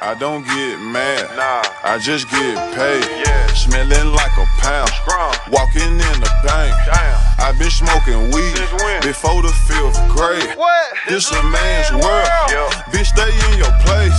I 0.00 0.14
don't 0.14 0.44
get 0.46 0.78
mad, 0.78 1.26
Nah. 1.34 1.66
I 1.82 1.98
just 1.98 2.30
get 2.30 2.54
paid. 2.78 3.02
Yeah. 3.02 3.46
Smelling 3.48 4.14
like 4.14 4.30
a 4.38 4.46
pound, 4.62 4.88
Strong. 5.02 5.34
walking 5.50 5.90
in 5.90 6.16
the 6.22 6.30
bank. 6.46 6.70
Damn. 6.86 7.18
i 7.42 7.50
been 7.58 7.70
smoking 7.70 8.30
weed 8.30 8.54
before 9.02 9.42
the 9.42 9.50
fifth 9.66 9.98
grade. 10.14 10.54
What? 10.56 10.94
This 11.08 11.28
a 11.32 11.42
man's 11.42 11.90
world. 11.90 12.30
Yeah. 12.46 12.70
Bitch, 12.94 13.10
stay 13.10 13.26
in 13.50 13.58
your 13.58 13.74
place. 13.82 14.14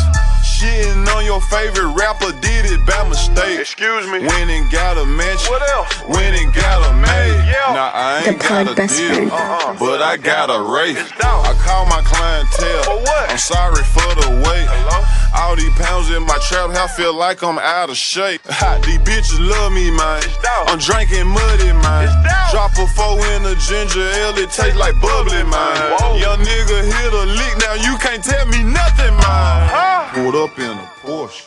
Shitting 0.60 1.08
on 1.16 1.24
your 1.24 1.40
favorite 1.40 1.88
rapper 1.96 2.36
did 2.44 2.68
it 2.68 2.84
by 2.86 3.08
mistake. 3.08 3.64
Excuse 3.64 4.04
me. 4.12 4.20
Went 4.20 4.52
and 4.52 4.70
got 4.70 4.98
a 4.98 5.06
mansion. 5.06 5.48
What 5.48 5.64
else? 5.72 6.04
Went 6.04 6.36
and 6.36 6.52
got 6.54 6.84
a 6.84 6.92
maid. 7.00 7.48
Yeah. 7.48 7.72
Now 7.72 7.92
I 7.96 8.24
The 8.28 8.30
ain't 8.36 8.42
got 8.44 8.68
a 8.68 8.76
best 8.76 8.98
deal. 9.00 9.32
Uh-uh. 9.32 9.80
but 9.80 10.02
I 10.04 10.18
got 10.18 10.52
a 10.52 10.60
rate. 10.60 11.00
It's. 11.00 11.16
I 11.16 11.56
call 11.64 11.88
my 11.88 12.04
clientele. 12.04 12.84
For 12.84 13.00
what? 13.08 13.32
I'm 13.32 13.38
sorry 13.40 13.80
for 13.88 14.12
the 14.20 14.28
wait. 14.44 14.68
Hello? 14.68 15.00
All 15.32 15.56
these 15.56 15.72
pounds 15.80 16.12
in 16.12 16.28
my 16.28 16.36
trap 16.44 16.76
house 16.76 16.92
feel 16.98 17.16
like 17.16 17.42
I'm 17.42 17.58
out 17.58 17.90
of 17.90 17.96
shape. 17.96 18.42
Ha, 18.52 18.84
these 18.84 19.00
bitches 19.08 19.40
love 19.40 19.72
me, 19.72 19.88
man. 19.96 20.20
It's. 20.28 20.36
I'm 20.68 20.78
drinking 20.78 21.24
muddy, 21.32 21.72
man. 21.72 22.12
Drop 22.52 22.76
a 22.76 22.84
four 23.00 23.16
in 23.32 23.48
a 23.48 23.56
ginger 23.56 24.04
ale, 24.04 24.36
it 24.36 24.52
tastes 24.52 24.76
like 24.76 25.00
bubbly, 25.00 25.40
man. 25.48 25.96
Whoa. 25.96 26.20
Young 26.20 26.44
nigga 26.44 26.84
hit 26.84 27.14
a 27.16 27.24
lick, 27.32 27.54
now 27.64 27.80
you 27.80 27.96
can't 28.04 28.20
tell 28.20 28.44
me 28.52 28.60
nothing, 28.60 29.16
man. 29.16 29.72
Huh? 29.72 29.99
Pulled 30.14 30.34
up 30.34 30.58
in 30.58 30.66
a 30.66 30.92
Porsche. 31.02 31.46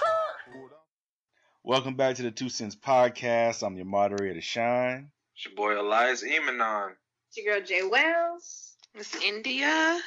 Welcome 1.64 1.96
back 1.96 2.14
to 2.14 2.22
the 2.22 2.30
Two 2.30 2.48
Cents 2.48 2.76
Podcast. 2.76 3.66
I'm 3.66 3.74
your 3.76 3.86
moderator, 3.86 4.40
Shine. 4.40 5.10
It's 5.34 5.46
your 5.46 5.56
boy 5.56 5.80
Elias 5.80 6.22
Emanon. 6.22 6.92
It's 7.26 7.36
your 7.36 7.56
girl 7.56 7.66
Jay 7.66 7.82
Wells. 7.82 8.76
Miss 8.94 9.16
India. 9.16 10.00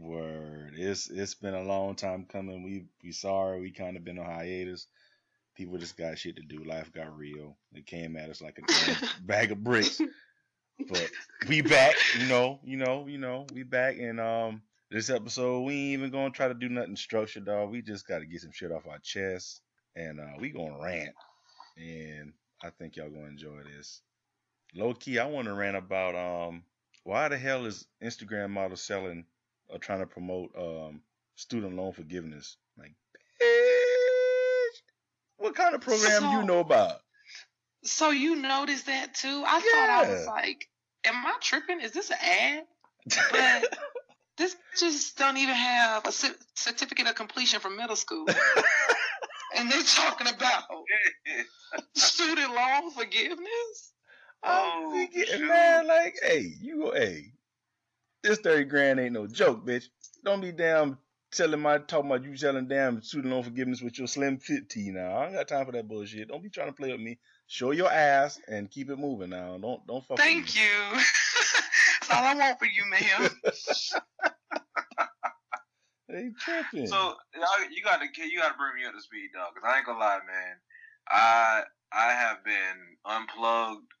Word. 0.00 0.72
It's 0.76 1.08
it's 1.08 1.34
been 1.34 1.54
a 1.54 1.62
long 1.62 1.94
time 1.94 2.26
coming. 2.28 2.64
We 2.64 2.86
we 3.04 3.12
sorry. 3.12 3.60
We 3.60 3.70
kind 3.70 3.96
of 3.96 4.04
been 4.04 4.18
on 4.18 4.26
hiatus. 4.26 4.88
People 5.54 5.78
just 5.78 5.96
got 5.96 6.18
shit 6.18 6.34
to 6.36 6.42
do. 6.42 6.64
Life 6.64 6.92
got 6.92 7.16
real. 7.16 7.56
It 7.72 7.86
came 7.86 8.16
at 8.16 8.30
us 8.30 8.42
like 8.42 8.58
a 8.58 9.06
bag 9.22 9.52
of 9.52 9.62
bricks. 9.62 10.00
But 10.88 11.10
we 11.48 11.60
back. 11.60 11.96
You 12.20 12.28
know. 12.28 12.60
You 12.62 12.76
know. 12.76 13.06
You 13.08 13.18
know. 13.18 13.46
We 13.52 13.64
back. 13.64 13.98
And 13.98 14.20
um, 14.20 14.62
this 14.90 15.10
episode 15.10 15.62
we 15.62 15.74
ain't 15.74 16.00
even 16.00 16.10
gonna 16.10 16.30
try 16.30 16.48
to 16.48 16.54
do 16.54 16.68
nothing 16.68 16.96
structured, 16.96 17.44
dog. 17.44 17.70
We 17.70 17.82
just 17.82 18.06
got 18.06 18.20
to 18.20 18.26
get 18.26 18.40
some 18.40 18.52
shit 18.52 18.72
off 18.72 18.86
our 18.86 18.98
chest, 18.98 19.60
and 19.94 20.20
uh, 20.20 20.36
we 20.38 20.50
gonna 20.50 20.78
rant. 20.80 21.14
And 21.76 22.32
I 22.62 22.70
think 22.70 22.96
y'all 22.96 23.10
gonna 23.10 23.26
enjoy 23.26 23.62
this. 23.76 24.00
Low 24.74 24.94
key, 24.94 25.18
I 25.18 25.26
want 25.26 25.46
to 25.46 25.54
rant 25.54 25.76
about 25.76 26.14
um, 26.14 26.62
why 27.04 27.28
the 27.28 27.38
hell 27.38 27.66
is 27.66 27.86
Instagram 28.02 28.50
models 28.50 28.82
selling 28.82 29.24
or 29.68 29.78
trying 29.78 30.00
to 30.00 30.06
promote 30.06 30.50
um 30.56 31.02
student 31.36 31.76
loan 31.76 31.92
forgiveness? 31.92 32.56
Like, 32.78 32.94
bitch, 33.42 34.82
what 35.36 35.54
kind 35.54 35.74
of 35.74 35.80
program 35.80 36.22
do 36.22 36.28
you 36.28 36.42
know 36.44 36.60
about? 36.60 37.00
So 37.84 38.10
you 38.10 38.36
noticed 38.36 38.86
that 38.86 39.14
too? 39.14 39.44
I 39.46 39.60
thought 39.60 39.90
I 39.90 40.10
was 40.10 40.26
like, 40.26 40.68
am 41.04 41.14
I 41.14 41.34
tripping? 41.40 41.80
Is 41.80 41.92
this 41.92 42.10
an 42.10 42.16
ad? 42.20 42.64
But 43.30 43.78
this 44.38 44.56
just 44.78 45.18
don't 45.18 45.36
even 45.36 45.54
have 45.54 46.06
a 46.06 46.12
certificate 46.12 47.06
of 47.08 47.14
completion 47.14 47.60
from 47.60 47.76
middle 47.76 47.96
school. 47.96 48.26
and 49.56 49.70
they're 49.70 49.82
talking 49.82 50.28
about 50.28 50.64
student 51.94 52.54
loan 52.54 52.90
forgiveness? 52.92 53.92
I'm 54.42 54.50
Oh, 54.54 54.84
oh 54.86 54.92
thinking, 54.92 55.24
shoot. 55.26 55.48
man, 55.48 55.86
like, 55.88 56.16
hey, 56.22 56.52
you, 56.60 56.92
hey, 56.94 57.32
this 58.22 58.38
thirty 58.38 58.64
grand 58.64 59.00
ain't 59.00 59.12
no 59.14 59.26
joke, 59.26 59.66
bitch. 59.66 59.84
Don't 60.24 60.40
be 60.40 60.52
damn 60.52 60.98
telling 61.32 61.60
my 61.60 61.78
talking 61.78 62.10
about 62.10 62.24
you 62.24 62.36
telling 62.36 62.68
damn 62.68 63.02
student 63.02 63.32
loan 63.34 63.42
forgiveness 63.42 63.82
with 63.82 63.98
your 63.98 64.06
slim 64.06 64.38
fit 64.38 64.70
tee 64.70 64.90
now. 64.90 65.16
I 65.16 65.26
ain't 65.26 65.34
got 65.34 65.48
time 65.48 65.66
for 65.66 65.72
that 65.72 65.88
bullshit. 65.88 66.28
Don't 66.28 66.42
be 66.42 66.50
trying 66.50 66.68
to 66.68 66.72
play 66.72 66.92
with 66.92 67.00
me. 67.00 67.18
Show 67.48 67.72
your 67.72 67.90
ass 67.90 68.40
and 68.48 68.70
keep 68.70 68.90
it 68.90 68.98
moving 68.98 69.30
now. 69.30 69.58
Don't 69.58 69.86
don't 69.86 70.02
fuck 70.04 70.18
with 70.18 70.20
Thank 70.20 70.54
you. 70.56 70.62
That's 72.08 72.20
all 72.20 72.26
I 72.26 72.34
want 72.34 72.58
for 72.58 72.66
you, 72.66 72.84
ma'am. 72.90 73.30
They 76.08 76.30
tripping. 76.40 76.86
So 76.86 76.96
y'all, 77.34 77.70
you 77.70 77.82
got 77.84 78.00
to 78.00 78.06
you 78.26 78.38
got 78.38 78.52
to 78.52 78.56
bring 78.56 78.76
me 78.76 78.86
up 78.86 78.94
to 78.94 79.00
speed, 79.02 79.28
dog. 79.34 79.52
Cause 79.54 79.62
I 79.62 79.76
ain't 79.76 79.84
gonna 79.86 79.98
lie, 79.98 80.20
man. 80.26 80.56
I 81.06 81.62
I 81.92 82.12
have 82.12 82.42
been 82.44 82.96
unplugged. 83.04 83.92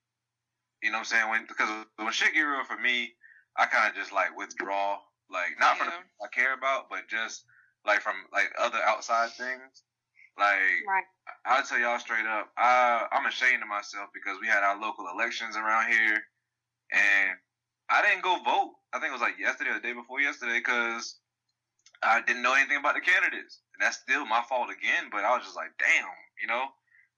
You 0.82 0.90
know 0.90 0.96
what 0.96 1.00
I'm 1.00 1.04
saying? 1.04 1.28
When 1.28 1.44
because 1.46 1.68
when 1.96 2.12
shit 2.12 2.32
get 2.32 2.40
real 2.40 2.64
for 2.64 2.78
me, 2.78 3.12
I 3.58 3.66
kind 3.66 3.90
of 3.90 3.94
just 3.94 4.10
like 4.12 4.34
withdraw. 4.38 5.00
Like 5.30 5.60
not 5.60 5.76
from 5.76 5.88
the 5.88 5.92
Yeah. 5.92 5.98
people 6.00 6.24
I 6.24 6.28
care 6.34 6.54
about, 6.54 6.88
but 6.88 7.08
just 7.08 7.44
like 7.84 8.00
from 8.00 8.14
like 8.32 8.48
other 8.58 8.78
outside 8.82 9.30
things. 9.32 9.84
Like 10.38 10.80
Right. 10.88 11.04
I'll 11.44 11.62
tell 11.62 11.78
y'all 11.78 11.98
straight 11.98 12.24
up, 12.24 12.48
I 12.56 13.06
I'm 13.12 13.26
ashamed 13.26 13.62
of 13.62 13.68
myself 13.68 14.08
because 14.14 14.38
we 14.40 14.46
had 14.48 14.62
our 14.62 14.80
local 14.80 15.04
elections 15.12 15.56
around 15.56 15.92
here, 15.92 16.24
and 16.90 17.36
I 17.90 18.02
didn't 18.02 18.22
go 18.22 18.36
vote. 18.44 18.74
I 18.92 18.98
think 18.98 19.10
it 19.10 19.18
was 19.18 19.24
like 19.24 19.38
yesterday 19.38 19.70
or 19.70 19.74
the 19.74 19.86
day 19.86 19.92
before 19.92 20.20
yesterday 20.20 20.58
because 20.58 21.16
I 22.02 22.20
didn't 22.22 22.42
know 22.42 22.54
anything 22.54 22.76
about 22.76 22.94
the 22.94 23.00
candidates, 23.00 23.60
and 23.74 23.80
that's 23.80 23.98
still 23.98 24.26
my 24.26 24.42
fault 24.48 24.70
again. 24.70 25.08
But 25.10 25.24
I 25.24 25.34
was 25.36 25.44
just 25.44 25.56
like, 25.56 25.72
damn, 25.78 26.08
you 26.40 26.46
know, 26.46 26.68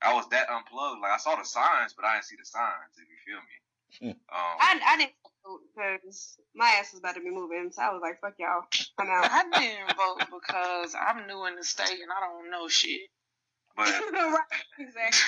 I 0.03 0.15
was 0.15 0.29
that 0.31 0.49
unplugged. 0.49 1.03
Like 1.03 1.13
I 1.13 1.19
saw 1.19 1.37
the 1.37 1.45
signs, 1.45 1.93
but 1.93 2.05
I 2.05 2.15
didn't 2.15 2.27
see 2.27 2.37
the 2.39 2.47
signs. 2.47 2.95
If 2.97 3.07
you 3.11 3.19
feel 3.27 3.43
me. 3.43 3.57
um, 4.31 4.55
I, 4.63 4.81
I 4.87 4.97
didn't 4.97 5.19
vote 5.45 5.61
because 5.75 6.39
my 6.55 6.71
ass 6.79 6.93
was 6.93 7.01
about 7.01 7.15
to 7.17 7.21
be 7.21 7.31
moving, 7.31 7.71
so 7.73 7.83
I 7.83 7.91
was 7.91 8.01
like, 8.01 8.21
"Fuck 8.21 8.35
y'all, 8.39 8.65
I'm 8.99 9.11
out." 9.11 9.31
I 9.31 9.43
didn't 9.59 9.97
vote 9.97 10.41
because 10.41 10.95
I'm 10.95 11.27
new 11.27 11.47
in 11.47 11.57
the 11.57 11.65
state 11.65 12.01
and 12.01 12.11
I 12.15 12.21
don't 12.21 12.51
know 12.51 12.69
shit. 12.69 13.11
but 13.77 13.87
right, 14.13 14.63
exactly. 14.79 15.21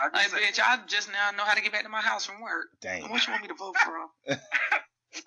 I 0.00 0.04
Like, 0.04 0.14
just, 0.14 0.34
say, 0.34 0.40
bitch, 0.40 0.60
I 0.60 0.78
just 0.86 1.08
now 1.12 1.30
know 1.36 1.44
how 1.44 1.54
to 1.54 1.62
get 1.62 1.72
back 1.72 1.82
to 1.84 1.88
my 1.88 2.00
house 2.00 2.24
from 2.26 2.40
work. 2.40 2.68
Damn. 2.80 3.10
What 3.10 3.26
you 3.26 3.32
want 3.32 3.42
me 3.42 3.48
to 3.48 3.54
vote 3.54 3.76
for? 3.78 4.36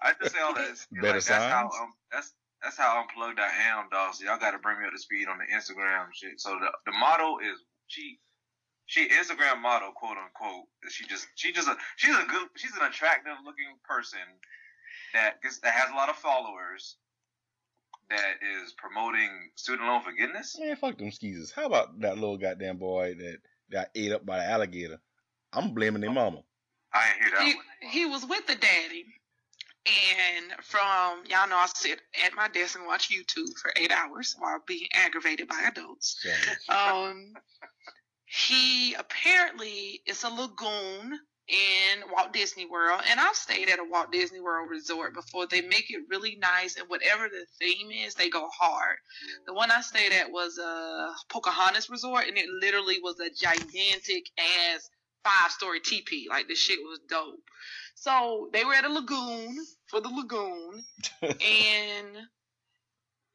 I 0.01 0.13
just 0.21 0.33
say 0.35 0.41
all 0.41 0.53
that. 0.53 0.85
Better 0.91 1.17
like, 1.17 1.25
that's 1.25 1.27
how 1.27 1.65
um, 1.65 1.93
that's 2.11 2.33
that's 2.63 2.77
how 2.77 3.01
unplugged 3.01 3.39
I 3.39 3.51
am, 3.75 3.89
dog. 3.91 4.15
So 4.15 4.25
y'all 4.25 4.39
got 4.39 4.51
to 4.51 4.59
bring 4.59 4.79
me 4.79 4.85
up 4.85 4.93
to 4.93 4.99
speed 4.99 5.27
on 5.27 5.37
the 5.37 5.45
Instagram 5.53 6.07
shit. 6.13 6.39
So 6.39 6.51
the 6.51 6.71
the 6.85 6.97
model 6.97 7.39
is 7.39 7.59
she 7.87 8.19
she 8.85 9.09
Instagram 9.09 9.61
model, 9.61 9.91
quote 9.91 10.17
unquote. 10.17 10.65
She 10.89 11.05
just 11.05 11.27
she 11.35 11.51
just 11.51 11.67
a 11.67 11.75
she's 11.97 12.15
a 12.15 12.25
good 12.29 12.47
she's 12.55 12.75
an 12.75 12.87
attractive 12.87 13.33
looking 13.43 13.75
person 13.83 14.19
that 15.13 15.41
gets 15.41 15.59
that 15.59 15.73
has 15.73 15.91
a 15.91 15.95
lot 15.95 16.09
of 16.09 16.15
followers 16.15 16.95
that 18.09 18.35
is 18.63 18.73
promoting 18.73 19.29
student 19.55 19.87
loan 19.87 20.01
forgiveness. 20.01 20.57
Man, 20.59 20.75
fuck 20.75 20.97
them 20.97 21.11
skeezers. 21.11 21.51
How 21.51 21.65
about 21.65 21.99
that 22.01 22.15
little 22.15 22.37
goddamn 22.37 22.77
boy 22.77 23.15
that 23.15 23.37
got 23.73 23.89
ate 23.95 24.11
up 24.11 24.25
by 24.25 24.37
the 24.37 24.45
alligator? 24.45 24.99
I'm 25.51 25.73
blaming 25.73 26.01
their 26.01 26.11
mama. 26.11 26.43
I 26.93 27.07
ain't 27.09 27.21
hear 27.23 27.31
that 27.37 27.43
He, 27.47 27.53
one. 27.55 27.91
he 27.91 28.05
was 28.05 28.25
with 28.25 28.45
the 28.47 28.55
daddy. 28.55 29.05
And 29.85 30.53
from, 30.63 31.25
y'all 31.25 31.49
know 31.49 31.57
I 31.57 31.65
sit 31.75 31.99
at 32.25 32.33
my 32.35 32.47
desk 32.47 32.77
and 32.77 32.87
watch 32.87 33.09
YouTube 33.09 33.53
for 33.61 33.73
eight 33.75 33.91
hours 33.91 34.33
while 34.39 34.59
being 34.65 34.87
aggravated 34.93 35.49
by 35.49 35.61
adults. 35.67 36.25
So, 36.61 36.73
Um, 36.73 37.33
he 38.25 38.93
apparently 38.93 40.01
is 40.07 40.23
a 40.23 40.29
lagoon 40.29 41.19
in 41.47 42.09
Walt 42.11 42.31
Disney 42.31 42.65
World, 42.65 43.01
and 43.09 43.19
I've 43.19 43.35
stayed 43.35 43.69
at 43.69 43.79
a 43.79 43.83
Walt 43.83 44.11
Disney 44.11 44.39
World 44.39 44.69
resort 44.69 45.13
before. 45.13 45.45
They 45.45 45.61
make 45.61 45.91
it 45.91 46.03
really 46.09 46.37
nice, 46.39 46.77
and 46.77 46.87
whatever 46.89 47.27
the 47.27 47.45
theme 47.59 47.91
is, 47.91 48.15
they 48.15 48.29
go 48.29 48.47
hard. 48.57 48.97
The 49.45 49.53
one 49.53 49.69
I 49.69 49.81
stayed 49.81 50.13
at 50.13 50.31
was 50.31 50.57
a 50.57 51.11
Pocahontas 51.29 51.89
resort, 51.89 52.27
and 52.27 52.37
it 52.37 52.47
literally 52.61 52.99
was 53.01 53.19
a 53.19 53.29
gigantic 53.29 54.29
ass 54.37 54.89
five 55.23 55.51
story 55.51 55.79
teepee. 55.79 56.27
Like 56.29 56.47
the 56.47 56.55
shit 56.55 56.79
was 56.79 56.99
dope. 57.09 57.43
So 57.95 58.49
they 58.53 58.63
were 58.63 58.73
at 58.73 58.85
a 58.85 58.89
lagoon 58.89 59.57
for 59.87 60.01
the 60.01 60.09
lagoon, 60.09 60.83
and 61.21 62.17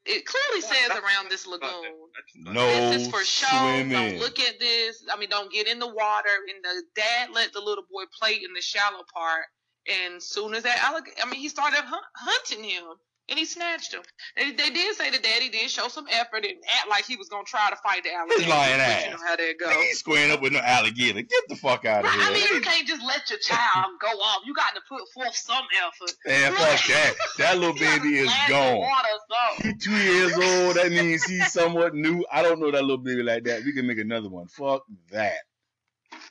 it 0.09 0.25
clearly 0.25 0.61
says 0.61 0.89
around 0.89 1.29
this 1.29 1.45
lagoon 1.45 2.09
no 2.35 2.65
this 2.91 3.03
is 3.03 3.07
for 3.07 3.23
show. 3.23 3.47
swimming. 3.47 3.91
Don't 3.91 4.19
look 4.19 4.39
at 4.39 4.59
this. 4.59 5.03
I 5.11 5.17
mean, 5.17 5.29
don't 5.29 5.51
get 5.51 5.67
in 5.67 5.79
the 5.79 5.87
water. 5.87 6.29
And 6.47 6.63
the 6.63 6.83
dad 6.95 7.29
let 7.33 7.53
the 7.53 7.59
little 7.59 7.83
boy 7.91 8.03
play 8.19 8.33
in 8.33 8.53
the 8.53 8.61
shallow 8.61 9.03
part. 9.13 9.45
And 9.89 10.21
soon 10.21 10.53
as 10.53 10.63
that 10.63 10.83
alligator, 10.83 11.17
I 11.23 11.29
mean, 11.29 11.39
he 11.39 11.49
started 11.49 11.79
hunt, 11.79 12.05
hunting 12.15 12.63
him, 12.63 12.83
and 13.29 13.37
he 13.37 13.45
snatched 13.45 13.93
him. 13.93 14.01
They, 14.35 14.51
they 14.51 14.69
did 14.69 14.95
say 14.95 15.09
the 15.09 15.19
daddy 15.19 15.49
did 15.49 15.69
show 15.69 15.87
some 15.87 16.07
effort 16.11 16.45
and 16.45 16.55
act 16.77 16.89
like 16.89 17.05
he 17.05 17.15
was 17.15 17.29
gonna 17.29 17.43
try 17.43 17.69
to 17.69 17.75
fight 17.77 18.03
the 18.03 18.13
alligator. 18.13 18.41
He's 18.41 18.49
lying 18.49 18.81
ass. 18.81 19.05
You 19.05 19.11
know 19.11 19.17
how 19.25 19.35
that 19.35 19.53
goes. 19.59 19.73
ain't 19.73 19.97
squaring 19.97 20.31
up 20.31 20.41
with 20.41 20.53
no 20.53 20.59
alligator. 20.59 21.21
Get 21.21 21.43
the 21.47 21.55
fuck 21.55 21.85
out 21.85 22.05
of 22.05 22.11
Right, 22.11 22.19
I 22.19 22.33
mean, 22.33 22.43
you 22.55 22.61
can't 22.61 22.87
just 22.87 23.03
let 23.03 23.29
your 23.29 23.39
child 23.39 23.87
go 24.01 24.07
off. 24.07 24.41
You 24.45 24.53
got 24.53 24.73
to 24.75 24.81
put 24.89 25.01
forth 25.13 25.35
some 25.35 25.63
effort. 25.85 26.13
Man, 26.25 26.53
fuck 26.53 26.87
that. 26.87 27.13
That 27.37 27.57
little 27.57 27.73
baby 27.79 28.17
is 28.17 28.31
gone. 28.47 28.77
water 28.77 29.07
or 29.13 29.55
something. 29.55 29.71
He 29.71 29.77
two 29.77 29.91
years 29.91 30.33
old. 30.33 30.75
That 30.75 30.91
means 30.91 31.23
he's 31.23 31.51
somewhat 31.51 31.93
new. 31.93 32.25
I 32.31 32.41
don't 32.41 32.59
know 32.59 32.71
that 32.71 32.81
little 32.81 32.97
baby 32.97 33.23
like 33.23 33.43
that. 33.45 33.63
We 33.63 33.73
can 33.73 33.87
make 33.87 33.99
another 33.99 34.29
one. 34.29 34.47
Fuck 34.47 34.83
that. 35.11 35.37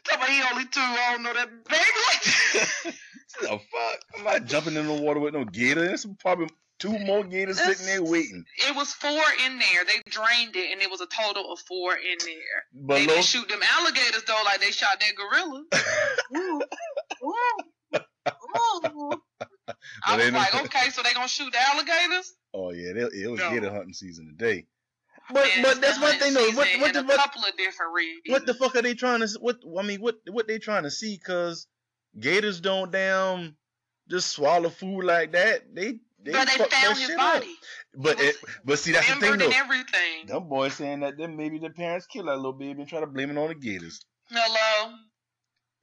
Tell 0.05 0.19
me 0.19 0.27
he 0.27 0.43
only 0.51 0.65
two. 0.65 0.81
I 0.81 1.13
don't 1.13 1.23
know 1.23 1.35
that 1.35 1.49
baby. 1.69 2.97
the 3.41 3.49
fuck? 3.49 4.01
I'm 4.17 4.25
not 4.25 4.45
jumping 4.47 4.75
in 4.75 4.87
the 4.87 4.95
water 4.95 5.21
with 5.21 5.35
no 5.35 5.45
gator. 5.45 5.85
It's 5.85 6.07
probably 6.21 6.49
two 6.79 6.99
more 7.01 7.25
gators 7.25 7.59
sitting 7.61 7.87
there 7.87 8.03
waiting. 8.03 8.45
It 8.69 8.75
was 8.77 8.93
four 8.93 9.11
in 9.47 9.59
there. 9.59 9.85
They 9.87 10.01
drained 10.11 10.57
it, 10.57 10.73
and 10.73 10.81
it 10.81 10.91
was 10.91 11.01
a 11.01 11.07
total 11.07 11.53
of 11.53 11.59
four 11.61 11.93
in 11.95 12.19
there. 12.25 12.65
But 12.75 12.95
they 12.97 13.07
didn't 13.07 13.25
shoot 13.25 13.49
them 13.49 13.61
alligators 13.79 14.23
though, 14.27 14.41
like 14.45 14.61
they 14.61 14.71
shot 14.71 15.01
that 15.01 15.15
gorilla. 15.17 15.65
Ooh, 16.37 16.63
ooh, 17.25 18.89
ooh. 18.89 19.23
I 20.07 20.17
was 20.17 20.25
they 20.25 20.31
like, 20.31 20.53
don't- 20.53 20.65
okay, 20.75 20.91
so 20.91 21.03
they 21.03 21.13
gonna 21.13 21.29
shoot 21.29 21.53
the 21.53 21.59
alligators? 21.61 22.35
oh 22.55 22.71
yeah, 22.71 22.93
they, 22.95 23.23
it 23.23 23.31
was 23.31 23.41
No. 23.41 23.51
gator 23.51 23.71
hunting 23.71 23.93
season 23.93 24.35
today. 24.39 24.67
But 25.31 25.47
And 25.57 25.63
but 25.63 25.81
that's 25.83 25.97
the 25.99 26.03
one 26.03 26.11
hunt 26.13 26.23
thing 26.23 26.35
though. 26.35 26.51
What 26.53 26.69
what 26.81 26.93
the 26.95 27.01
a 27.01 27.05
fuck? 27.05 27.17
couple 27.17 27.43
of 27.45 27.57
different 27.57 27.93
reasons. 27.95 28.23
What 28.29 28.47
the 28.47 28.55
fuck 28.55 28.77
are 28.77 28.83
they 28.83 28.95
trying 28.95 29.21
to? 29.21 29.29
What 29.41 29.59
I 29.79 29.83
mean, 29.83 30.01
what 30.01 30.17
what 30.31 30.49
they 30.49 30.59
trying 30.59 30.85
to 30.85 30.91
see? 30.91 31.19
Cause 31.19 31.67
gators 32.19 32.61
don't 32.61 32.91
damn 32.91 33.55
just 34.09 34.31
swallow 34.31 34.71
food 34.71 35.03
like 35.05 35.33
that. 35.33 35.75
They 35.75 36.01
they 36.23 36.33
But 36.33 36.49
they 36.49 36.65
found 36.65 36.99
his 36.99 37.07
shit 37.07 37.19
up. 37.19 37.35
body. 37.35 37.55
But 37.95 38.21
It 38.21 38.27
it, 38.27 38.37
but 38.65 38.79
see 38.79 38.93
that's 38.93 39.07
the 39.09 39.15
thing 39.15 39.21
Membered 39.31 39.41
though. 39.41 39.45
and 39.47 39.55
everything. 39.55 40.27
Them 40.27 40.49
boys 40.49 40.75
saying 40.75 41.01
that 41.01 41.17
then 41.17 41.37
maybe 41.37 41.59
the 41.59 41.71
parents 41.71 42.07
killed 42.07 42.29
that 42.29 42.37
little 42.37 42.53
baby 42.53 42.81
and 42.81 42.89
try 42.89 43.01
to 43.01 43.07
blame 43.07 43.31
it 43.31 43.39
on 43.39 43.49
the 43.49 43.55
gators. 43.55 44.01
Hello. 44.31 44.95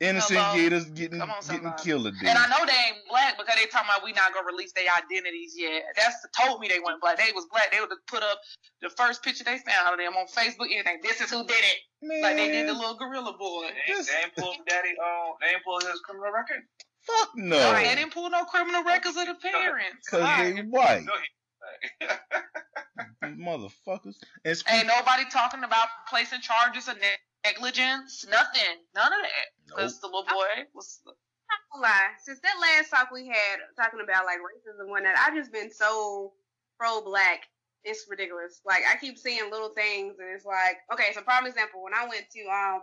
Innocent 0.02 0.38
Hello? 0.38 0.56
gators 0.60 0.86
getting 0.92 1.22
on, 1.22 1.30
getting 1.50 1.72
killed 1.80 2.04
today. 2.04 2.28
And 2.28 2.38
I 2.38 2.48
know 2.52 2.66
they 2.68 2.76
ain't 2.92 3.08
black 3.10 3.38
because 3.40 3.56
they 3.56 3.66
talking 3.72 3.88
about 3.88 4.04
we 4.04 4.12
not 4.12 4.34
gonna 4.34 4.46
release 4.46 4.74
their 4.74 4.92
identities 4.92 5.56
yet. 5.56 5.84
That's 5.96 6.18
told 6.36 6.60
me 6.60 6.68
they 6.68 6.80
weren't 6.84 7.00
black. 7.00 7.16
They 7.18 7.32
was 7.34 7.48
black. 7.50 7.72
They 7.72 7.80
would 7.80 7.90
have 7.90 8.06
put 8.06 8.22
up 8.22 8.38
the 8.82 8.90
first 8.90 9.24
picture 9.24 9.46
they 9.46 9.58
found 9.60 9.94
of 9.94 9.98
them 9.98 10.14
on 10.20 10.28
Facebook. 10.28 10.68
Anything. 10.70 11.00
This 11.02 11.22
is 11.22 11.32
who 11.32 11.48
did 11.48 11.56
it. 11.64 11.78
Man, 12.04 12.22
Like 12.22 12.36
they 12.36 12.52
did 12.52 12.68
the 12.68 12.74
little 12.74 12.98
gorilla 13.00 13.38
boy. 13.40 13.72
They 13.88 13.94
ain't, 13.96 14.06
they 14.06 14.20
ain't 14.20 14.36
pulled 14.36 14.58
daddy. 14.68 14.90
Um, 15.00 15.40
they 15.40 15.48
ain't 15.56 15.64
pulled 15.64 15.84
his 15.84 16.02
criminal 16.04 16.28
record. 16.34 16.60
Fuck 17.08 17.30
no, 17.36 17.58
No, 17.58 17.74
they 17.74 17.96
didn't 17.96 18.14
pull 18.14 18.30
no 18.30 18.44
criminal 18.46 18.84
records 18.84 19.18
of 19.18 19.28
the 19.28 19.36
parents. 19.36 20.08
cause 20.10 20.22
Why? 20.22 20.52
they 20.52 20.62
white 20.62 21.06
No, 21.06 21.14
motherfuckers. 23.24 24.16
And 24.44 24.58
speak, 24.58 24.74
Ain't 24.74 24.88
nobody 24.88 25.24
talking 25.32 25.64
about 25.64 25.88
placing 26.10 26.42
charges 26.42 26.88
of 26.88 26.96
negligence. 27.44 28.26
Nothing. 28.30 28.78
None 28.96 29.12
of 29.14 29.20
that. 29.22 29.48
nope. 29.68 29.78
Because 29.78 30.00
the 30.00 30.08
little 30.08 30.24
boy 30.24 30.66
was. 30.74 31.02
not 31.06 31.60
gonna 31.72 31.84
lie. 31.84 32.10
Since 32.24 32.40
that 32.42 32.56
last 32.62 32.90
talk 32.90 33.12
we 33.12 33.28
had 33.28 33.60
talking 33.76 34.00
about 34.04 34.26
like 34.26 34.38
racism 34.40 34.82
and 34.82 34.90
whatnot, 34.90 35.16
I've 35.18 35.36
just 35.36 35.52
been 35.52 35.72
so 35.72 36.34
pro 36.80 37.02
black. 37.02 37.42
It's 37.84 38.06
ridiculous. 38.10 38.62
Like 38.66 38.82
I 38.92 38.98
keep 38.98 39.18
seeing 39.18 39.50
little 39.52 39.70
things, 39.70 40.16
and 40.20 40.30
it's 40.36 40.46
like, 40.46 40.78
okay. 40.94 41.14
So, 41.14 41.22
prime 41.22 41.46
example, 41.46 41.84
when 41.84 41.94
I 41.94 42.08
went 42.08 42.26
to 42.32 42.42
um 42.50 42.82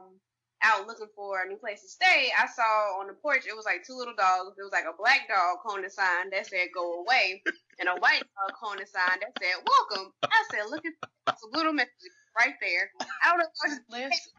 out 0.63 0.87
looking 0.87 1.11
for 1.15 1.43
a 1.43 1.49
new 1.49 1.57
place 1.57 1.83
to 1.83 1.89
stay, 1.89 2.31
I 2.37 2.47
saw 2.47 3.01
on 3.01 3.07
the 3.07 3.15
porch 3.15 3.47
it 3.47 3.57
was 3.57 3.65
like 3.65 3.85
two 3.87 3.95
little 3.95 4.15
dogs. 4.15 4.57
It 4.59 4.63
was 4.63 4.73
like 4.73 4.87
a 4.87 4.97
black 4.97 5.29
dog 5.29 5.59
holding 5.63 5.85
a 5.85 5.91
sign 5.91 6.31
that 6.31 6.47
said 6.47 6.69
"Go 6.75 7.03
away," 7.03 7.43
and 7.79 7.89
a 7.89 7.97
white 7.99 8.23
dog 8.23 8.55
holding 8.61 8.83
a 8.83 8.87
sign 8.87 9.21
that 9.21 9.33
said 9.41 9.63
"Welcome." 9.67 10.13
I 10.25 10.43
said, 10.51 10.71
"Look 10.71 10.85
at 10.87 11.39
some 11.39 11.51
little 11.53 11.73
message 11.73 12.15
right 12.39 12.55
there." 12.61 12.91
I 13.01 13.31
don't 13.31 13.39
know. 13.39 13.45
I 13.45 13.69
was 13.69 13.79
just 13.79 13.91
Listen, 13.91 14.11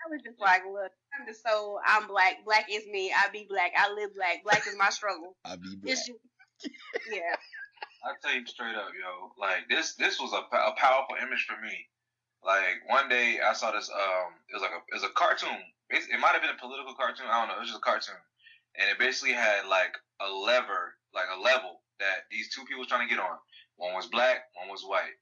I 0.00 0.08
was 0.08 0.22
just 0.24 0.40
like, 0.40 0.62
look, 0.64 0.92
I'm 1.18 1.26
just 1.26 1.42
so 1.42 1.78
I'm 1.84 2.06
black. 2.06 2.44
Black 2.44 2.66
is 2.70 2.86
me. 2.86 3.12
I 3.12 3.28
be 3.30 3.46
black. 3.48 3.72
I 3.76 3.92
live 3.92 4.14
black. 4.14 4.44
Black 4.44 4.66
is 4.66 4.76
my 4.78 4.90
struggle. 4.90 5.36
I 5.44 5.56
be 5.56 5.76
black. 5.76 5.92
It's 5.92 6.06
just, 6.06 6.18
yeah. 7.12 7.36
I 8.04 8.16
tell 8.22 8.34
you 8.34 8.46
straight 8.46 8.76
up, 8.76 8.88
yo. 8.96 9.32
Like 9.38 9.68
this, 9.68 9.94
this 9.94 10.18
was 10.18 10.32
a, 10.32 10.40
a 10.56 10.72
powerful 10.76 11.16
image 11.20 11.46
for 11.48 11.60
me. 11.60 11.86
Like 12.44 12.88
one 12.88 13.08
day 13.08 13.38
I 13.44 13.52
saw 13.52 13.70
this. 13.72 13.90
Um, 13.90 14.32
it 14.48 14.54
was 14.54 14.62
like 14.62 14.72
a, 14.72 14.80
it 14.88 14.94
was 14.94 15.04
a 15.04 15.12
cartoon. 15.12 15.60
It, 15.90 16.02
it 16.08 16.20
might 16.20 16.32
have 16.32 16.42
been 16.42 16.54
a 16.54 16.60
political 16.60 16.94
cartoon. 16.94 17.26
I 17.28 17.40
don't 17.40 17.48
know. 17.48 17.56
It 17.56 17.60
was 17.60 17.68
just 17.68 17.82
a 17.82 17.84
cartoon, 17.84 18.20
and 18.76 18.88
it 18.88 18.98
basically 18.98 19.34
had 19.34 19.66
like 19.68 19.92
a 20.20 20.28
lever, 20.28 20.96
like 21.14 21.28
a 21.28 21.40
level 21.40 21.80
that 22.00 22.24
these 22.30 22.48
two 22.48 22.64
people 22.64 22.80
was 22.80 22.88
trying 22.88 23.06
to 23.06 23.12
get 23.12 23.22
on. 23.22 23.36
One 23.76 23.94
was 23.94 24.06
black, 24.06 24.48
one 24.56 24.68
was 24.68 24.84
white. 24.84 25.16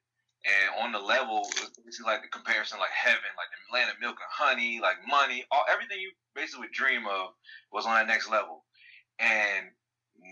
And 0.46 0.86
on 0.86 0.92
the 0.92 1.02
level, 1.02 1.42
it 1.50 1.60
was 1.60 1.74
basically 1.84 2.10
like 2.10 2.22
the 2.22 2.30
comparison, 2.30 2.78
like 2.78 2.94
heaven, 2.94 3.30
like 3.34 3.50
the 3.50 3.74
land 3.74 3.90
of 3.90 4.00
milk 4.00 4.16
and 4.22 4.30
honey, 4.30 4.78
like 4.80 4.96
money, 5.06 5.44
all 5.50 5.66
everything 5.70 5.98
you 5.98 6.10
basically 6.34 6.66
would 6.66 6.72
dream 6.72 7.06
of 7.06 7.34
was 7.72 7.86
on 7.86 7.94
that 7.94 8.06
next 8.06 8.30
level. 8.30 8.62
And 9.18 9.74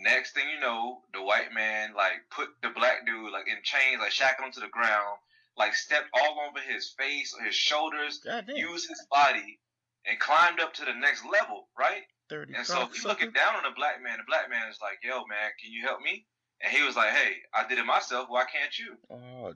next 0.03 0.33
thing 0.33 0.47
you 0.49 0.61
know, 0.61 1.03
the 1.13 1.23
white 1.23 1.53
man 1.53 1.95
like 1.95 2.23
put 2.31 2.51
the 2.63 2.71
black 2.71 3.05
dude 3.05 3.33
like 3.33 3.49
in 3.49 3.59
chains, 3.63 3.99
like 3.99 4.15
shackled 4.15 4.47
him 4.47 4.53
to 4.55 4.61
the 4.61 4.71
ground, 4.71 5.19
like 5.57 5.75
stepped 5.75 6.09
all 6.13 6.39
over 6.49 6.61
his 6.61 6.95
face 6.99 7.35
or 7.39 7.45
his 7.45 7.55
shoulders, 7.55 8.21
used 8.55 8.89
his 8.89 9.07
body, 9.11 9.59
and 10.07 10.19
climbed 10.19 10.61
up 10.61 10.75
to 10.75 10.85
the 10.85 10.95
next 10.95 11.25
level, 11.25 11.69
right? 11.79 12.03
Thirty 12.29 12.55
And 12.55 12.67
so 12.67 12.87
he's 12.93 13.05
looking 13.05 13.31
down 13.33 13.55
on 13.55 13.63
the 13.63 13.75
black 13.77 14.03
man. 14.03 14.19
The 14.19 14.25
black 14.27 14.51
man 14.51 14.69
is 14.69 14.79
like, 14.83 14.99
"Yo, 15.03 15.25
man, 15.27 15.51
can 15.63 15.73
you 15.73 15.87
help 15.87 16.01
me?" 16.01 16.27
And 16.61 16.73
he 16.73 16.83
was 16.83 16.97
like, 16.97 17.11
"Hey, 17.11 17.37
I 17.55 17.67
did 17.69 17.79
it 17.79 17.87
myself. 17.87 18.29
Why 18.29 18.45
can't 18.45 18.77
you?" 18.79 18.97
Oh, 19.11 19.55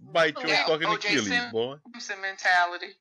bite 0.00 0.38
your 0.38 0.48
Yeah, 0.48 0.66
fucking 0.66 0.88
O.J. 0.88 1.08
Achilles, 1.08 1.28
Simpson. 1.28 1.52
boy. 1.52 1.76
Simpson 1.92 2.20
mentality. 2.20 2.94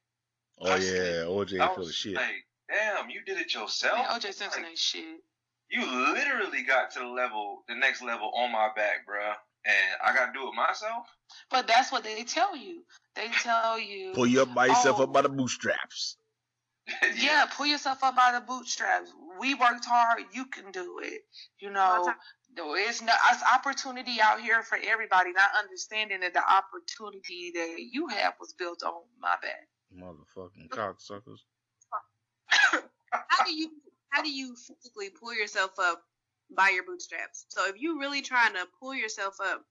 Oh 0.62 0.76
yeah, 0.76 1.24
OJ 1.26 1.60
I 1.60 1.74
full 1.74 1.86
of 1.86 1.94
shit. 1.94 2.16
Like, 2.16 2.46
damn, 2.70 3.10
you 3.10 3.22
did 3.26 3.38
it 3.40 3.54
yourself. 3.54 3.98
Man, 3.98 4.20
OJ 4.20 4.34
Simpson 4.34 4.66
ain't 4.66 4.78
shit. 4.78 5.22
You 5.70 5.86
literally 6.14 6.64
got 6.64 6.92
to 6.92 7.00
the 7.00 7.08
level, 7.08 7.64
the 7.68 7.76
next 7.76 8.02
level 8.02 8.32
on 8.36 8.52
my 8.52 8.70
back, 8.76 9.08
bruh. 9.08 9.36
And 9.66 9.76
I 10.04 10.14
gotta 10.14 10.32
do 10.34 10.48
it 10.48 10.56
myself. 10.56 11.06
But 11.52 11.68
that's 11.68 11.92
what 11.92 12.04
they 12.04 12.24
tell 12.24 12.56
you. 12.56 12.84
They 13.16 13.28
tell 13.42 13.80
you, 13.80 14.14
Pull 14.14 14.28
you 14.28 14.42
up 14.42 14.54
by 14.54 14.68
yourself 14.68 15.00
Oh. 15.00 15.04
up 15.04 15.14
by 15.14 15.22
the 15.22 15.30
oh, 15.30 15.34
bootstraps. 15.34 16.18
yeah, 17.18 17.46
pull 17.46 17.66
yourself 17.66 18.04
up 18.04 18.16
by 18.16 18.32
the 18.32 18.42
bootstraps. 18.42 19.14
We 19.40 19.54
worked 19.54 19.86
hard. 19.86 20.24
You 20.34 20.46
can 20.46 20.72
do 20.72 21.00
it. 21.04 21.22
You 21.60 21.70
know, 21.72 22.12
there's 22.56 23.02
no. 23.02 23.14
It's 23.32 23.44
opportunity 23.44 24.20
out 24.22 24.42
here 24.42 24.64
for 24.64 24.78
everybody. 24.84 25.32
Not 25.34 25.50
understanding 25.62 26.22
that 26.22 26.34
the 26.34 26.42
opportunity 26.42 27.52
that 27.56 27.76
you 27.92 28.08
have 28.08 28.34
was 28.40 28.54
built 28.54 28.84
on 28.84 28.94
my 29.22 29.36
back. 29.42 29.68
Motherfucking 29.96 30.70
cocksuckers. 30.70 31.40
How 32.50 33.46
do 33.46 33.54
you 33.54 33.70
how 34.10 34.22
do 34.22 34.32
you 34.32 34.56
physically 34.56 35.10
pull 35.10 35.34
yourself 35.34 35.72
up 35.80 36.04
by 36.56 36.70
your 36.70 36.84
bootstraps? 36.84 37.46
So 37.50 37.68
if 37.68 37.80
you 37.80 38.00
really 38.00 38.22
trying 38.22 38.54
to 38.54 38.68
pull 38.80 38.94
yourself 38.94 39.36
up, 39.42 39.64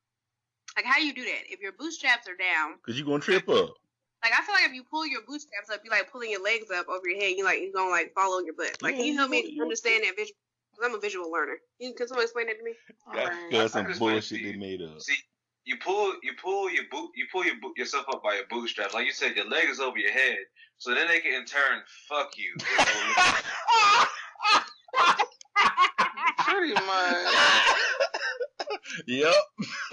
like 0.77 0.85
how 0.85 0.99
you 0.99 1.15
do 1.15 1.25
that? 1.25 1.51
If 1.51 1.61
your 1.61 1.73
bootstraps 1.73 2.29
are 2.29 2.37
down, 2.37 2.79
Cause 2.85 2.97
you're 2.97 3.07
gonna 3.07 3.21
trip 3.21 3.49
up. 3.49 3.75
like 4.23 4.33
I 4.33 4.45
feel 4.45 4.55
like 4.55 4.67
if 4.67 4.75
you 4.75 4.85
pull 4.85 5.07
your 5.07 5.23
bootstraps 5.27 5.71
up, 5.71 5.81
you 5.85 5.91
like 5.91 6.11
pulling 6.11 6.31
your 6.31 6.43
legs 6.43 6.71
up 6.71 6.89
over 6.89 7.09
your 7.09 7.21
head. 7.21 7.35
You 7.37 7.45
like 7.45 7.61
you 7.61 7.73
gonna 7.73 7.91
like 7.91 8.13
fall 8.15 8.37
on 8.37 8.45
your 8.45 8.55
butt. 8.55 8.83
Like 8.83 8.97
can 8.97 9.05
you 9.05 9.17
help 9.17 9.31
me 9.31 9.59
understand 9.61 10.05
that 10.05 10.17
visual? 10.17 10.37
Cause 10.77 10.89
I'm 10.89 10.95
a 10.95 11.01
visual 11.01 11.31
learner. 11.31 11.57
You, 11.79 11.95
can 11.95 12.07
someone 12.07 12.25
explain 12.25 12.47
that 12.47 12.59
to 12.59 12.65
me? 12.65 12.75
That's 13.13 13.29
Alright. 13.29 13.51
that's 13.51 13.73
some 13.73 13.99
bullshit 13.99 14.43
they 14.43 14.57
made 14.57 14.83
up. 14.83 15.01
See, 15.01 15.17
you 15.65 15.77
pull, 15.77 16.15
you 16.23 16.33
pull 16.41 16.71
your 16.71 16.85
boot, 16.91 17.11
you 17.15 17.27
pull 17.31 17.45
your 17.45 17.57
boot, 17.61 17.77
yourself 17.77 18.07
up 18.13 18.23
by 18.23 18.35
your 18.35 18.47
bootstraps. 18.49 18.95
Like 18.95 19.07
you 19.07 19.13
said, 19.13 19.37
your 19.37 19.49
leg 19.49 19.69
is 19.69 19.81
over 19.81 19.99
your 19.99 20.13
head, 20.13 20.39
so 20.79 20.94
then 20.94 21.08
they 21.08 21.20
can 21.20 21.35
in 21.35 21.44
turn 21.44 21.82
fuck 22.08 22.39
you. 22.39 22.55
Pretty 26.58 26.74
much. 26.74 27.34
Yep. 29.06 29.34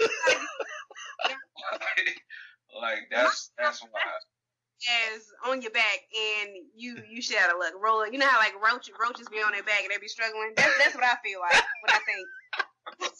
like 2.80 2.98
that's 3.10 3.50
that's 3.58 3.82
why. 3.82 4.00
as 5.14 5.22
on 5.46 5.62
your 5.62 5.70
back 5.70 6.00
and 6.12 6.50
you 6.74 7.02
you 7.08 7.22
should 7.22 7.36
have 7.36 7.52
to 7.52 7.58
look 7.58 7.74
rolling. 7.82 8.12
You 8.12 8.18
know 8.18 8.26
how 8.26 8.38
like 8.38 8.54
roach, 8.54 8.90
roaches 9.00 9.28
be 9.28 9.38
on 9.38 9.52
their 9.52 9.62
back 9.62 9.82
and 9.82 9.90
they 9.90 9.98
be 9.98 10.08
struggling. 10.08 10.52
That's 10.56 10.76
that's 10.78 10.94
what 10.94 11.04
I 11.04 11.16
feel 11.24 11.40
like 11.40 11.62
when 11.82 11.90
I 11.90 12.00
think 12.04 12.26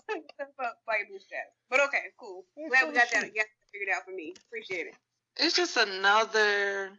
like 0.89 1.09
bootstraps. 1.09 1.55
But 1.71 1.81
okay, 1.87 2.11
cool. 2.19 2.45
Glad 2.69 2.89
we 2.89 2.95
got 2.95 3.11
that 3.13 3.23
got 3.23 3.35
that 3.35 3.47
figured 3.73 3.95
out 3.95 4.05
for 4.05 4.13
me. 4.13 4.35
Appreciate 4.49 4.89
it. 4.89 4.95
It's 5.37 5.55
just 5.55 5.77
another 5.77 6.91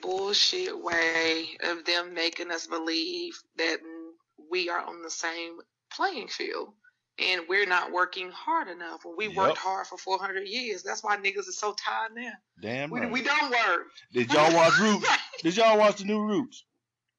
bullshit 0.00 0.82
way 0.82 1.56
of 1.64 1.84
them 1.84 2.14
making 2.14 2.50
us 2.50 2.66
believe 2.66 3.38
that 3.56 3.78
we 4.50 4.68
are 4.68 4.80
on 4.80 5.02
the 5.02 5.10
same 5.10 5.58
playing 5.94 6.28
field 6.28 6.72
and 7.18 7.42
we're 7.48 7.66
not 7.66 7.92
working 7.92 8.30
hard 8.30 8.68
enough. 8.68 9.04
When 9.04 9.16
we 9.16 9.28
Yep. 9.28 9.36
worked 9.36 9.58
hard 9.58 9.86
for 9.86 9.98
400 9.98 10.46
years, 10.48 10.82
that's 10.82 11.02
why 11.02 11.16
niggas 11.16 11.48
are 11.48 11.52
so 11.52 11.74
tired 11.74 12.14
now. 12.14 12.32
Damn 12.60 12.90
We, 12.90 13.00
right. 13.00 13.10
we 13.12 13.22
don't 13.22 13.50
work. 13.50 13.88
Did 14.12 14.32
y'all 14.32 14.54
watch 14.54 14.78
Roots? 14.80 15.08
Did 15.42 15.56
y'all 15.56 15.78
watch 15.78 15.96
the 15.96 16.04
new 16.04 16.20
Roots? 16.20 16.64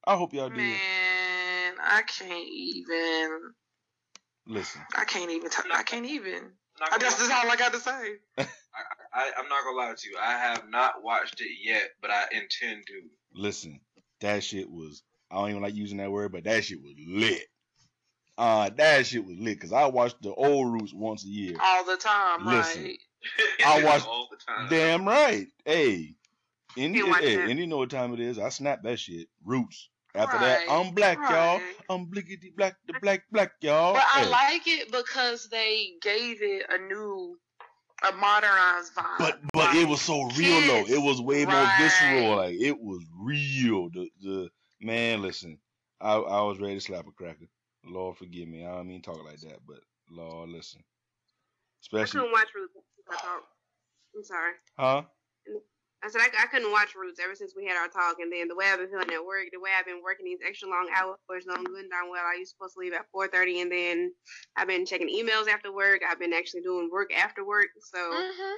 I 0.06 0.16
hope 0.16 0.34
y'all 0.34 0.50
did. 0.50 0.58
Man, 0.58 1.76
I 1.80 2.02
can't 2.08 2.48
even. 2.50 3.54
Listen, 4.48 4.82
I 4.96 5.06
can't 5.06 5.30
even. 5.30 5.50
T- 5.50 5.58
I 5.72 5.84
can't 5.84 6.06
even. 6.06 6.52
I 6.82 6.90
gonna 6.90 7.00
guess 7.02 7.18
that's 7.18 7.30
lie- 7.30 7.42
all 7.46 7.52
I 7.52 7.56
got 7.56 7.74
to 7.74 7.80
say. 7.80 8.14
I, 8.40 8.48
I, 9.14 9.32
I'm 9.38 9.48
not 9.48 9.64
gonna 9.64 9.78
lie 9.78 9.94
to 9.96 10.10
you. 10.10 10.18
I 10.20 10.32
have 10.32 10.68
not 10.70 11.04
watched 11.04 11.40
it 11.42 11.52
yet, 11.64 11.92
but 12.02 12.10
I 12.10 12.24
intend 12.32 12.88
to. 12.88 13.02
listen. 13.36 13.80
That 14.22 14.44
shit 14.44 14.70
was. 14.70 15.04
I 15.32 15.36
don't 15.36 15.50
even 15.52 15.62
like 15.62 15.76
using 15.76 15.98
that 15.98 16.12
word, 16.12 16.32
but 16.32 16.44
that 16.44 16.64
shit 16.66 16.82
was 16.82 16.94
lit. 17.08 17.44
Uh, 18.38 18.70
that 18.78 19.06
shit 19.06 19.26
was 19.26 19.38
lit 19.38 19.56
because 19.56 19.72
I 19.72 19.86
watched 19.86 20.22
the 20.22 20.34
old 20.34 20.74
Roots 20.74 20.94
once 20.94 21.24
a 21.24 21.28
year. 21.28 21.56
All 21.62 21.86
the 21.86 21.98
time, 21.98 22.46
Listen. 22.46 22.84
right? 22.84 22.98
I 23.66 23.84
watched- 23.84 24.08
all 24.08 24.28
the 24.30 24.38
time. 24.38 24.68
Damn 24.70 25.08
right. 25.08 25.48
Hey, 25.66 26.16
Indy, 26.76 27.00
You 27.00 27.08
watch 27.08 27.22
hey, 27.22 27.36
that? 27.36 27.50
Indy 27.50 27.66
know 27.66 27.78
what 27.78 27.90
time 27.90 28.14
it 28.14 28.20
is. 28.20 28.40
I 28.40 28.50
snap 28.50 28.82
that 28.84 29.00
shit. 29.00 29.28
Roots. 29.46 29.90
After 30.14 30.38
that, 30.40 30.64
I'm 30.70 30.94
black, 30.94 31.18
y'all. 31.18 31.62
I'm 31.90 32.06
blickety 32.08 32.54
black, 32.56 32.76
the 32.86 32.94
black, 33.02 33.24
black, 33.32 33.54
y'all. 33.62 33.94
But 33.94 34.04
I 34.14 34.26
like 34.28 34.68
it 34.68 34.92
because 34.92 35.48
they 35.48 35.92
gave 36.02 36.42
it 36.42 36.66
a 36.70 36.78
new, 36.80 37.38
a 38.04 38.12
modernized 38.14 38.94
vibe. 38.94 39.18
But 39.20 39.40
but 39.54 39.74
it 39.76 39.88
was 39.88 40.02
so 40.02 40.24
real 40.24 40.62
though. 40.68 40.86
It 40.86 41.02
was 41.02 41.22
way 41.22 41.46
more 41.46 41.66
visceral. 41.80 42.36
Like 42.36 42.56
it 42.60 42.78
was 42.78 43.06
real. 43.18 43.90
The 43.90 44.10
the 44.22 44.50
man, 44.82 45.22
listen, 45.22 45.60
I 46.00 46.16
I 46.16 46.42
was 46.42 46.60
ready 46.60 46.76
to 46.76 46.82
slap 46.82 47.08
a 47.08 47.12
cracker. 47.12 47.46
Lord 47.86 48.18
forgive 48.18 48.48
me. 48.48 48.66
I 48.66 48.72
don't 48.76 48.88
mean 48.88 49.02
talk 49.02 49.24
like 49.24 49.40
that, 49.42 49.60
but 49.68 49.80
Lord 50.10 50.50
listen. 50.50 50.84
I 51.94 52.06
couldn't 52.06 52.32
watch 52.32 52.48
Roots. 52.56 52.74
I 53.12 53.16
thought. 53.18 53.44
I'm 54.16 54.24
sorry. 54.24 54.54
huh? 54.78 55.04
I 56.04 56.10
said 56.10 56.22
I, 56.22 56.44
I 56.44 56.48
couldn't 56.48 56.72
watch 56.72 56.96
Roots 56.96 57.20
ever 57.20 57.36
since 57.36 57.54
we 57.56 57.66
had 57.68 57.78
our 57.78 57.88
talk, 57.88 58.18
and 58.20 58.32
then 58.32 58.48
the 58.48 58.56
way 58.56 58.66
I've 58.72 58.80
been 58.80 58.90
feeling 58.90 59.12
at 59.12 59.24
work, 59.26 59.46
the 59.52 59.60
way 59.60 59.70
I've 59.78 59.86
been 59.86 60.02
working 60.04 60.26
these 60.26 60.40
extra 60.46 60.68
long 60.68 60.90
hours, 60.96 61.46
knowing 61.46 61.64
good 61.64 61.82
and 61.86 61.92
darn 61.92 62.10
well 62.10 62.24
I 62.26 62.38
was 62.40 62.50
supposed 62.50 62.74
to 62.74 62.80
leave 62.80 62.94
at 62.94 63.06
4:30, 63.12 63.62
and 63.62 63.72
then 63.72 64.14
I've 64.56 64.68
been 64.68 64.86
checking 64.86 65.10
emails 65.10 65.48
after 65.48 65.72
work. 65.72 66.02
I've 66.08 66.20
been 66.20 66.34
actually 66.34 66.62
doing 66.62 66.90
work 66.92 67.14
after 67.14 67.46
work. 67.46 67.70
So 67.80 67.98
Mhm. 67.98 68.56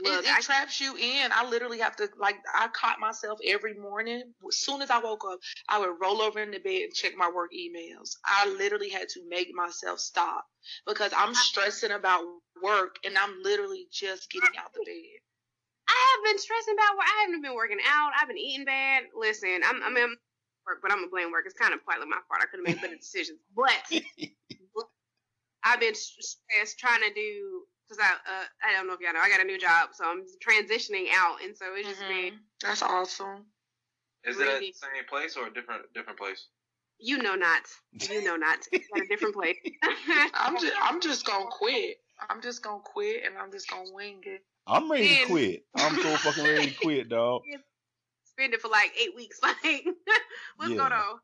Look, 0.00 0.24
it, 0.24 0.28
it 0.28 0.36
I, 0.36 0.40
traps 0.40 0.80
you 0.80 0.96
in. 0.96 1.30
I 1.32 1.48
literally 1.48 1.78
have 1.80 1.96
to 1.96 2.08
like. 2.18 2.36
I 2.54 2.68
caught 2.68 3.00
myself 3.00 3.38
every 3.46 3.74
morning. 3.74 4.22
As 4.48 4.56
soon 4.56 4.82
as 4.82 4.90
I 4.90 4.98
woke 4.98 5.24
up, 5.30 5.38
I 5.68 5.78
would 5.78 5.96
roll 6.00 6.22
over 6.22 6.40
in 6.40 6.50
the 6.50 6.58
bed 6.58 6.82
and 6.82 6.94
check 6.94 7.12
my 7.16 7.30
work 7.30 7.50
emails. 7.52 8.16
I 8.24 8.48
literally 8.58 8.90
had 8.90 9.08
to 9.10 9.20
make 9.28 9.52
myself 9.54 10.00
stop 10.00 10.46
because 10.86 11.12
I'm 11.16 11.34
stressing 11.34 11.92
about 11.92 12.24
work 12.62 12.96
and 13.04 13.16
I'm 13.18 13.42
literally 13.42 13.86
just 13.92 14.30
getting 14.30 14.56
out 14.58 14.72
the 14.72 14.84
bed. 14.84 15.20
I 15.88 16.16
have 16.16 16.32
been 16.32 16.38
stressing 16.38 16.74
about 16.74 16.96
work. 16.96 17.06
I 17.06 17.20
haven't 17.22 17.42
been 17.42 17.54
working 17.54 17.78
out. 17.86 18.12
I've 18.20 18.28
been 18.28 18.38
eating 18.38 18.64
bad. 18.64 19.04
Listen, 19.14 19.60
I'm 19.64 19.82
I'm, 19.82 19.96
I'm 19.96 20.16
work, 20.66 20.78
but 20.82 20.90
I'm 20.90 20.98
gonna 20.98 21.10
blame 21.10 21.30
work. 21.30 21.44
It's 21.46 21.58
kind 21.58 21.74
of 21.74 21.84
partly 21.84 22.06
my 22.06 22.18
fault. 22.28 22.40
I 22.42 22.46
could 22.46 22.60
have 22.60 22.66
made 22.66 22.80
better 22.80 22.96
decisions, 23.00 23.38
but 23.54 23.72
I've 25.64 25.80
been 25.80 25.94
stressed 25.94 26.78
trying 26.78 27.00
to 27.00 27.12
do 27.14 27.64
because 27.88 28.02
I 28.02 28.12
uh, 28.12 28.44
I 28.66 28.72
don't 28.72 28.86
know 28.86 28.94
if 28.94 29.00
y'all 29.00 29.12
know 29.12 29.20
I 29.20 29.28
got 29.28 29.40
a 29.40 29.44
new 29.44 29.58
job, 29.58 29.90
so 29.94 30.04
I'm 30.04 30.24
transitioning 30.44 31.06
out, 31.12 31.42
and 31.42 31.56
so 31.56 31.66
it's 31.74 31.88
just 31.88 32.00
been 32.00 32.34
Mhm. 32.34 32.38
That's 32.62 32.82
awesome. 32.82 33.46
Is 34.24 34.38
it 34.40 34.60
the 34.60 34.72
same 34.72 35.04
place 35.08 35.36
or 35.36 35.46
a 35.48 35.52
different 35.54 35.92
different 35.94 36.18
place? 36.18 36.46
you 37.00 37.18
know 37.18 37.34
not 37.34 37.62
you 38.08 38.22
know 38.22 38.36
not 38.36 38.58
at 38.94 39.02
a 39.02 39.06
different 39.06 39.34
place. 39.34 39.56
I'm 40.34 40.58
just 40.58 40.72
I'm 40.80 41.00
just 41.00 41.26
gonna 41.26 41.46
quit. 41.50 41.98
I'm 42.30 42.40
just 42.40 42.62
gonna 42.62 42.82
quit 42.82 43.24
and 43.24 43.36
I'm 43.36 43.50
just 43.52 43.68
gonna 43.68 43.90
wing 43.92 44.20
it. 44.24 44.42
I'm 44.66 44.90
ready 44.90 45.08
to 45.18 45.26
quit. 45.26 45.64
I'm 45.74 46.00
so 46.00 46.16
fucking 46.16 46.46
ready 46.46 46.70
to 46.70 46.74
quit, 46.80 47.08
dog. 47.08 47.42
spend 48.24 48.54
it 48.54 48.62
for 48.62 48.68
like 48.68 48.92
eight 49.00 49.14
weeks. 49.14 49.40
Like, 49.42 49.84
what's 50.56 50.72
Yeah. 50.72 50.78
going 50.78 50.92
on? 50.92 51.20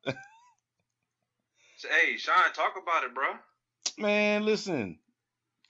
Hey, 1.88 2.16
Sean, 2.18 2.52
talk 2.52 2.74
about 2.82 3.04
it, 3.04 3.14
bro. 3.14 3.28
Man, 3.96 4.44
listen. 4.44 4.98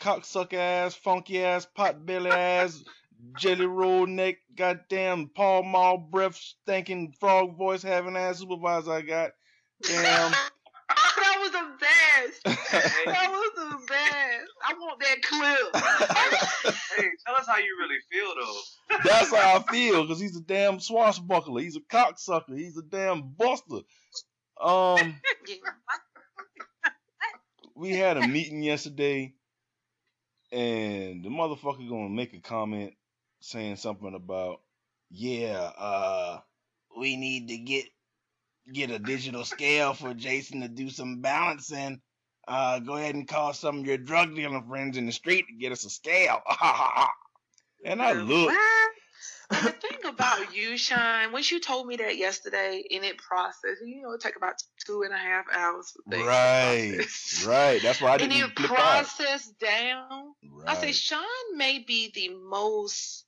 Cocksucker 0.01 0.55
ass, 0.55 0.95
funky 0.95 1.45
ass, 1.45 1.67
pot 1.67 2.07
belly 2.07 2.31
ass, 2.31 2.83
jelly 3.39 3.67
roll 3.67 4.07
neck, 4.07 4.37
goddamn 4.57 5.29
Pall 5.29 5.63
Mall 5.63 5.99
breath 5.99 6.37
stinking 6.37 7.15
frog 7.21 7.57
voice 7.57 7.83
having 7.83 8.17
ass 8.17 8.39
supervisor 8.39 8.93
I 8.93 9.03
got. 9.03 9.31
Damn. 9.83 10.33
that 10.89 11.37
was 11.41 11.53
the 11.53 11.67
best. 11.81 12.61
That 13.05 13.31
was 13.31 13.53
the 13.57 13.87
best. 13.87 14.51
I 14.65 14.75
want 14.75 15.01
that 15.01 15.23
clip. 15.23 16.77
Hey, 16.97 17.07
tell 17.27 17.37
us 17.37 17.47
how 17.47 17.57
you 17.57 17.77
really 17.81 17.99
feel 18.11 18.35
though. 18.39 18.99
That's 19.05 19.35
how 19.35 19.59
I 19.59 19.73
feel, 19.73 20.03
because 20.03 20.21
he's 20.21 20.37
a 20.37 20.43
damn 20.43 20.81
swashbuckler. 20.81 21.63
He's 21.63 21.77
a 21.77 21.81
cocksucker. 21.81 22.57
He's 22.57 22.77
a 22.77 22.83
damn 22.83 23.35
buster. 23.39 23.81
Um, 24.61 25.21
we 27.75 27.93
had 27.93 28.19
a 28.19 28.29
meeting 28.29 28.63
yesterday, 28.63 29.35
and 30.53 31.25
the 31.25 31.29
motherfucker 31.29 31.89
gonna 31.89 32.09
make 32.09 32.35
a 32.35 32.41
comment 32.41 32.93
saying 33.41 33.77
something 33.77 34.15
about, 34.15 34.61
yeah, 35.11 35.71
uh, 35.79 36.39
we 36.99 37.17
need 37.17 37.49
to 37.49 37.59
get 37.59 37.87
get 38.73 38.91
a 38.91 38.99
digital 38.99 39.45
scale 39.45 39.95
for 39.95 40.15
Jason 40.15 40.61
to 40.61 40.69
do 40.69 40.91
some 40.91 41.21
balancing. 41.21 42.01
Uh, 42.47 42.79
go 42.81 42.97
ahead 42.97 43.15
and 43.15 43.29
call 43.29 43.53
some 43.53 43.81
of 43.81 43.87
your 43.87 43.99
drug 43.99 44.35
dealing 44.35 44.65
friends 44.69 44.97
in 44.97 45.07
the 45.07 45.13
street 45.13 45.47
to 45.49 45.55
get 45.55 45.73
us 45.73 45.85
a 45.85 45.91
scale. 45.91 46.41
and 47.85 48.03
I 48.03 48.13
look. 48.13 48.49
What? 48.49 48.91
And 49.51 49.67
the 49.67 49.73
thing 49.73 49.90
about 50.21 50.55
you, 50.55 50.77
Shine, 50.77 51.33
once 51.33 51.51
you 51.51 51.61
told 51.61 51.87
me 51.87 51.97
that 51.97 52.17
yesterday 52.17 52.83
and 52.91 53.05
it 53.05 53.19
processed, 53.19 53.83
you 53.85 54.03
know, 54.03 54.13
it 54.13 54.21
take 54.21 54.37
about 54.37 54.55
two 54.87 55.03
and 55.03 55.13
a 55.13 55.17
half 55.17 55.45
hours 55.53 55.97
Right, 56.07 56.99
right. 57.47 57.83
That's 57.83 58.01
why 58.01 58.11
I 58.11 58.17
And 58.17 58.31
didn't 58.31 58.51
it 58.51 58.57
flip 58.57 58.71
out. 58.71 58.77
processed 58.77 59.59
down. 59.59 60.35
Right. 60.51 60.69
I 60.69 60.75
say 60.81 60.93
Sean 60.93 61.23
may 61.57 61.79
be 61.79 62.11
the 62.15 62.29
most 62.35 63.25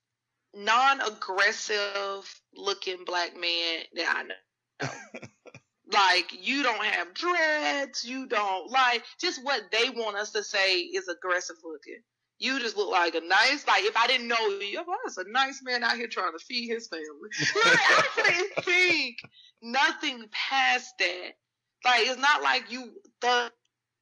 non-aggressive 0.54 2.40
looking 2.54 3.04
black 3.04 3.34
man 3.38 3.80
that 3.94 4.14
I 4.16 4.22
know. 4.24 4.88
like 5.92 6.26
you 6.40 6.62
don't 6.62 6.84
have 6.84 7.14
dreads, 7.14 8.04
you 8.04 8.26
don't 8.26 8.70
like 8.70 9.02
just 9.20 9.44
what 9.44 9.62
they 9.70 9.90
want 9.90 10.16
us 10.16 10.32
to 10.32 10.42
say 10.42 10.80
is 10.80 11.08
aggressive 11.08 11.56
looking. 11.64 12.02
You 12.42 12.58
just 12.58 12.76
look 12.76 12.90
like 12.90 13.14
a 13.14 13.20
nice, 13.20 13.66
like 13.68 13.84
if 13.84 13.96
I 13.96 14.06
didn't 14.08 14.26
know 14.26 14.36
you, 14.60 14.82
oh, 14.86 14.96
that's 15.04 15.16
a 15.18 15.24
nice 15.30 15.60
man 15.62 15.84
out 15.84 15.96
here 15.96 16.08
trying 16.08 16.32
to 16.32 16.44
feed 16.44 16.68
his 16.68 16.88
family. 16.88 17.06
Like, 17.64 17.78
I 17.78 18.06
couldn't 18.16 18.64
think 18.64 19.18
nothing 19.62 20.24
past 20.32 20.92
that. 20.98 21.30
Like 21.84 22.00
it's 22.06 22.20
not 22.20 22.42
like 22.42 22.70
you 22.72 22.90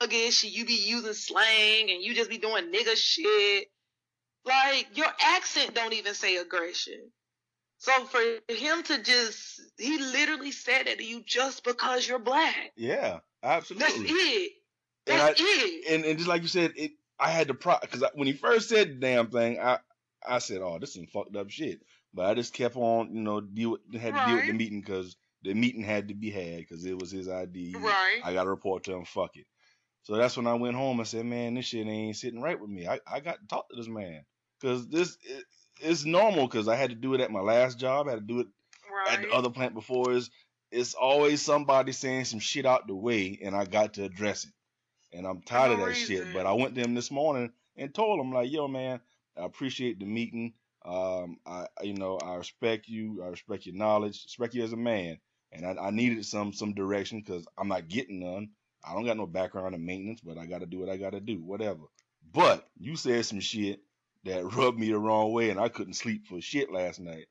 thuggish, 0.03 0.51
you 0.51 0.65
be 0.65 0.73
using 0.87 1.13
slang 1.13 1.91
and 1.91 2.03
you 2.03 2.15
just 2.15 2.31
be 2.31 2.39
doing 2.39 2.73
nigga 2.73 2.97
shit. 2.97 3.69
Like 4.47 4.87
your 4.95 5.07
accent 5.21 5.75
don't 5.75 5.93
even 5.93 6.15
say 6.15 6.37
aggression. 6.37 7.11
So 7.79 7.93
for 8.07 8.21
him 8.53 8.83
to 8.85 9.03
just, 9.03 9.61
he 9.79 9.99
literally 9.99 10.53
said 10.53 10.87
it 10.87 10.99
to 10.99 11.05
you 11.05 11.23
just 11.25 11.65
because 11.65 12.07
you're 12.09 12.19
black. 12.19 12.73
yeah, 12.77 13.19
absolutely. 13.43 13.87
That's 13.87 14.11
it. 14.11 14.53
And 15.07 15.19
That's 15.19 15.41
I- 15.41 15.45
it. 15.47 15.85
and 15.95 16.05
and 16.05 16.19
just 16.19 16.29
like 16.29 16.43
you 16.43 16.49
said, 16.49 16.73
it 16.77 16.93
I 17.21 17.31
had 17.31 17.49
to 17.49 17.55
pro 17.55 17.77
because 17.81 18.03
when 18.15 18.27
he 18.27 18.33
first 18.33 18.69
said 18.69 18.89
the 18.89 18.95
damn 18.95 19.31
thing, 19.31 19.61
I 19.61 19.79
I 20.27 20.39
said, 20.39 20.61
oh, 20.63 20.79
this 20.79 20.91
is 20.91 20.95
some 20.97 21.07
fucked 21.07 21.37
up 21.37 21.51
shit. 21.51 21.81
But 22.13 22.27
I 22.27 22.35
just 22.35 22.55
kept 22.55 22.77
on, 22.77 23.15
you 23.15 23.21
know, 23.21 23.41
deal 23.41 23.71
with 23.73 24.01
had 24.01 24.15
to 24.15 24.27
deal 24.27 24.37
with 24.37 24.47
the 24.47 24.53
meeting 24.53 24.81
because 24.81 25.17
the 25.43 25.55
meeting 25.55 25.83
had 25.83 26.09
to 26.09 26.15
be 26.15 26.31
had 26.31 26.59
because 26.59 26.85
it 26.85 26.99
was 26.99 27.11
his 27.11 27.29
ID. 27.29 27.75
Right. 27.77 28.21
I 28.25 28.33
got 28.33 28.45
to 28.45 28.51
report 28.51 28.85
to 28.85 28.95
him. 28.95 29.05
Fuck 29.05 29.37
it. 29.37 29.47
So 30.03 30.17
that's 30.17 30.37
when 30.37 30.47
I 30.47 30.55
went 30.55 30.77
home 30.77 30.99
and 30.99 31.09
said, 31.09 31.27
man, 31.27 31.55
this 31.55 31.67
shit 31.67 31.87
ain't 31.87 32.17
sitting 32.17 32.41
right 32.41 32.59
with 32.59 32.71
me. 32.71 32.89
I, 32.89 33.01
I 33.07 33.21
got 33.21 33.39
to 33.41 33.47
talk 33.47 33.69
to 33.71 33.77
this 33.77 33.89
man 33.89 34.25
because 34.61 34.89
this 34.89 35.17
it, 35.23 35.45
it's 35.81 36.05
normal 36.05 36.47
because 36.47 36.69
I 36.69 36.77
had 36.77 36.91
to 36.91 36.97
do 36.97 37.15
it 37.15 37.21
at 37.21 37.31
my 37.31 37.41
last 37.41 37.79
job. 37.79 38.09
I 38.09 38.13
had 38.13 38.21
to 38.21 38.35
do 38.35 38.41
it 38.41 38.49
at 39.09 39.23
the 39.23 39.31
other 39.31 39.51
plant 39.51 39.75
before 39.75 40.13
is 40.13 40.31
it's 40.71 40.95
always 40.95 41.43
somebody 41.43 41.93
saying 41.93 42.25
some 42.25 42.41
shit 42.41 42.67
out 42.67 42.87
the 42.87 42.95
way 42.95 43.39
and 43.43 43.55
I 43.55 43.65
got 43.65 43.95
to 43.95 44.05
address 44.05 44.45
it. 44.45 44.51
And 45.13 45.27
I'm 45.27 45.41
tired 45.43 45.77
no 45.77 45.85
of 45.85 45.89
that 45.89 45.97
shit. 45.97 46.33
But 46.33 46.47
I 46.47 46.53
went 46.53 46.75
to 46.75 46.81
him 46.81 46.95
this 46.95 47.11
morning 47.11 47.53
and 47.77 47.95
told 47.95 48.21
him 48.21 48.33
like, 48.33 48.51
yo 48.51 48.69
man, 48.69 49.01
I 49.37 49.45
appreciate 49.45 49.99
the 49.99 50.07
meeting. 50.07 50.55
Um 50.85 51.39
I 51.47 51.67
you 51.83 51.95
know, 51.95 52.19
I 52.19 52.37
respect 52.37 52.89
you, 52.89 53.23
I 53.23 53.29
respect 53.29 53.67
your 53.67 53.75
knowledge, 53.75 54.23
respect 54.25 54.55
you 54.55 54.63
as 54.63 54.73
a 54.73 54.77
man. 54.77 55.19
And 55.53 55.67
I, 55.67 55.87
I 55.87 55.91
needed 55.91 56.25
some 56.25 56.53
some 56.53 56.75
direction 56.75 57.21
because 57.21 57.47
I'm 57.59 57.69
not 57.69 57.89
getting 57.89 58.21
none. 58.21 58.51
I 58.85 58.95
don't 58.95 59.05
got 59.05 59.17
no 59.17 59.27
background 59.27 59.75
in 59.75 59.85
maintenance, 59.85 60.21
but 60.21 60.39
I 60.39 60.47
gotta 60.47 60.67
do 60.67 60.79
what 60.79 60.89
I 60.89 60.97
gotta 60.97 61.21
do, 61.21 61.43
whatever. 61.43 61.83
But 62.33 62.67
you 62.79 62.97
said 62.97 63.27
some 63.27 63.41
shit 63.41 63.81
that 64.25 64.45
rubbed 64.57 64.79
me 64.79 64.91
the 64.91 64.99
wrong 64.99 65.33
way 65.33 65.51
and 65.51 65.61
I 65.61 65.69
couldn't 65.69 65.95
sleep 65.95 66.27
for 66.27 66.41
shit 66.41 66.73
last 66.73 67.01
night 67.01 67.27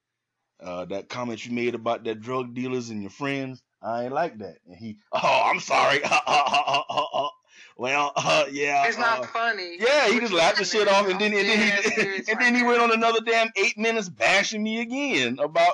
uh, 0.62 0.86
that 0.86 1.10
comment 1.10 1.46
you 1.46 1.54
made 1.54 1.76
about 1.76 2.04
that 2.04 2.22
drug 2.22 2.54
dealers 2.54 2.90
and 2.90 3.02
your 3.02 3.12
friends. 3.12 3.62
I 3.82 4.04
ain't 4.06 4.14
like 4.14 4.40
that. 4.40 4.58
And 4.68 4.76
he, 4.76 5.00
oh, 5.12 5.44
I'm 5.46 5.60
sorry. 5.60 6.02
well, 7.78 8.12
uh, 8.16 8.46
yeah. 8.52 8.88
It's 8.88 8.98
uh, 8.98 9.02
not 9.02 9.26
funny. 9.28 9.78
yeah, 9.80 10.08
he 10.08 10.16
What 10.16 10.22
just 10.22 10.34
laughed 10.34 10.58
the 10.58 10.66
shit 10.66 10.88
off, 10.88 11.08
and 11.08 11.20
then 11.20 11.34
and 11.34 11.48
then 11.48 11.60
he 11.60 12.02
and 12.18 12.28
right 12.28 12.40
then 12.40 12.56
he 12.56 12.64
went 12.64 12.82
on 12.82 12.92
another 12.92 13.20
damn 13.22 13.50
eight 13.56 13.78
minutes 13.78 14.10
bashing 14.10 14.64
me 14.64 14.82
again 14.82 15.38
about, 15.40 15.74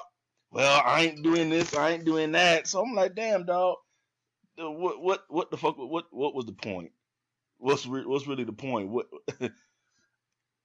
well, 0.52 0.82
I 0.86 1.02
ain't 1.04 1.24
doing 1.24 1.50
this, 1.50 1.76
I 1.76 1.92
ain't 1.92 2.06
doing 2.06 2.32
that. 2.34 2.68
So 2.68 2.82
I'm 2.82 2.94
like, 2.94 3.16
damn, 3.16 3.46
dog, 3.46 3.78
uh, 4.62 4.72
what 4.72 5.02
what 5.02 5.24
what 5.30 5.52
the 5.52 5.58
fuck? 5.58 5.78
What 5.78 6.06
what 6.12 6.36
was 6.36 6.46
the 6.46 6.54
point? 6.54 6.92
What's 7.58 7.86
re- 7.86 8.06
what's 8.06 8.28
really 8.28 8.44
the 8.44 8.54
point? 8.54 8.90
What? 8.90 9.08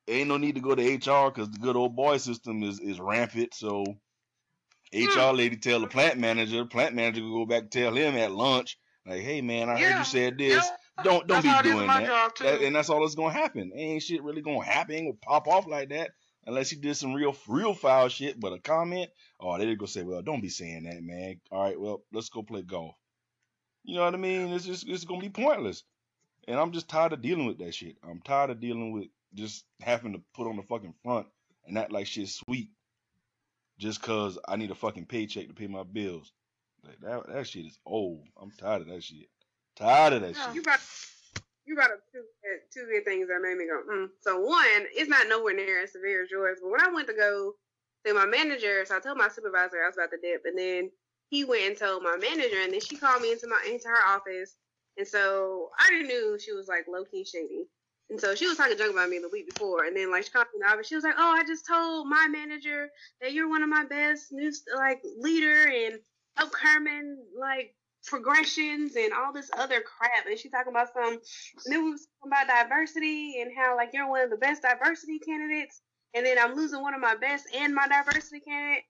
ain't 0.08 0.28
no 0.28 0.36
need 0.36 0.56
to 0.56 0.60
go 0.60 0.74
to 0.74 0.82
HR 0.82 1.30
because 1.30 1.50
the 1.50 1.58
good 1.60 1.76
old 1.76 1.94
boy 1.94 2.16
system 2.18 2.62
is 2.62 2.80
is 2.80 3.00
rampant. 3.00 3.54
So 3.54 3.84
HR 4.92 5.32
lady 5.32 5.56
tell 5.56 5.80
the 5.80 5.86
plant 5.86 6.18
manager, 6.18 6.64
plant 6.64 6.94
manager 6.94 7.20
go 7.20 7.46
back 7.46 7.62
and 7.62 7.70
tell 7.70 7.94
him 7.94 8.16
at 8.16 8.32
lunch, 8.32 8.76
like, 9.06 9.20
hey 9.20 9.40
man, 9.40 9.68
I 9.68 9.78
heard 9.78 9.98
you 9.98 10.04
said 10.04 10.38
this. 10.38 10.68
Don't 11.04 11.26
don't 11.26 11.42
That's 11.42 11.62
be 11.64 11.70
doing 11.70 11.86
that. 11.86 12.36
That- 12.38 12.62
And 12.62 12.74
that's 12.76 12.90
all 12.90 13.00
that's 13.00 13.14
gonna 13.14 13.32
happen. 13.32 13.72
Ain't 13.74 14.02
shit 14.02 14.22
really 14.22 14.42
gonna 14.42 14.64
happen. 14.64 14.94
Ain't 14.94 15.06
gonna 15.06 15.16
pop 15.20 15.48
off 15.48 15.66
like 15.66 15.90
that. 15.90 16.10
Unless 16.46 16.70
he 16.70 16.76
did 16.76 16.96
some 16.96 17.12
real 17.14 17.36
real 17.48 17.74
foul 17.74 18.08
shit, 18.08 18.40
but 18.40 18.52
a 18.52 18.58
comment, 18.58 19.10
oh, 19.38 19.58
they 19.58 19.74
gonna 19.74 19.86
say, 19.88 20.02
well, 20.02 20.22
don't 20.22 20.40
be 20.40 20.48
saying 20.48 20.84
that, 20.84 21.02
man. 21.02 21.40
All 21.50 21.62
right, 21.62 21.78
well, 21.78 22.02
let's 22.12 22.30
go 22.30 22.42
play 22.42 22.62
golf. 22.62 22.94
You 23.84 23.96
know 23.96 24.04
what 24.04 24.14
I 24.14 24.18
mean? 24.18 24.52
It's 24.52 24.64
just 24.64 24.88
it's 24.88 25.04
gonna 25.04 25.20
be 25.20 25.28
pointless. 25.28 25.84
And 26.48 26.58
I'm 26.58 26.72
just 26.72 26.88
tired 26.88 27.12
of 27.12 27.22
dealing 27.22 27.46
with 27.46 27.58
that 27.58 27.74
shit. 27.74 27.96
I'm 28.02 28.20
tired 28.22 28.50
of 28.50 28.60
dealing 28.60 28.92
with 28.92 29.08
just 29.34 29.64
having 29.80 30.14
to 30.14 30.22
put 30.34 30.48
on 30.48 30.56
the 30.56 30.62
fucking 30.62 30.94
front 31.04 31.26
and 31.66 31.78
act 31.78 31.92
like 31.92 32.06
shit's 32.06 32.34
sweet 32.34 32.70
just 33.78 34.02
cause 34.02 34.38
I 34.46 34.56
need 34.56 34.70
a 34.70 34.74
fucking 34.74 35.06
paycheck 35.06 35.48
to 35.48 35.54
pay 35.54 35.66
my 35.66 35.82
bills. 35.84 36.32
Like 36.86 37.00
that 37.00 37.26
that 37.32 37.46
shit 37.46 37.66
is 37.66 37.78
old. 37.86 38.24
I'm 38.40 38.50
tired 38.50 38.82
of 38.82 38.88
that 38.88 39.02
shit. 39.02 39.28
Tired 39.80 40.12
of 40.12 40.22
that 40.22 40.36
No. 40.36 40.46
shit. 40.46 40.54
You 40.56 40.62
brought 40.62 40.80
you 41.66 41.74
brought 41.74 41.90
up 41.90 42.00
two 42.12 42.20
uh, 42.44 42.58
two 42.72 42.86
good 42.86 43.04
things 43.04 43.28
that 43.28 43.40
made 43.40 43.56
me 43.56 43.66
go. 43.66 43.82
Mm. 43.90 44.10
So 44.20 44.40
one, 44.40 44.86
it's 44.92 45.08
not 45.08 45.28
nowhere 45.28 45.54
near 45.54 45.82
as 45.82 45.92
severe 45.92 46.22
as 46.22 46.30
yours. 46.30 46.58
But 46.62 46.70
when 46.70 46.80
I 46.80 46.92
went 46.92 47.08
to 47.08 47.14
go 47.14 47.54
see 48.04 48.12
my 48.12 48.26
manager, 48.26 48.84
so 48.84 48.96
I 48.96 49.00
told 49.00 49.18
my 49.18 49.28
supervisor 49.28 49.82
I 49.82 49.86
was 49.86 49.96
about 49.96 50.10
to 50.10 50.18
dip, 50.20 50.42
and 50.44 50.58
then 50.58 50.90
he 51.30 51.44
went 51.44 51.62
and 51.64 51.76
told 51.76 52.02
my 52.02 52.16
manager, 52.16 52.60
and 52.60 52.72
then 52.72 52.80
she 52.80 52.96
called 52.96 53.22
me 53.22 53.32
into 53.32 53.46
my 53.46 53.62
into 53.70 53.88
her 53.88 54.06
office, 54.08 54.56
and 54.98 55.06
so 55.06 55.70
I 55.78 55.88
already 55.88 56.08
knew 56.08 56.38
she 56.38 56.52
was 56.52 56.68
like 56.68 56.86
low 56.88 57.04
key 57.04 57.24
shady. 57.24 57.66
And 58.10 58.20
so 58.20 58.34
she 58.34 58.48
was 58.48 58.56
talking 58.56 58.76
junk 58.76 58.92
about 58.92 59.08
me 59.08 59.20
the 59.20 59.28
week 59.28 59.48
before, 59.48 59.84
and 59.84 59.96
then 59.96 60.10
like 60.10 60.24
she 60.24 60.30
called 60.30 60.48
me 60.52 60.60
in 60.60 60.66
the 60.66 60.72
office. 60.74 60.88
She 60.88 60.96
was 60.96 61.04
like, 61.04 61.14
"Oh, 61.16 61.32
I 61.32 61.44
just 61.44 61.66
told 61.66 62.08
my 62.08 62.26
manager 62.28 62.90
that 63.22 63.32
you're 63.32 63.48
one 63.48 63.62
of 63.62 63.68
my 63.68 63.84
best 63.84 64.32
new 64.32 64.50
like 64.76 65.00
leader 65.18 65.68
and 65.68 66.00
upcoming 66.36 67.18
like 67.38 67.74
progressions 68.06 68.96
and 68.96 69.12
all 69.12 69.32
this 69.32 69.50
other 69.56 69.80
crap." 69.80 70.26
And 70.26 70.38
she 70.38 70.48
talking 70.48 70.72
about 70.72 70.92
some, 70.92 71.12
and 71.14 71.20
then 71.66 71.84
we 71.84 71.90
was 71.92 72.06
talking 72.20 72.32
about 72.32 72.68
diversity 72.68 73.40
and 73.40 73.50
how 73.56 73.76
like 73.76 73.90
you're 73.92 74.08
one 74.08 74.22
of 74.22 74.30
the 74.30 74.36
best 74.36 74.62
diversity 74.62 75.18
candidates, 75.18 75.80
and 76.14 76.24
then 76.24 76.38
I'm 76.38 76.54
losing 76.54 76.82
one 76.82 76.94
of 76.94 77.00
my 77.00 77.14
best 77.16 77.46
and 77.54 77.74
my 77.74 77.86
diversity 77.88 78.40
candidate, 78.40 78.84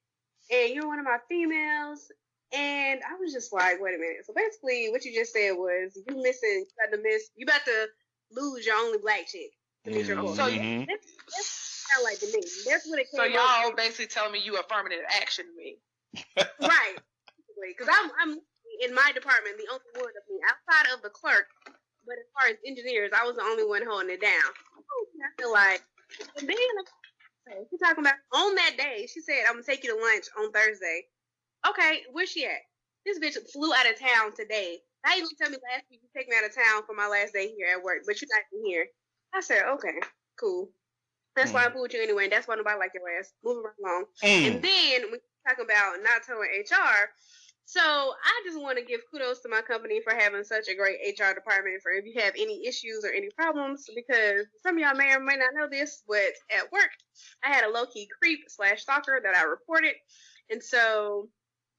and 0.51 0.75
you're 0.75 0.87
one 0.87 0.99
of 0.99 1.05
my 1.05 1.19
females. 1.29 2.11
And 2.53 3.01
I 3.09 3.15
was 3.15 3.33
just 3.33 3.53
like, 3.53 3.81
wait 3.81 3.95
a 3.95 3.99
minute. 3.99 4.27
So 4.27 4.33
basically, 4.35 4.89
what 4.91 5.05
you 5.05 5.15
just 5.15 5.33
said 5.33 5.53
was 5.53 5.95
you 5.95 6.17
missing, 6.21 6.65
you 6.67 6.75
about 6.83 6.97
to 6.97 7.03
miss, 7.03 7.31
you 7.37 7.45
about 7.45 7.65
to 7.65 7.87
lose 8.33 8.67
your 8.67 8.75
only 8.75 8.99
black 8.99 9.29
chick 9.29 9.53
to 9.85 9.91
meet 9.93 10.07
your 10.07 10.17
goal. 10.17 10.35
So 10.35 10.51
Mhm. 10.51 10.87
that's, 10.89 11.07
that's 11.31 11.87
kind 11.93 12.01
of 12.01 12.11
like 12.11 12.19
to 12.19 12.27
me. 12.27 12.43
That's 12.67 12.89
what 12.89 12.99
it 12.99 13.09
came 13.11 13.19
So 13.19 13.25
y'all 13.25 13.71
to. 13.71 13.77
basically 13.77 14.07
telling 14.09 14.33
me 14.33 14.41
you 14.41 14.59
affirmative 14.59 14.99
action 15.09 15.47
me. 15.57 15.79
right? 16.61 16.97
Because 17.79 17.89
I'm 17.93 18.11
I'm 18.19 18.41
in 18.83 18.95
my 18.95 19.11
department 19.15 19.57
the 19.59 19.69
only 19.71 19.91
one 19.97 20.11
of 20.17 20.25
me 20.29 20.41
outside 20.49 20.93
of 20.95 21.03
the 21.03 21.11
clerk, 21.11 21.47
but 22.07 22.17
as 22.19 22.29
far 22.35 22.49
as 22.51 22.57
engineers, 22.67 23.11
I 23.15 23.25
was 23.27 23.37
the 23.37 23.43
only 23.43 23.65
one 23.65 23.83
holding 23.87 24.11
it 24.11 24.21
down. 24.21 24.51
I 25.21 25.43
feel 25.43 25.53
like 25.53 25.83
and 26.39 26.49
then 26.49 26.57
she 27.71 27.79
talking 27.79 28.05
about 28.05 28.15
on 28.33 28.55
that 28.57 28.77
day. 28.77 29.07
She 29.13 29.21
said, 29.21 29.45
"I'm 29.47 29.55
gonna 29.55 29.65
take 29.65 29.85
you 29.85 29.95
to 29.97 30.01
lunch 30.03 30.27
on 30.39 30.53
Thursday." 30.53 31.09
Okay, 31.69 32.05
where's 32.13 32.31
she 32.31 32.47
at? 32.47 32.63
This 33.05 33.19
bitch 33.19 33.37
flew 33.53 33.73
out 33.75 33.91
of 33.91 33.99
town 33.99 34.35
today. 34.35 34.81
Now 35.05 35.15
you 35.15 35.23
gonna 35.23 35.37
tell 35.41 35.51
me 35.51 35.59
last 35.73 35.85
week 35.91 36.01
you 36.03 36.09
take 36.17 36.29
me 36.29 36.37
out 36.37 36.45
of 36.45 36.55
town 36.55 36.83
for 36.87 36.95
my 36.95 37.07
last 37.09 37.33
day 37.33 37.49
here 37.55 37.69
at 37.77 37.83
work, 37.83 38.03
but 38.07 38.21
you're 38.21 38.29
not 38.33 38.45
even 38.53 38.67
here. 38.67 38.87
I 39.35 39.41
said, 39.41 39.65
okay, 39.65 40.01
cool. 40.39 40.71
That's 41.37 41.53
why 41.53 41.65
I 41.67 41.69
pulled 41.71 41.93
you 41.93 42.03
anyway. 42.03 42.25
and 42.25 42.33
That's 42.33 42.49
why 42.49 42.57
nobody 42.57 42.79
like 42.79 42.93
your 42.95 43.09
ass. 43.19 43.33
Moving 43.45 43.63
right 43.65 43.75
along. 43.85 44.05
And 44.23 44.57
Mm. 44.57 44.63
then 44.63 45.13
we 45.13 45.19
talk 45.47 45.59
about 45.59 46.03
not 46.03 46.23
telling 46.25 46.51
HR. 46.51 47.11
So 47.71 47.81
I 47.81 48.43
just 48.45 48.61
want 48.61 48.79
to 48.79 48.85
give 48.85 49.03
kudos 49.13 49.43
to 49.43 49.49
my 49.49 49.61
company 49.63 50.01
for 50.03 50.13
having 50.13 50.43
such 50.43 50.67
a 50.67 50.75
great 50.75 50.99
HR 51.07 51.33
department. 51.35 51.81
For 51.81 51.93
if 51.93 52.05
you 52.05 52.21
have 52.21 52.35
any 52.37 52.67
issues 52.67 53.05
or 53.05 53.13
any 53.13 53.29
problems, 53.31 53.89
because 53.95 54.47
some 54.61 54.75
of 54.75 54.81
y'all 54.81 54.97
may 54.97 55.15
or 55.15 55.21
may 55.21 55.37
not 55.37 55.55
know 55.55 55.69
this, 55.71 56.03
but 56.09 56.35
at 56.51 56.73
work 56.73 56.91
I 57.45 57.55
had 57.55 57.63
a 57.63 57.71
low 57.71 57.87
key 57.87 58.09
creep 58.19 58.41
slash 58.49 58.83
stalker 58.83 59.21
that 59.23 59.37
I 59.37 59.45
reported, 59.45 59.95
and 60.51 60.61
so 60.61 61.29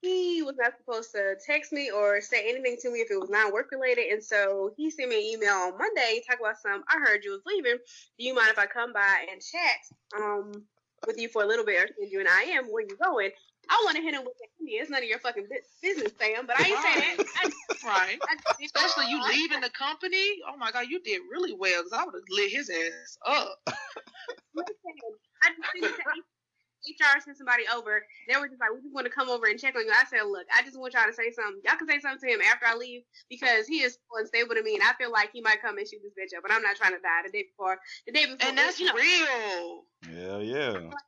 he 0.01 0.41
was 0.43 0.55
not 0.57 0.77
supposed 0.77 1.12
to 1.12 1.36
text 1.45 1.74
me 1.74 1.91
or 1.91 2.21
say 2.21 2.50
anything 2.50 2.77
to 2.83 2.89
me 2.89 3.00
if 3.00 3.12
it 3.12 3.19
was 3.19 3.29
not 3.29 3.51
work 3.51 3.67
related. 3.74 4.13
And 4.13 4.24
so 4.24 4.71
he 4.77 4.91
sent 4.91 5.10
me 5.10 5.17
an 5.17 5.39
email 5.39 5.55
on 5.55 5.77
Monday 5.77 6.21
talk 6.25 6.39
about 6.39 6.55
some. 6.63 6.86
I 6.88 7.00
heard 7.05 7.25
you 7.25 7.31
was 7.31 7.41
leaving. 7.45 7.77
Do 8.17 8.25
you 8.25 8.33
mind 8.33 8.48
if 8.50 8.57
I 8.57 8.65
come 8.65 8.93
by 8.93 9.25
and 9.29 9.41
chat 9.41 10.24
um 10.24 10.53
with 11.05 11.19
you 11.19 11.27
for 11.27 11.43
a 11.43 11.48
little 11.48 11.65
bit 11.65 11.83
or 11.83 11.88
send 12.00 12.12
you 12.12 12.21
an 12.21 12.27
I 12.29 12.43
am 12.55 12.67
where 12.67 12.83
you 12.83 12.95
going? 12.95 13.31
I 13.70 13.82
want 13.86 13.98
to 13.98 14.03
hit 14.03 14.13
him 14.13 14.24
with 14.24 14.34
that. 14.39 14.48
It's 14.63 14.89
none 14.89 15.03
of 15.03 15.10
your 15.10 15.20
fucking 15.20 15.48
business, 15.82 16.13
Sam. 16.19 16.45
But 16.47 16.60
I 16.60 16.63
ain't 16.63 16.80
saying 16.80 17.17
that. 17.17 17.26
I, 17.43 17.52
Right. 17.84 18.19
I 18.21 18.63
Especially 18.63 19.10
you 19.10 19.21
leaving 19.28 19.62
the 19.62 19.69
company. 19.71 20.24
Oh 20.47 20.58
my 20.58 20.71
god, 20.71 20.86
you 20.88 21.02
did 21.02 21.21
really 21.32 21.54
well 21.54 21.82
because 21.84 21.93
I 21.93 22.06
would 22.06 22.13
have 22.13 22.30
lit 22.30 22.52
his 22.52 22.69
ass 22.69 23.17
up. 23.26 23.58
I 23.67 25.50
just 25.58 25.71
sent 25.74 25.86
it 25.86 26.24
HR 26.82 27.21
sent 27.21 27.38
somebody 27.38 27.63
over. 27.74 28.02
They 28.28 28.38
were 28.38 28.47
just 28.47 28.60
like, 28.60 28.74
we 28.74 28.82
just 28.82 28.93
want 28.93 29.06
to 29.06 29.13
come 29.13 29.30
over 29.30 29.45
and 29.45 29.60
check 29.60 29.76
on 29.76 29.86
you. 29.86 29.93
I 29.93 30.06
said, 30.10 30.26
look, 30.26 30.45
I 30.50 30.63
just 30.63 30.80
want 30.80 30.93
y'all 30.93 31.06
to 31.06 31.13
say 31.13 31.30
something. 31.30 31.62
Y'all 31.63 31.78
can 31.78 31.88
say 31.88 32.00
something 32.00 32.28
to 32.28 32.34
him 32.34 32.41
after 32.41 32.65
I 32.65 32.76
leave 32.76 33.04
because 33.30 33.67
he 33.67 33.82
is 33.82 33.97
unstable 34.17 34.56
to 34.56 34.63
me, 34.63 34.76
and 34.76 34.84
I 34.84 34.93
feel 34.97 35.12
like 35.12 35.30
he 35.32 35.41
might 35.41 35.62
come 35.62 35.78
and 35.78 35.88
shoot 35.88 36.02
this 36.02 36.17
bitch 36.17 36.36
up. 36.36 36.41
But 36.41 36.52
I'm 36.52 36.63
not 36.63 36.76
trying 36.76 36.97
to 36.97 37.02
die 37.02 37.21
the 37.26 37.32
day 37.32 37.45
before. 37.54 37.78
The 38.08 38.13
day 38.13 38.26
before, 38.26 38.50
And 38.50 38.58
that's 38.58 38.82
real. 38.82 39.86
Hell 40.10 40.41
yeah. 40.41 40.89
was 40.89 41.06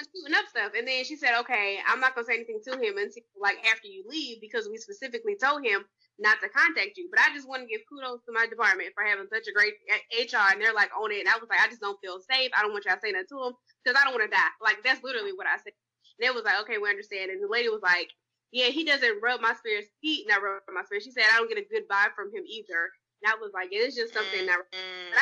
shooting 0.00 0.34
up 0.36 0.48
stuff. 0.48 0.72
And 0.76 0.88
then 0.88 1.04
she 1.04 1.16
said, 1.16 1.38
okay, 1.40 1.78
I'm 1.86 2.00
not 2.00 2.14
gonna 2.14 2.26
say 2.26 2.34
anything 2.34 2.60
to 2.64 2.72
him 2.80 2.96
until 2.96 3.22
like 3.40 3.58
after 3.68 3.88
you 3.88 4.04
leave 4.08 4.40
because 4.40 4.68
we 4.68 4.78
specifically 4.78 5.36
told 5.36 5.64
him 5.64 5.84
not 6.18 6.40
to 6.40 6.48
contact 6.48 6.96
you. 6.96 7.08
But 7.10 7.20
I 7.20 7.34
just 7.34 7.48
want 7.48 7.62
to 7.62 7.68
give 7.68 7.84
kudos 7.88 8.24
to 8.24 8.32
my 8.32 8.46
department 8.46 8.94
for 8.94 9.04
having 9.04 9.26
such 9.28 9.48
a 9.48 9.52
great 9.52 9.74
HR, 10.12 10.52
and 10.52 10.60
they're 10.60 10.76
like 10.76 10.90
on 10.96 11.12
it. 11.12 11.20
And 11.20 11.28
I 11.28 11.36
was 11.36 11.48
like, 11.50 11.60
I 11.60 11.68
just 11.68 11.80
don't 11.80 12.00
feel 12.00 12.20
safe. 12.20 12.50
I 12.56 12.62
don't 12.62 12.72
want 12.72 12.84
y'all 12.84 12.96
to 12.96 13.04
say 13.04 13.12
that 13.12 13.28
to 13.28 13.36
him 13.42 13.52
because 13.84 13.98
I 13.98 14.04
don't 14.04 14.16
want 14.16 14.24
to 14.24 14.32
die. 14.32 14.52
Like 14.62 14.80
that's 14.84 15.04
literally 15.04 15.32
what 15.36 15.46
I 15.46 15.56
said. 15.60 15.76
And 16.20 16.28
it 16.28 16.34
was 16.34 16.44
like, 16.44 16.60
okay, 16.64 16.78
we 16.78 16.88
understand. 16.88 17.30
And 17.30 17.42
the 17.42 17.50
lady 17.50 17.68
was 17.68 17.82
like, 17.82 18.08
yeah, 18.52 18.68
he 18.68 18.84
doesn't 18.84 19.20
rub 19.22 19.40
my 19.40 19.54
spirits. 19.54 19.88
He 20.00 20.24
not 20.28 20.42
rub 20.42 20.62
my 20.72 20.84
spirits. 20.84 21.06
She 21.06 21.12
said 21.12 21.24
I 21.32 21.38
don't 21.38 21.48
get 21.48 21.58
a 21.58 21.68
good 21.68 21.88
vibe 21.88 22.14
from 22.14 22.28
him 22.32 22.44
either. 22.46 22.92
And 23.22 23.32
I 23.32 23.36
was 23.40 23.50
like, 23.54 23.68
yeah, 23.72 23.88
it's 23.88 23.96
just 23.96 24.12
something 24.14 24.46
that 24.46 24.60
Mm. 24.72 25.16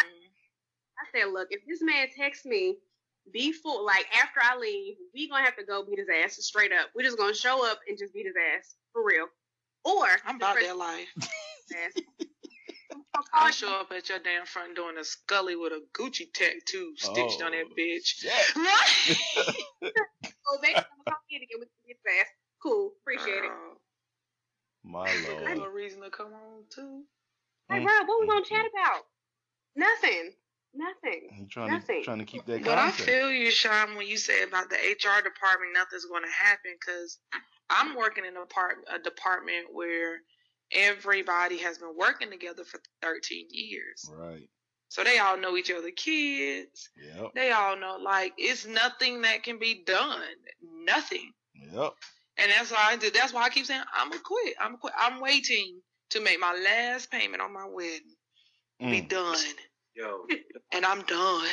I 1.00 1.04
said, 1.14 1.33
look, 1.33 1.48
if 1.50 1.61
this 1.66 1.83
man 1.83 2.09
texts 2.14 2.44
me 2.44 2.76
before, 3.32 3.82
like 3.82 4.06
after 4.22 4.40
I 4.42 4.56
leave, 4.58 4.96
we 5.14 5.28
gonna 5.28 5.44
have 5.44 5.56
to 5.56 5.64
go 5.64 5.84
beat 5.84 5.98
his 5.98 6.08
ass 6.24 6.36
straight 6.44 6.72
up. 6.72 6.90
We're 6.94 7.02
just 7.02 7.18
gonna 7.18 7.34
show 7.34 7.68
up 7.70 7.78
and 7.88 7.98
just 7.98 8.14
beat 8.14 8.26
his 8.26 8.34
ass 8.56 8.74
for 8.92 9.04
real. 9.04 9.26
Or 9.84 10.06
I'm 10.26 10.36
about 10.36 10.58
that 10.60 10.76
life. 10.76 11.08
I'll 13.34 13.52
show 13.52 13.72
up 13.80 13.92
at 13.92 14.08
your 14.08 14.18
damn 14.18 14.46
front 14.46 14.76
door 14.76 14.90
in 14.90 14.98
a 14.98 15.04
Scully 15.04 15.56
with 15.56 15.72
a 15.72 15.82
Gucci 15.92 16.32
tattoo 16.32 16.94
stitched 16.96 17.42
on 17.42 17.52
that 17.52 17.64
Oh, 17.66 17.74
bitch. 17.78 18.06
shit. 18.06 18.32
Right? 18.56 19.96
Oh, 20.48 20.58
baby, 20.62 20.74
I'm 20.74 20.98
gonna 20.98 21.04
call 21.08 21.18
in 21.30 21.42
again 21.42 21.58
with 21.60 21.68
his 21.86 21.96
ass. 22.20 22.26
Cool, 22.62 22.92
appreciate 23.02 23.44
it. 23.44 23.48
Girl, 23.48 23.80
My 24.84 25.04
There's 25.12 25.58
lord. 25.58 25.68
a 25.68 25.70
reason 25.70 26.02
to 26.02 26.10
come 26.10 26.32
on 26.32 26.64
too. 26.74 27.02
Hey, 27.70 27.78
bro, 27.84 27.92
what 28.06 28.20
we 28.20 28.26
gonna 28.26 28.40
mm, 28.40 28.48
chat 28.48 28.66
about? 28.74 29.02
Nothing. 29.76 30.32
Nothing. 30.74 31.28
He 31.33 31.46
trying 31.46 31.68
to 31.68 31.74
Nothing. 31.74 32.04
trying 32.04 32.18
to 32.18 32.24
keep 32.24 32.44
that 32.46 32.62
going. 32.62 32.64
But 32.64 32.78
I 32.78 32.90
feel 32.92 33.30
you, 33.30 33.50
Sean, 33.50 33.96
when 33.96 34.06
you 34.06 34.16
say 34.16 34.42
about 34.42 34.70
the 34.70 34.76
HR 34.76 35.22
department, 35.22 35.72
nothing's 35.74 36.04
going 36.04 36.22
to 36.22 36.30
happen 36.30 36.72
because 36.78 37.18
I'm 37.68 37.96
working 37.96 38.24
in 38.24 38.37
a, 38.37 38.46
part, 38.46 38.76
a 38.92 38.98
department 38.98 39.66
where 39.72 40.18
everybody 40.72 41.59
has 41.59 41.78
been 41.78 41.96
working 41.96 42.30
together 42.30 42.64
for 42.64 42.80
13 43.02 43.46
years. 43.50 44.09
Right. 44.16 44.48
So 44.88 45.04
they 45.04 45.18
all 45.18 45.37
know 45.37 45.56
each 45.56 45.70
other 45.70 45.90
kids. 45.90 46.90
Yep. 47.16 47.30
They 47.35 47.52
all 47.52 47.76
know, 47.76 47.96
like, 48.02 48.33
it's 48.38 48.66
nothing 48.66 49.22
that 49.22 49.42
can 49.42 49.59
be 49.59 49.83
done. 49.85 50.22
Nothing. 50.85 51.33
Yep. 51.72 51.92
And 52.38 52.50
that's 52.50 52.70
why 52.70 52.78
I 52.90 52.96
did. 52.96 53.12
That's 53.14 53.33
why 53.33 53.42
I 53.44 53.50
keep 53.50 53.66
saying 53.66 53.83
I'm 53.94 54.09
gonna 54.11 54.22
quit. 54.24 54.54
I'm 54.61 54.76
quit. 54.78 54.94
I'm 54.96 55.20
waiting 55.20 55.80
to 56.11 56.20
make 56.20 56.40
my 56.40 56.54
last 56.64 57.11
payment 57.11 57.42
on 57.42 57.52
my 57.52 57.66
wedding. 57.68 58.16
Be 58.80 59.02
Mm. 59.02 59.09
done, 59.09 59.37
Yo, 60.00 60.26
and 60.72 60.84
I'm 60.86 61.02
done. 61.02 61.46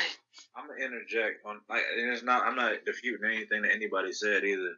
I'm 0.55 0.67
gonna 0.67 0.83
interject 0.83 1.45
on 1.45 1.60
like, 1.69 1.81
and 1.97 2.12
it's 2.12 2.23
not. 2.23 2.45
I'm 2.45 2.55
not 2.55 2.86
disputing 2.86 3.29
anything 3.29 3.63
that 3.63 3.73
anybody 3.73 4.13
said 4.13 4.45
either. 4.45 4.75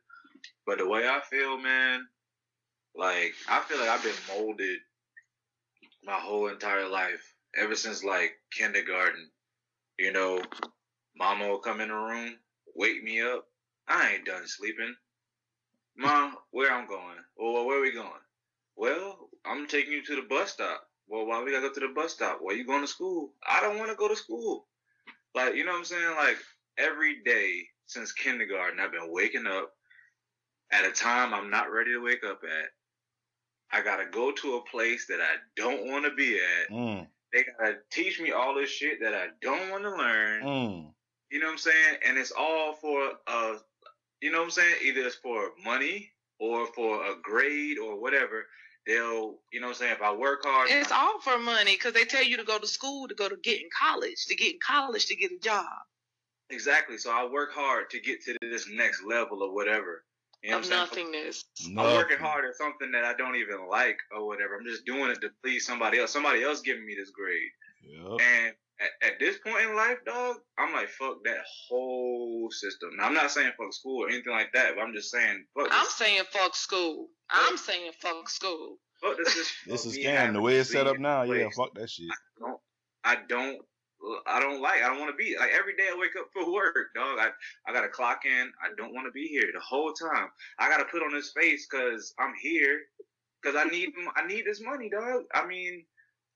But 0.65 0.79
the 0.79 0.87
way 0.87 1.07
I 1.07 1.19
feel, 1.29 1.57
man, 1.57 2.07
like 2.95 3.33
I 3.47 3.59
feel 3.61 3.79
like 3.79 3.89
I've 3.89 4.03
been 4.03 4.13
molded 4.27 4.79
my 6.03 6.19
whole 6.19 6.47
entire 6.47 6.87
life, 6.87 7.33
ever 7.55 7.75
since 7.75 8.03
like 8.03 8.33
kindergarten. 8.51 9.29
You 9.99 10.13
know, 10.13 10.41
mama 11.15 11.47
will 11.47 11.59
come 11.59 11.81
in 11.81 11.89
the 11.89 11.95
room, 11.95 12.37
wake 12.75 13.03
me 13.03 13.21
up. 13.21 13.45
I 13.87 14.13
ain't 14.13 14.25
done 14.25 14.47
sleeping. 14.47 14.95
Mom, 15.95 16.35
where 16.51 16.71
I'm 16.71 16.87
going? 16.87 17.17
Well, 17.37 17.65
where 17.65 17.81
we 17.81 17.91
going? 17.91 18.09
Well, 18.75 19.29
I'm 19.45 19.67
taking 19.67 19.91
you 19.91 20.03
to 20.05 20.15
the 20.15 20.27
bus 20.27 20.53
stop. 20.53 20.88
Well, 21.09 21.25
why 21.25 21.43
we 21.43 21.51
gotta 21.51 21.67
go 21.67 21.73
to 21.73 21.79
the 21.79 21.93
bus 21.93 22.13
stop? 22.13 22.39
Where 22.41 22.55
you 22.55 22.65
going 22.65 22.81
to 22.81 22.87
school? 22.87 23.33
I 23.47 23.61
don't 23.61 23.77
want 23.77 23.89
to 23.89 23.95
go 23.95 24.07
to 24.07 24.15
school. 24.15 24.67
Like, 25.35 25.55
you 25.55 25.65
know 25.65 25.71
what 25.71 25.79
I'm 25.79 25.85
saying? 25.85 26.15
Like, 26.15 26.37
every 26.77 27.21
day 27.23 27.67
since 27.87 28.11
kindergarten, 28.11 28.79
I've 28.79 28.91
been 28.91 29.11
waking 29.11 29.47
up 29.47 29.73
at 30.71 30.85
a 30.85 30.91
time 30.91 31.33
I'm 31.33 31.49
not 31.49 31.71
ready 31.71 31.91
to 31.91 32.03
wake 32.03 32.23
up 32.23 32.41
at. 32.43 32.69
I 33.71 33.83
gotta 33.83 34.05
go 34.09 34.31
to 34.31 34.55
a 34.55 34.69
place 34.69 35.07
that 35.07 35.19
I 35.19 35.35
don't 35.55 35.87
want 35.87 36.05
to 36.05 36.11
be 36.11 36.35
at. 36.35 36.71
Mm. 36.71 37.07
They 37.33 37.43
gotta 37.43 37.77
teach 37.91 38.19
me 38.19 38.31
all 38.31 38.55
this 38.55 38.69
shit 38.69 38.99
that 39.01 39.13
I 39.13 39.27
don't 39.41 39.69
want 39.69 39.83
to 39.83 39.91
learn. 39.91 40.43
Mm. 40.43 40.93
You 41.31 41.39
know 41.39 41.47
what 41.47 41.53
I'm 41.53 41.57
saying? 41.59 41.97
And 42.07 42.17
it's 42.17 42.31
all 42.31 42.73
for 42.73 43.11
uh, 43.27 43.55
you 44.21 44.31
know 44.31 44.39
what 44.39 44.45
I'm 44.45 44.51
saying? 44.51 44.75
Either 44.83 45.01
it's 45.01 45.15
for 45.15 45.51
money 45.63 46.11
or 46.39 46.67
for 46.67 47.03
a 47.05 47.15
grade 47.21 47.77
or 47.77 47.99
whatever. 48.01 48.45
They'll, 48.89 49.35
you 49.53 49.61
know 49.61 49.67
what 49.67 49.73
I'm 49.73 49.79
saying? 49.79 49.93
If 49.93 50.01
I 50.01 50.13
work 50.13 50.41
hard, 50.43 50.69
It's 50.71 50.91
all 50.91 51.19
for 51.21 51.37
money 51.37 51.75
because 51.75 51.93
they 51.93 52.05
tell 52.05 52.23
you 52.23 52.37
to 52.37 52.43
go 52.43 52.57
to 52.57 52.65
school 52.65 53.07
to 53.07 53.13
go 53.13 53.29
to 53.29 53.37
get 53.37 53.61
in 53.61 53.69
college, 53.79 54.25
to 54.25 54.35
get 54.35 54.53
in 54.53 54.59
college 54.65 55.05
to 55.05 55.15
get 55.15 55.31
a 55.31 55.39
job 55.39 55.67
exactly. 56.49 56.97
So 56.97 57.11
I 57.11 57.25
work 57.25 57.51
hard 57.53 57.89
to 57.91 57.99
get 57.99 58.23
to 58.25 58.35
this 58.41 58.67
next 58.71 59.03
level 59.03 59.43
or 59.43 59.53
whatever. 59.53 60.03
You 60.43 60.51
know 60.51 60.59
of 60.59 60.65
what 60.65 60.73
I'm 60.73 60.87
saying? 60.87 61.11
nothingness. 61.11 61.45
I'm 61.77 61.95
working 61.95 62.17
hard 62.17 62.45
at 62.45 62.55
something 62.55 62.91
that 62.91 63.03
I 63.03 63.13
don't 63.13 63.35
even 63.35 63.67
like 63.69 63.97
or 64.15 64.25
whatever. 64.25 64.55
I'm 64.55 64.65
just 64.65 64.85
doing 64.85 65.11
it 65.11 65.21
to 65.21 65.29
please 65.43 65.65
somebody 65.65 65.99
else. 65.99 66.11
Somebody 66.11 66.43
else 66.43 66.61
giving 66.61 66.85
me 66.85 66.95
this 66.97 67.09
grade. 67.09 67.51
Yep. 67.83 68.19
And 68.21 68.53
at, 68.79 69.09
at 69.09 69.19
this 69.19 69.37
point 69.39 69.69
in 69.69 69.75
life, 69.75 69.97
dog, 70.05 70.37
I'm 70.57 70.73
like, 70.73 70.89
fuck 70.89 71.23
that 71.25 71.43
whole 71.67 72.49
system. 72.51 72.91
Now, 72.97 73.05
I'm 73.05 73.13
not 73.13 73.31
saying 73.31 73.51
fuck 73.57 73.73
school 73.73 74.05
or 74.05 74.09
anything 74.09 74.31
like 74.31 74.51
that, 74.53 74.75
but 74.75 74.81
I'm 74.81 74.93
just 74.93 75.11
saying 75.11 75.45
fuck 75.53 75.67
I'm 75.71 75.83
this, 75.83 75.95
saying 75.95 76.23
fuck 76.31 76.55
school. 76.55 77.07
I'm 77.29 77.57
saying 77.57 77.91
fuck 78.01 78.29
school. 78.29 78.77
fuck 79.01 79.17
this 79.17 79.33
system. 79.33 79.55
This 79.67 79.85
is 79.85 79.95
me 79.97 80.05
scam. 80.05 80.33
The 80.33 80.41
way 80.41 80.55
it's 80.55 80.71
set 80.71 80.87
up 80.87 80.99
now, 80.99 81.23
a 81.23 81.37
yeah, 81.37 81.49
fuck 81.55 81.73
that 81.75 81.89
shit. 81.89 82.07
I 82.09 82.45
don't, 82.45 82.59
I 83.03 83.17
don't, 83.27 83.61
I 84.25 84.39
don't 84.39 84.61
like. 84.61 84.81
I 84.81 84.87
don't 84.87 84.99
want 84.99 85.11
to 85.11 85.17
be 85.17 85.35
like 85.37 85.51
every 85.51 85.75
day. 85.75 85.87
I 85.91 85.97
wake 85.99 86.15
up 86.17 86.29
for 86.31 86.51
work, 86.51 86.75
dog. 86.95 87.19
I 87.19 87.29
I 87.67 87.73
gotta 87.73 87.89
clock 87.89 88.21
in. 88.25 88.51
I 88.63 88.69
don't 88.77 88.93
want 88.93 89.07
to 89.07 89.11
be 89.11 89.27
here 89.27 89.49
the 89.53 89.59
whole 89.59 89.91
time. 89.91 90.29
I 90.57 90.69
gotta 90.69 90.85
put 90.85 91.03
on 91.03 91.13
this 91.13 91.33
face 91.35 91.67
because 91.69 92.13
I'm 92.17 92.33
here 92.41 92.79
because 93.41 93.57
I 93.57 93.69
need 93.69 93.89
I 94.15 94.25
need 94.25 94.45
this 94.45 94.61
money, 94.61 94.89
dog. 94.89 95.23
I 95.33 95.45
mean, 95.45 95.83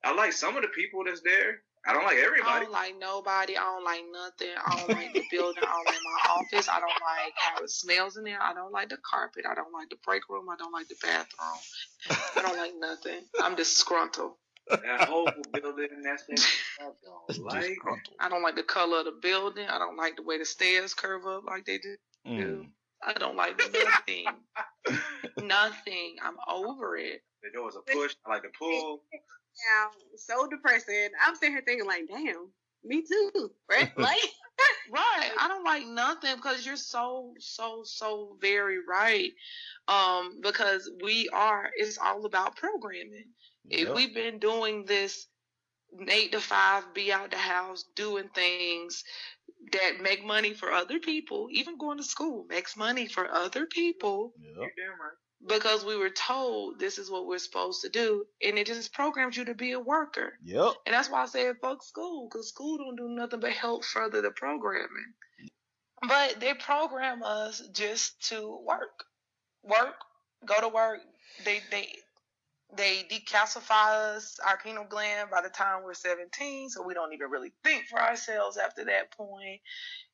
I 0.03 0.13
like 0.13 0.34
some 0.34 0.58
of 0.58 0.62
the 0.62 0.67
people 0.69 1.06
that's 1.06 1.21
there. 1.21 1.62
I 1.86 1.91
don't 1.93 2.06
like 2.06 2.17
everybody. 2.17 2.50
I 2.50 2.60
don't 2.62 2.72
like 2.72 2.96
nobody. 2.98 3.58
I 3.58 3.62
don't 3.63 3.84
like 3.84 4.04
nothing. 4.12 4.56
I 4.65 4.78
don't 4.78 4.89
like 4.89 5.13
the 5.13 5.24
building. 5.30 5.63
I 5.63 5.72
don't 5.72 5.86
like 5.86 6.00
my 6.04 6.32
office. 6.32 6.69
I 6.69 6.80
don't 6.80 6.88
like 6.89 7.34
how 7.36 7.62
it 7.62 7.69
smells 7.69 8.15
in 8.15 8.24
there. 8.24 8.41
I 8.41 8.54
don't 8.54 8.72
like 8.72 8.89
the 8.89 8.98
carpet. 8.98 9.46
I 9.50 9.54
don't 9.54 9.74
like 9.74 9.89
the 9.89 9.98
break 10.06 10.30
room. 10.30 10.48
I 10.50 10.56
don't 10.56 10.72
like 10.72 10.88
the 10.88 10.96
bathroom. 11.02 11.60
I 12.38 12.41
don't 12.41 12.58
like 12.58 12.72
nothing. 12.80 13.26
I'm 13.41 13.56
disgruntled. 13.56 14.34
that 14.69 15.10
whole 15.10 15.30
building. 15.52 15.89
That's 16.04 16.24
what 16.28 16.39
I 16.80 16.84
don't 17.04 17.46
like. 17.46 17.62
Disgruntled. 17.62 18.15
I 18.19 18.30
don't 18.30 18.43
like 18.43 18.56
the 18.56 18.63
color 18.63 19.00
of 19.00 19.06
the 19.06 19.19
building. 19.22 19.67
I 19.67 19.78
don't 19.78 19.98
like 19.98 20.15
the 20.15 20.24
way 20.24 20.38
the 20.38 20.46
stairs 20.46 20.93
curve 20.93 21.26
up 21.28 21.43
like 21.46 21.65
they 21.65 21.80
do. 21.80 21.96
Mm. 22.26 22.67
I 23.06 23.12
don't 23.13 23.36
like 23.36 23.62
nothing. 23.74 24.26
nothing. 25.41 26.15
I'm 26.24 26.38
over 26.48 26.96
it. 26.96 27.22
The 27.43 27.50
door's 27.54 27.76
a 27.76 27.82
push. 27.82 28.15
I 28.26 28.30
like 28.30 28.43
to 28.43 28.50
pull. 28.58 29.02
Now, 29.70 29.89
so 30.18 30.48
depressing. 30.48 31.10
I'm 31.26 31.36
sitting 31.36 31.54
here 31.54 31.63
thinking 31.66 31.88
like, 31.88 32.08
damn, 32.08 32.50
me 32.84 33.04
too. 33.04 33.52
Right? 33.70 33.92
Like, 33.98 34.20
Right. 34.92 35.32
I 35.39 35.48
don't 35.48 35.63
like 35.63 35.88
nothing 35.88 36.36
because 36.36 36.66
you're 36.66 36.76
so, 36.76 37.34
so, 37.39 37.82
so 37.86 38.38
very 38.39 38.78
right. 38.88 39.32
Um, 39.88 40.39
because 40.42 40.89
we 41.02 41.30
are, 41.34 41.70
it's 41.76 41.98
all 41.98 42.26
about 42.26 42.56
programming. 42.56 43.26
If 43.70 43.94
we've 43.94 44.13
been 44.13 44.39
doing 44.39 44.86
this 44.86 45.28
eight 46.08 46.34
to 46.34 46.39
five, 46.39 46.94
be 46.94 47.12
out 47.12 47.32
the 47.32 47.38
house, 47.38 47.86
doing 47.96 48.30
things 48.36 49.04
that 49.72 50.02
make 50.02 50.24
money 50.26 50.54
for 50.54 50.72
other 50.72 51.00
people, 51.00 51.48
even 51.52 51.78
going 51.78 51.98
to 51.98 52.04
school 52.04 52.46
makes 52.50 52.76
money 52.78 53.08
for 53.08 53.32
other 53.32 53.66
people 53.66 54.34
Yep. 54.38 54.70
You 54.78 54.84
damn 54.84 55.00
right. 55.00 55.23
Because 55.47 55.86
we 55.86 55.97
were 55.97 56.10
told 56.10 56.79
this 56.79 56.97
is 56.97 57.10
what 57.10 57.27
we're 57.27 57.38
supposed 57.38 57.82
to 57.82 57.89
do. 57.89 58.25
And 58.45 58.58
it 58.58 58.67
just 58.67 58.93
programs 58.93 59.38
you 59.38 59.45
to 59.45 59.53
be 59.53 59.71
a 59.71 59.79
worker. 59.79 60.34
Yep. 60.43 60.73
And 60.86 60.93
that's 60.93 61.10
why 61.10 61.23
I 61.23 61.25
said 61.25 61.56
fuck 61.62 61.84
school, 61.84 62.27
because 62.29 62.49
school 62.49 62.77
don't 62.77 62.95
do 62.95 63.10
nothing 63.10 63.39
but 63.39 63.51
help 63.51 63.84
further 63.84 64.21
the 64.21 64.32
programming. 64.32 65.13
But 66.08 66.39
they 66.39 66.53
program 66.53 67.23
us 67.23 67.62
just 67.71 68.29
to 68.29 68.60
work, 68.65 69.06
work, 69.63 69.95
go 70.45 70.60
to 70.60 70.67
work. 70.67 70.99
They 71.45 71.62
they 71.71 71.88
they 72.75 73.03
decalcify 73.10 74.15
us, 74.15 74.39
our 74.45 74.58
pineal 74.58 74.86
gland, 74.89 75.29
by 75.29 75.41
the 75.41 75.49
time 75.49 75.84
we're 75.84 75.93
17, 75.93 76.69
so 76.69 76.82
we 76.82 76.93
don't 76.93 77.13
even 77.13 77.29
really 77.29 77.53
think 77.63 77.86
for 77.86 78.01
ourselves 78.01 78.58
after 78.58 78.86
that 78.86 79.12
point. 79.12 79.62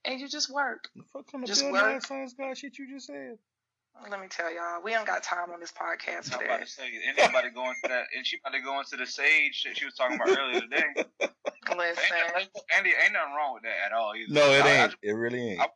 And 0.06 0.20
you 0.20 0.28
just 0.28 0.54
work. 0.54 0.90
The 0.96 1.04
fuck 1.14 1.32
kind 1.32 1.44
of 1.44 1.48
Just 1.48 1.62
Bill 1.62 1.72
work. 1.72 1.84
Nye 1.84 2.00
Science 2.00 2.34
God 2.38 2.58
shit 2.58 2.78
you 2.78 2.94
just 2.94 3.08
said? 3.08 3.38
Let 4.10 4.22
me 4.22 4.28
tell 4.30 4.52
y'all, 4.54 4.82
we 4.84 4.92
don't 4.92 5.06
got 5.06 5.24
time 5.24 5.52
on 5.54 5.60
this 5.60 5.72
podcast 5.74 6.32
I'm 6.34 6.40
for 6.40 6.46
about 6.46 6.60
that. 6.60 6.66
to 6.68 6.72
say, 6.72 6.90
anybody 7.06 7.50
going 7.54 7.76
to 7.84 7.90
that, 7.90 8.06
and 8.16 8.26
she 8.26 8.38
about 8.44 8.56
to 8.58 8.62
go 8.64 8.80
into 8.80 8.96
the 8.98 9.06
sage 9.06 9.64
that 9.66 9.78
she 9.78 9.86
was 9.86 9.94
talking 9.96 10.16
about 10.16 10.30
earlier 10.38 10.62
today. 10.62 10.84
Ain't, 10.98 11.78
Listen, 11.78 12.04
ain't, 12.38 12.50
Andy, 12.76 12.92
ain't 13.04 13.14
nothing 13.14 13.36
wrong 13.36 13.54
with 13.54 13.64
that 13.64 13.76
at 13.86 13.92
all. 13.92 14.14
Either. 14.16 14.34
No, 14.34 14.52
it 14.52 14.64
I- 14.64 14.68
I 14.68 14.84
ain't. 14.86 14.96
It 15.04 15.12
really 15.14 15.52
ain't. 15.52 15.62
I- 15.62 15.68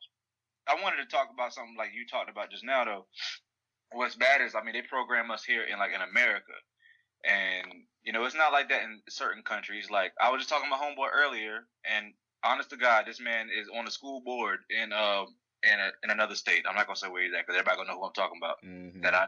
I 0.65 0.81
wanted 0.81 0.97
to 1.03 1.05
talk 1.05 1.29
about 1.33 1.53
something 1.53 1.75
like 1.77 1.89
you 1.93 2.07
talked 2.07 2.29
about 2.29 2.49
just 2.49 2.63
now, 2.63 2.85
though. 2.85 3.05
What's 3.91 4.15
bad 4.15 4.39
is, 4.41 4.55
I 4.55 4.63
mean, 4.63 4.73
they 4.73 4.81
program 4.81 5.29
us 5.29 5.43
here 5.43 5.63
in 5.63 5.77
like 5.77 5.91
in 5.93 6.01
America, 6.01 6.53
and 7.25 7.67
you 8.03 8.13
know, 8.13 8.23
it's 8.23 8.35
not 8.35 8.53
like 8.53 8.69
that 8.69 8.83
in 8.83 9.01
certain 9.09 9.43
countries. 9.43 9.89
Like 9.91 10.13
I 10.21 10.31
was 10.31 10.39
just 10.39 10.49
talking 10.49 10.69
to 10.69 10.75
my 10.75 10.77
homeboy 10.81 11.09
earlier, 11.13 11.67
and 11.83 12.13
honest 12.45 12.69
to 12.71 12.77
God, 12.77 13.03
this 13.05 13.19
man 13.19 13.49
is 13.53 13.67
on 13.77 13.83
the 13.85 13.91
school 13.91 14.21
board 14.21 14.59
in 14.69 14.93
uh 14.93 15.25
in 15.63 15.79
a, 15.79 15.91
in 16.03 16.09
another 16.11 16.35
state. 16.35 16.65
I'm 16.67 16.75
not 16.75 16.87
gonna 16.87 16.97
say 16.97 17.07
where 17.07 17.23
he's 17.23 17.33
at 17.33 17.45
because 17.45 17.55
everybody 17.59 17.77
gonna 17.77 17.91
know 17.93 17.99
who 17.99 18.05
I'm 18.05 18.13
talking 18.13 18.39
about. 18.41 18.57
Mhm. 18.63 19.01
That 19.01 19.13
I. 19.13 19.27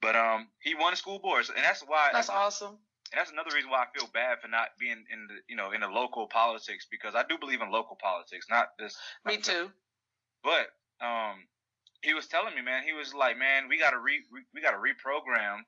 But 0.00 0.14
um, 0.16 0.48
he 0.60 0.74
won 0.74 0.92
the 0.92 0.96
school 0.96 1.18
board, 1.18 1.44
so- 1.46 1.54
and 1.54 1.64
that's 1.64 1.82
why. 1.82 2.10
that's 2.12 2.28
awesome. 2.30 2.78
And 3.10 3.18
that's 3.18 3.32
another 3.32 3.50
reason 3.54 3.70
why 3.70 3.82
I 3.84 3.98
feel 3.98 4.06
bad 4.12 4.38
for 4.42 4.48
not 4.48 4.76
being 4.78 5.02
in 5.10 5.26
the 5.28 5.40
you 5.48 5.56
know 5.56 5.70
in 5.72 5.80
the 5.80 5.88
local 5.88 6.26
politics 6.26 6.86
because 6.90 7.14
I 7.14 7.22
do 7.28 7.38
believe 7.38 7.62
in 7.62 7.70
local 7.70 7.96
politics, 7.96 8.46
not 8.50 8.76
this. 8.78 8.96
Me 9.24 9.38
too. 9.38 9.70
But 10.44 10.68
um, 11.00 11.46
he 12.02 12.12
was 12.14 12.26
telling 12.26 12.54
me, 12.54 12.60
man, 12.62 12.82
he 12.84 12.92
was 12.92 13.14
like, 13.14 13.38
man, 13.38 13.66
we 13.68 13.78
gotta 13.78 13.98
re, 13.98 14.20
re 14.30 14.42
we 14.54 14.60
gotta 14.60 14.76
reprogram, 14.76 15.60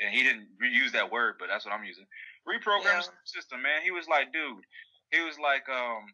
and 0.00 0.14
he 0.14 0.22
didn't 0.22 0.46
reuse 0.62 0.92
that 0.92 1.10
word, 1.10 1.34
but 1.38 1.48
that's 1.48 1.64
what 1.66 1.74
I'm 1.74 1.84
using. 1.84 2.06
Reprogram 2.48 2.84
Yeah. 2.84 3.00
the 3.02 3.12
system, 3.24 3.60
man. 3.62 3.82
He 3.82 3.90
was 3.90 4.06
like, 4.08 4.32
dude, 4.32 4.64
he 5.10 5.20
was 5.20 5.38
like, 5.38 5.68
um, 5.68 6.06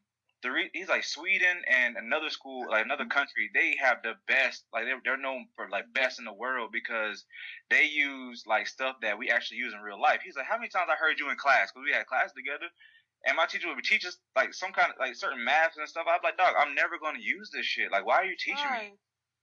the 0.42 0.50
re- 0.50 0.70
he's 0.72 0.88
like 0.88 1.04
Sweden 1.04 1.62
and 1.68 1.96
another 1.96 2.30
school, 2.30 2.66
like 2.70 2.84
another 2.84 3.04
country, 3.04 3.50
they 3.52 3.76
have 3.80 3.98
the 4.02 4.14
best, 4.26 4.64
like 4.72 4.84
they're 4.84 5.00
they're 5.04 5.20
known 5.20 5.46
for 5.54 5.68
like 5.68 5.92
best 5.92 6.18
in 6.18 6.24
the 6.24 6.32
world 6.32 6.70
because 6.72 7.24
they 7.68 7.84
use 7.84 8.44
like 8.46 8.66
stuff 8.66 8.96
that 9.02 9.18
we 9.18 9.30
actually 9.30 9.58
use 9.58 9.74
in 9.74 9.80
real 9.80 10.00
life. 10.00 10.20
He's 10.24 10.36
like, 10.36 10.46
how 10.46 10.56
many 10.56 10.68
times 10.68 10.88
I 10.90 10.96
heard 10.96 11.18
you 11.18 11.30
in 11.30 11.36
class 11.36 11.70
because 11.70 11.84
we 11.84 11.92
had 11.92 12.06
class 12.06 12.32
together. 12.32 12.66
And 13.26 13.36
my 13.36 13.44
teacher 13.44 13.68
would 13.68 13.84
teach 13.84 14.06
us 14.06 14.16
like 14.34 14.54
some 14.54 14.72
kind 14.72 14.90
of 14.90 14.96
like 14.98 15.14
certain 15.14 15.44
maths 15.44 15.76
and 15.76 15.86
stuff. 15.86 16.06
I'm 16.08 16.20
like, 16.24 16.38
dog, 16.38 16.54
I'm 16.58 16.74
never 16.74 16.96
gonna 16.98 17.20
use 17.20 17.50
this 17.52 17.66
shit. 17.66 17.92
Like, 17.92 18.06
why 18.06 18.16
are 18.16 18.24
you 18.24 18.36
teaching 18.38 18.64
me? 18.72 18.94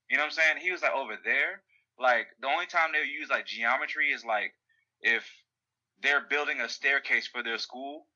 You 0.10 0.18
know 0.18 0.24
what 0.24 0.32
I'm 0.32 0.32
saying? 0.32 0.58
He 0.62 0.72
was 0.72 0.82
like 0.82 0.96
over 0.96 1.14
there. 1.24 1.62
Like 2.00 2.28
the 2.42 2.48
only 2.48 2.66
time 2.66 2.90
they'll 2.92 3.06
use 3.06 3.30
like 3.30 3.46
geometry 3.46 4.10
is 4.10 4.26
like 4.26 4.54
if 5.02 5.30
they're 6.02 6.26
building 6.28 6.62
a 6.62 6.70
staircase 6.70 7.28
for 7.28 7.44
their 7.44 7.60
school, 7.60 8.08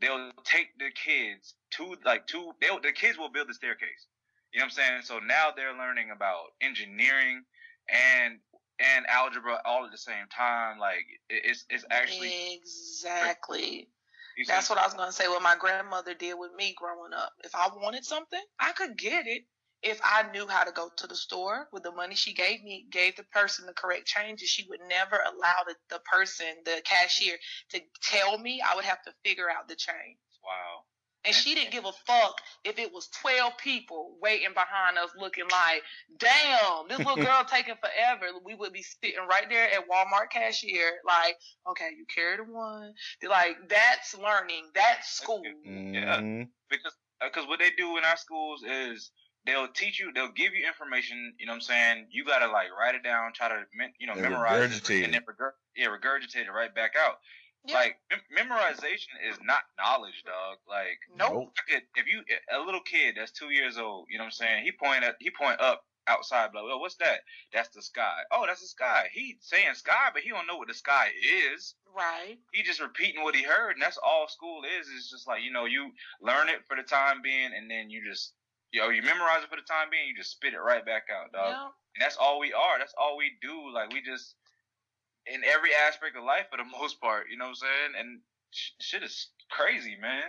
they'll 0.00 0.32
take 0.44 0.68
the 0.78 0.90
kids 0.90 1.54
to 1.72 1.96
like 2.04 2.26
two 2.26 2.52
they'll 2.60 2.80
the 2.80 2.92
kids 2.92 3.18
will 3.18 3.30
build 3.30 3.48
the 3.48 3.54
staircase. 3.54 4.06
You 4.52 4.58
know 4.58 4.64
what 4.64 4.72
I'm 4.78 4.84
saying? 4.84 5.02
So 5.04 5.18
now 5.18 5.52
they're 5.54 5.76
learning 5.76 6.10
about 6.14 6.54
engineering 6.60 7.44
and 7.88 8.38
and 8.80 9.06
algebra 9.06 9.60
all 9.64 9.84
at 9.84 9.92
the 9.92 9.98
same 9.98 10.26
time. 10.34 10.78
Like 10.78 11.06
it's 11.28 11.64
it's 11.70 11.84
actually 11.90 12.58
exactly. 12.60 13.88
That's 14.46 14.70
what 14.70 14.78
I 14.78 14.84
was 14.84 14.94
gonna 14.94 15.12
say. 15.12 15.28
What 15.28 15.42
my 15.42 15.56
grandmother 15.58 16.14
did 16.14 16.34
with 16.38 16.52
me 16.56 16.74
growing 16.76 17.12
up. 17.12 17.32
If 17.44 17.54
I 17.54 17.68
wanted 17.76 18.04
something, 18.04 18.40
I 18.58 18.72
could 18.72 18.96
get 18.96 19.26
it. 19.26 19.42
If 19.82 20.00
I 20.04 20.30
knew 20.30 20.46
how 20.46 20.64
to 20.64 20.72
go 20.72 20.90
to 20.94 21.06
the 21.06 21.16
store 21.16 21.66
with 21.72 21.82
the 21.84 21.92
money 21.92 22.14
she 22.14 22.34
gave 22.34 22.62
me, 22.62 22.86
gave 22.90 23.16
the 23.16 23.24
person 23.32 23.64
the 23.64 23.72
correct 23.72 24.06
change, 24.06 24.40
she 24.40 24.66
would 24.68 24.80
never 24.88 25.16
allow 25.16 25.64
the, 25.66 25.74
the 25.88 26.00
person, 26.00 26.46
the 26.66 26.82
cashier, 26.84 27.36
to 27.70 27.80
tell 28.02 28.36
me. 28.36 28.60
I 28.60 28.76
would 28.76 28.84
have 28.84 29.02
to 29.04 29.12
figure 29.24 29.48
out 29.50 29.68
the 29.68 29.76
change. 29.76 30.18
wow. 30.44 30.84
And 31.24 31.34
she 31.34 31.54
didn't 31.54 31.70
give 31.72 31.84
a 31.84 31.92
fuck 32.06 32.40
if 32.64 32.78
it 32.78 32.92
was 32.92 33.08
12 33.20 33.52
people 33.58 34.12
waiting 34.22 34.54
behind 34.54 34.96
us 34.96 35.10
looking 35.18 35.44
like, 35.50 35.82
damn, 36.18 36.88
this 36.88 36.98
little 36.98 37.16
girl 37.16 37.44
taking 37.50 37.74
forever. 37.74 38.26
We 38.44 38.54
would 38.54 38.72
be 38.72 38.82
sitting 38.82 39.18
right 39.28 39.44
there 39.48 39.64
at 39.64 39.88
Walmart 39.88 40.30
cashier, 40.32 40.92
like, 41.06 41.36
okay, 41.70 41.90
you 41.96 42.06
carry 42.14 42.36
the 42.38 42.44
one. 42.44 42.94
They're 43.20 43.30
like, 43.30 43.56
that's 43.68 44.16
learning. 44.16 44.70
That's 44.74 45.10
school. 45.10 45.42
Yeah. 45.64 46.20
Mhm. 46.20 46.48
because 46.70 46.94
because 47.20 47.46
what 47.46 47.58
they 47.58 47.70
do 47.76 47.98
in 47.98 48.04
our 48.04 48.16
schools 48.16 48.62
is 48.66 49.10
they'll 49.46 49.68
teach 49.68 49.98
you 50.00 50.12
they'll 50.14 50.32
give 50.32 50.54
you 50.54 50.66
information 50.66 51.34
you 51.38 51.46
know 51.46 51.52
what 51.52 51.56
i'm 51.56 51.60
saying 51.62 52.06
you 52.10 52.24
gotta 52.24 52.46
like 52.46 52.68
write 52.78 52.94
it 52.94 53.02
down 53.02 53.32
try 53.34 53.48
to 53.48 53.62
you 53.98 54.06
know 54.06 54.12
And 54.12 54.22
memorize 54.22 54.76
it 54.76 54.90
and 55.04 55.14
then 55.14 55.22
regurg- 55.22 55.52
yeah 55.76 55.86
regurgitate 55.88 56.46
it 56.46 56.50
right 56.50 56.74
back 56.74 56.92
out 56.98 57.16
Yeah. 57.66 57.74
like 57.74 57.96
mem- 58.10 58.48
memorization 58.48 59.20
is 59.28 59.36
not 59.44 59.62
knowledge 59.78 60.24
dog 60.24 60.58
like 60.68 60.98
Nope. 61.14 61.52
Could, 61.68 61.82
if 61.94 62.06
you 62.06 62.22
a 62.50 62.58
little 62.58 62.80
kid 62.80 63.16
that's 63.18 63.32
two 63.32 63.50
years 63.50 63.76
old 63.76 64.06
you 64.08 64.16
know 64.16 64.24
what 64.24 64.28
i'm 64.28 64.32
saying 64.32 64.64
he 64.64 64.72
point 64.72 65.04
at 65.04 65.16
he 65.20 65.30
point 65.30 65.60
up 65.60 65.84
outside. 66.10 66.50
Like, 66.54 66.64
well, 66.64 66.80
what's 66.80 66.96
that? 66.96 67.20
That's 67.52 67.68
the 67.74 67.82
sky. 67.82 68.26
Oh, 68.32 68.44
that's 68.46 68.60
the 68.60 68.66
sky. 68.66 69.08
He 69.12 69.36
saying 69.40 69.74
sky, 69.74 70.10
but 70.12 70.22
he 70.22 70.30
don't 70.30 70.46
know 70.46 70.56
what 70.56 70.68
the 70.68 70.74
sky 70.74 71.08
is. 71.54 71.74
Right. 71.94 72.38
He 72.52 72.62
just 72.62 72.80
repeating 72.80 73.22
what 73.22 73.36
he 73.36 73.42
heard, 73.42 73.72
and 73.72 73.82
that's 73.82 73.98
all 73.98 74.28
school 74.28 74.62
is. 74.64 74.88
Is 74.88 75.10
just 75.10 75.28
like 75.28 75.42
you 75.42 75.52
know, 75.52 75.66
you 75.66 75.90
learn 76.20 76.48
it 76.48 76.66
for 76.66 76.76
the 76.76 76.82
time 76.82 77.22
being, 77.22 77.50
and 77.56 77.70
then 77.70 77.90
you 77.90 78.02
just 78.04 78.34
you 78.72 78.80
know, 78.80 78.88
you 78.90 79.02
memorize 79.02 79.42
it 79.42 79.50
for 79.50 79.56
the 79.56 79.66
time 79.66 79.90
being, 79.90 80.06
you 80.06 80.14
just 80.14 80.30
spit 80.30 80.54
it 80.54 80.58
right 80.62 80.84
back 80.86 81.04
out, 81.10 81.32
dog. 81.32 81.72
And 81.96 82.02
that's 82.02 82.16
all 82.16 82.38
we 82.38 82.52
are. 82.52 82.78
That's 82.78 82.94
all 82.96 83.16
we 83.16 83.32
do. 83.42 83.72
Like 83.74 83.92
we 83.92 84.00
just 84.00 84.34
in 85.26 85.42
every 85.44 85.70
aspect 85.88 86.16
of 86.16 86.24
life 86.24 86.46
for 86.50 86.56
the 86.56 86.64
most 86.80 87.00
part. 87.00 87.26
You 87.30 87.36
know 87.38 87.44
what 87.46 87.50
I'm 87.50 87.54
saying? 87.56 87.92
And 87.98 88.20
sh- 88.50 88.70
shit 88.80 89.02
is 89.02 89.28
crazy, 89.50 89.96
man. 90.00 90.22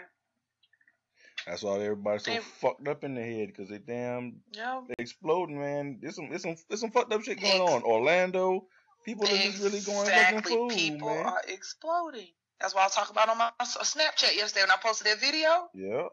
That's 1.47 1.63
why 1.63 1.75
everybody's 1.79 2.23
so 2.25 2.31
They- 2.33 2.39
fucked 2.39 2.87
up 2.87 3.03
in 3.03 3.15
the 3.15 3.21
head 3.23 3.47
because 3.47 3.69
they 3.69 3.79
damn 3.79 4.41
Yeah. 4.51 4.81
they 4.87 4.95
exploding, 4.99 5.59
man. 5.59 5.99
There's 6.01 6.15
some 6.15 6.29
there's 6.29 6.43
some 6.43 6.55
there's 6.69 6.81
some 6.81 6.91
fucked 6.91 7.11
up 7.13 7.23
shit 7.23 7.41
going 7.41 7.61
on. 7.61 7.81
Orlando, 7.83 8.67
people 9.05 9.25
are 9.25 9.29
just 9.29 9.61
really 9.63 9.79
going 9.81 10.05
fucking 10.07 10.37
Exactly. 10.37 10.53
fool, 10.55 10.69
People 10.69 11.09
man. 11.09 11.25
are 11.25 11.41
exploding. 11.47 12.27
That's 12.59 12.75
what 12.75 12.81
I 12.81 12.85
was 12.85 12.93
talking 12.95 13.15
about 13.15 13.29
on 13.29 13.39
my 13.39 13.49
Snapchat 13.63 14.35
yesterday 14.35 14.61
when 14.63 14.71
I 14.71 14.75
posted 14.83 15.07
that 15.07 15.19
video. 15.19 15.67
Yeah. 15.73 16.03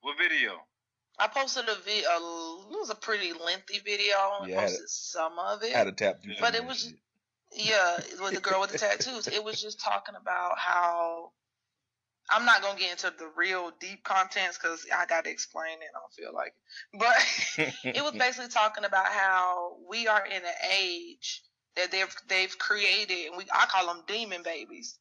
What 0.00 0.16
video? 0.18 0.58
I 1.16 1.28
posted 1.28 1.68
a 1.68 1.76
video. 1.76 2.08
It 2.10 2.76
was 2.80 2.90
a 2.90 2.94
pretty 2.96 3.32
lengthy 3.32 3.78
video. 3.84 4.16
I 4.16 4.46
Yeah, 4.48 4.56
I 4.58 4.60
had 4.62 4.70
posted 4.70 4.88
some 4.90 5.38
of 5.38 5.62
it. 5.62 5.74
I 5.74 5.78
had 5.78 5.84
to 5.84 5.92
tap 5.92 6.22
through. 6.24 6.34
But 6.40 6.56
it 6.56 6.64
was- 6.64 6.82
shit. 6.86 6.98
Yeah, 7.52 7.96
with 8.20 8.34
the 8.34 8.40
girl 8.40 8.60
with 8.60 8.70
the 8.70 8.78
tattoos. 8.78 9.26
It 9.26 9.42
was 9.42 9.60
just 9.60 9.80
talking 9.80 10.14
about 10.20 10.58
how 10.58 11.32
I'm 12.30 12.44
not 12.44 12.62
gonna 12.62 12.78
get 12.78 12.92
into 12.92 13.12
the 13.18 13.30
real 13.36 13.72
deep 13.80 14.04
contents 14.04 14.56
because 14.56 14.86
I 14.96 15.06
got 15.06 15.24
to 15.24 15.30
explain 15.30 15.78
it. 15.80 15.88
I 15.94 15.98
don't 15.98 16.12
feel 16.12 16.34
like 16.34 16.54
it. 16.92 17.74
But 17.84 17.94
it 17.96 18.02
was 18.02 18.12
basically 18.18 18.50
talking 18.50 18.84
about 18.84 19.06
how 19.06 19.76
we 19.88 20.06
are 20.06 20.24
in 20.24 20.42
an 20.42 20.70
age 20.78 21.42
that 21.76 21.90
they've 21.90 22.14
they've 22.28 22.56
created, 22.58 23.28
and 23.28 23.36
we 23.36 23.44
I 23.52 23.66
call 23.66 23.86
them 23.86 24.04
demon 24.06 24.42
babies. 24.42 24.98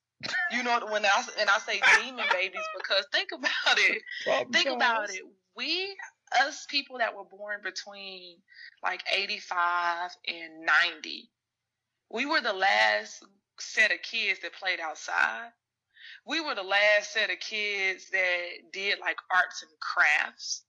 You 0.51 0.63
know 0.63 0.79
when 0.89 1.05
I 1.05 1.23
and 1.39 1.49
I 1.49 1.59
say 1.59 1.79
demon 2.01 2.25
babies 2.31 2.65
because 2.77 3.05
think 3.11 3.29
about 3.31 3.77
it. 3.77 4.01
Think 4.51 4.69
about 4.69 5.09
it. 5.11 5.21
We 5.55 5.95
us 6.41 6.65
people 6.69 6.97
that 6.97 7.15
were 7.15 7.23
born 7.23 7.59
between 7.63 8.37
like 8.83 9.01
85 9.11 10.11
and 10.27 10.65
90 10.65 11.29
we 12.09 12.25
were 12.25 12.41
the 12.41 12.53
last 12.53 13.23
set 13.59 13.91
of 13.91 14.01
kids 14.01 14.39
that 14.41 14.53
played 14.53 14.79
outside. 14.79 15.49
We 16.25 16.41
were 16.41 16.55
the 16.55 16.63
last 16.63 17.13
set 17.13 17.29
of 17.29 17.39
kids 17.39 18.09
that 18.11 18.71
did 18.71 18.99
like 18.99 19.17
arts 19.33 19.63
and 19.63 19.71
crafts. 19.79 20.63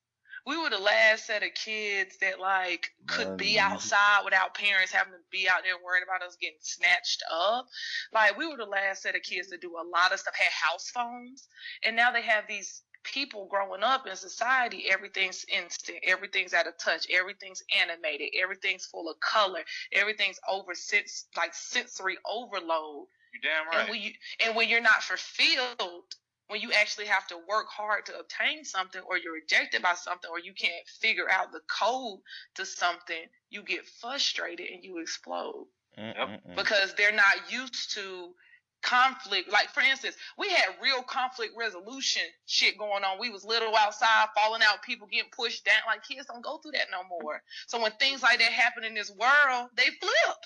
We 0.46 0.56
were 0.56 0.70
the 0.70 0.78
last 0.78 1.26
set 1.26 1.42
of 1.42 1.52
kids 1.54 2.16
that 2.20 2.40
like 2.40 2.90
could 3.06 3.36
be 3.36 3.58
outside 3.58 4.22
without 4.24 4.54
parents 4.54 4.90
having 4.90 5.12
to 5.12 5.18
be 5.30 5.48
out 5.48 5.62
there 5.64 5.74
worrying 5.84 6.04
about 6.04 6.26
us 6.26 6.36
getting 6.40 6.58
snatched 6.60 7.22
up. 7.30 7.68
Like 8.12 8.38
we 8.38 8.46
were 8.46 8.56
the 8.56 8.64
last 8.64 9.02
set 9.02 9.14
of 9.14 9.22
kids 9.22 9.48
to 9.48 9.58
do 9.58 9.76
a 9.76 9.84
lot 9.84 10.12
of 10.12 10.20
stuff 10.20 10.34
had 10.34 10.50
house 10.50 10.90
phones 10.90 11.46
and 11.84 11.94
now 11.94 12.10
they 12.10 12.22
have 12.22 12.44
these 12.48 12.82
people 13.02 13.46
growing 13.50 13.82
up 13.82 14.06
in 14.06 14.16
society 14.16 14.84
everything's 14.90 15.44
instant 15.48 15.98
everything's 16.06 16.52
at 16.54 16.66
a 16.66 16.72
touch 16.72 17.06
everything's 17.10 17.62
animated 17.80 18.28
everything's 18.42 18.86
full 18.86 19.08
of 19.10 19.18
color 19.20 19.60
everything's 19.92 20.38
over 20.48 20.74
sens- 20.74 21.26
like 21.36 21.54
sensory 21.54 22.16
overload 22.30 23.06
You 23.34 23.40
damn 23.42 23.66
and 23.68 23.76
right. 23.76 23.90
when 23.90 24.00
you 24.00 24.12
and 24.44 24.56
when 24.56 24.68
you're 24.68 24.80
not 24.80 25.02
fulfilled 25.02 26.14
when 26.48 26.60
you 26.60 26.72
actually 26.72 27.06
have 27.06 27.26
to 27.28 27.36
work 27.48 27.66
hard 27.68 28.06
to 28.06 28.18
obtain 28.18 28.64
something 28.64 29.00
or 29.08 29.16
you're 29.16 29.34
rejected 29.34 29.82
by 29.82 29.94
something 29.94 30.28
or 30.30 30.40
you 30.40 30.52
can't 30.52 30.86
figure 31.00 31.30
out 31.30 31.52
the 31.52 31.60
code 31.80 32.18
to 32.56 32.66
something 32.66 33.22
you 33.50 33.62
get 33.62 33.86
frustrated 34.00 34.68
and 34.68 34.84
you 34.84 34.98
explode 34.98 35.66
Mm-mm-mm. 35.96 36.56
because 36.56 36.94
they're 36.94 37.12
not 37.12 37.52
used 37.52 37.94
to 37.94 38.34
conflict. 38.82 39.50
Like 39.52 39.68
for 39.70 39.80
instance, 39.80 40.16
we 40.38 40.48
had 40.50 40.66
real 40.82 41.02
conflict 41.02 41.52
resolution 41.56 42.22
shit 42.46 42.78
going 42.78 43.04
on. 43.04 43.18
We 43.20 43.30
was 43.30 43.44
little 43.44 43.74
outside, 43.76 44.26
falling 44.34 44.62
out, 44.62 44.82
people 44.82 45.06
getting 45.10 45.30
pushed 45.36 45.64
down. 45.64 45.76
Like 45.86 46.02
kids 46.06 46.26
don't 46.26 46.42
go 46.44 46.58
through 46.58 46.72
that 46.72 46.86
no 46.90 47.02
more. 47.08 47.42
So 47.66 47.80
when 47.80 47.92
things 47.92 48.22
like 48.22 48.38
that 48.38 48.52
happen 48.52 48.84
in 48.84 48.94
this 48.94 49.10
world, 49.10 49.68
they 49.76 49.86
flip. 50.00 50.38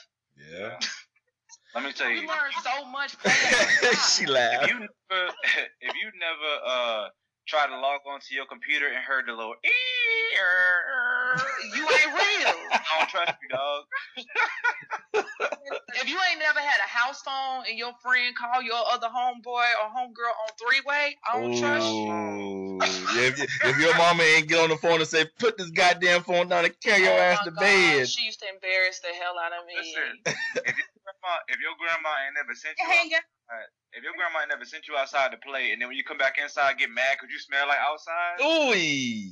Yeah. 0.50 0.78
Let 1.74 1.84
me 1.84 1.92
tell 1.92 2.08
you. 2.08 2.14
We 2.16 2.20
you. 2.22 2.28
learn 2.28 2.52
so 2.62 2.84
much. 2.86 3.18
playing 3.22 3.96
she 3.96 4.24
If 4.24 4.28
laughed. 4.30 4.68
you 4.68 4.78
never, 4.78 5.32
if 5.80 5.94
you 5.94 6.10
never 6.18 6.64
uh 6.66 7.08
try 7.46 7.66
to 7.66 7.78
log 7.78 8.00
onto 8.08 8.34
your 8.34 8.46
computer 8.46 8.86
and 8.86 8.96
heard 8.96 9.26
the 9.26 9.32
little, 9.32 9.54
you 11.74 11.82
ain't 11.84 12.12
real. 12.14 12.54
I 12.72 12.98
don't 12.98 13.08
trust 13.08 13.32
you, 13.42 13.48
dog. 13.48 13.84
If 15.96 16.08
you 16.08 16.18
ain't 16.30 16.40
never 16.40 16.58
had 16.60 16.76
a 16.84 16.88
house 16.88 17.22
phone 17.22 17.64
and 17.68 17.78
your 17.78 17.92
friend 18.02 18.36
call 18.36 18.60
your 18.60 18.82
other 18.92 19.06
homeboy 19.08 19.64
or 19.80 19.88
homegirl 19.88 20.34
on 20.36 20.50
three 20.60 20.82
way, 20.84 21.16
I 21.24 21.40
don't 21.40 21.54
trust 21.56 21.94
you. 22.04 22.78
Yeah, 23.16 23.28
if, 23.30 23.38
you- 23.38 23.46
if 23.70 23.78
your 23.78 23.96
mama 23.96 24.22
ain't 24.24 24.48
get 24.48 24.60
on 24.60 24.68
the 24.68 24.76
phone 24.76 24.98
and 25.00 25.08
say, 25.08 25.24
"Put 25.38 25.56
this 25.56 25.70
goddamn 25.70 26.22
phone 26.24 26.48
down 26.48 26.64
and 26.66 26.74
carry 26.80 27.04
your 27.04 27.12
Oh 27.14 27.18
ass 27.22 27.38
my 27.38 27.44
to 27.44 27.50
God, 27.52 27.60
bed," 27.60 28.08
She 28.08 28.24
used 28.26 28.40
to 28.40 28.46
embarrass 28.52 29.00
the 29.00 29.08
hell 29.14 29.38
out 29.38 29.52
of 29.52 29.64
me. 29.66 29.74
Listen, 29.78 30.18
if 30.26 30.76
your 30.76 30.90
grandma, 31.00 31.38
if 31.48 31.60
your 31.60 31.72
grandma 31.80 32.10
ain't 32.26 32.34
never 32.34 32.54
sent 32.54 32.76
you, 32.78 32.84
Hang 32.84 33.06
up. 33.14 33.22
out, 33.50 33.56
uh, 33.56 33.66
if 33.92 34.02
your 34.02 34.12
grandma 34.18 34.40
ain't 34.40 34.50
never 34.50 34.64
sent 34.66 34.88
you 34.88 34.96
outside 34.96 35.30
to 35.30 35.38
play, 35.38 35.70
and 35.72 35.80
then 35.80 35.88
when 35.88 35.96
you 35.96 36.04
come 36.04 36.18
back 36.18 36.36
inside, 36.42 36.76
get 36.78 36.90
mad 36.90 37.16
because 37.16 37.32
you 37.32 37.38
smell 37.38 37.68
like 37.68 37.78
outside. 37.78 38.42
ooh, 38.42 39.30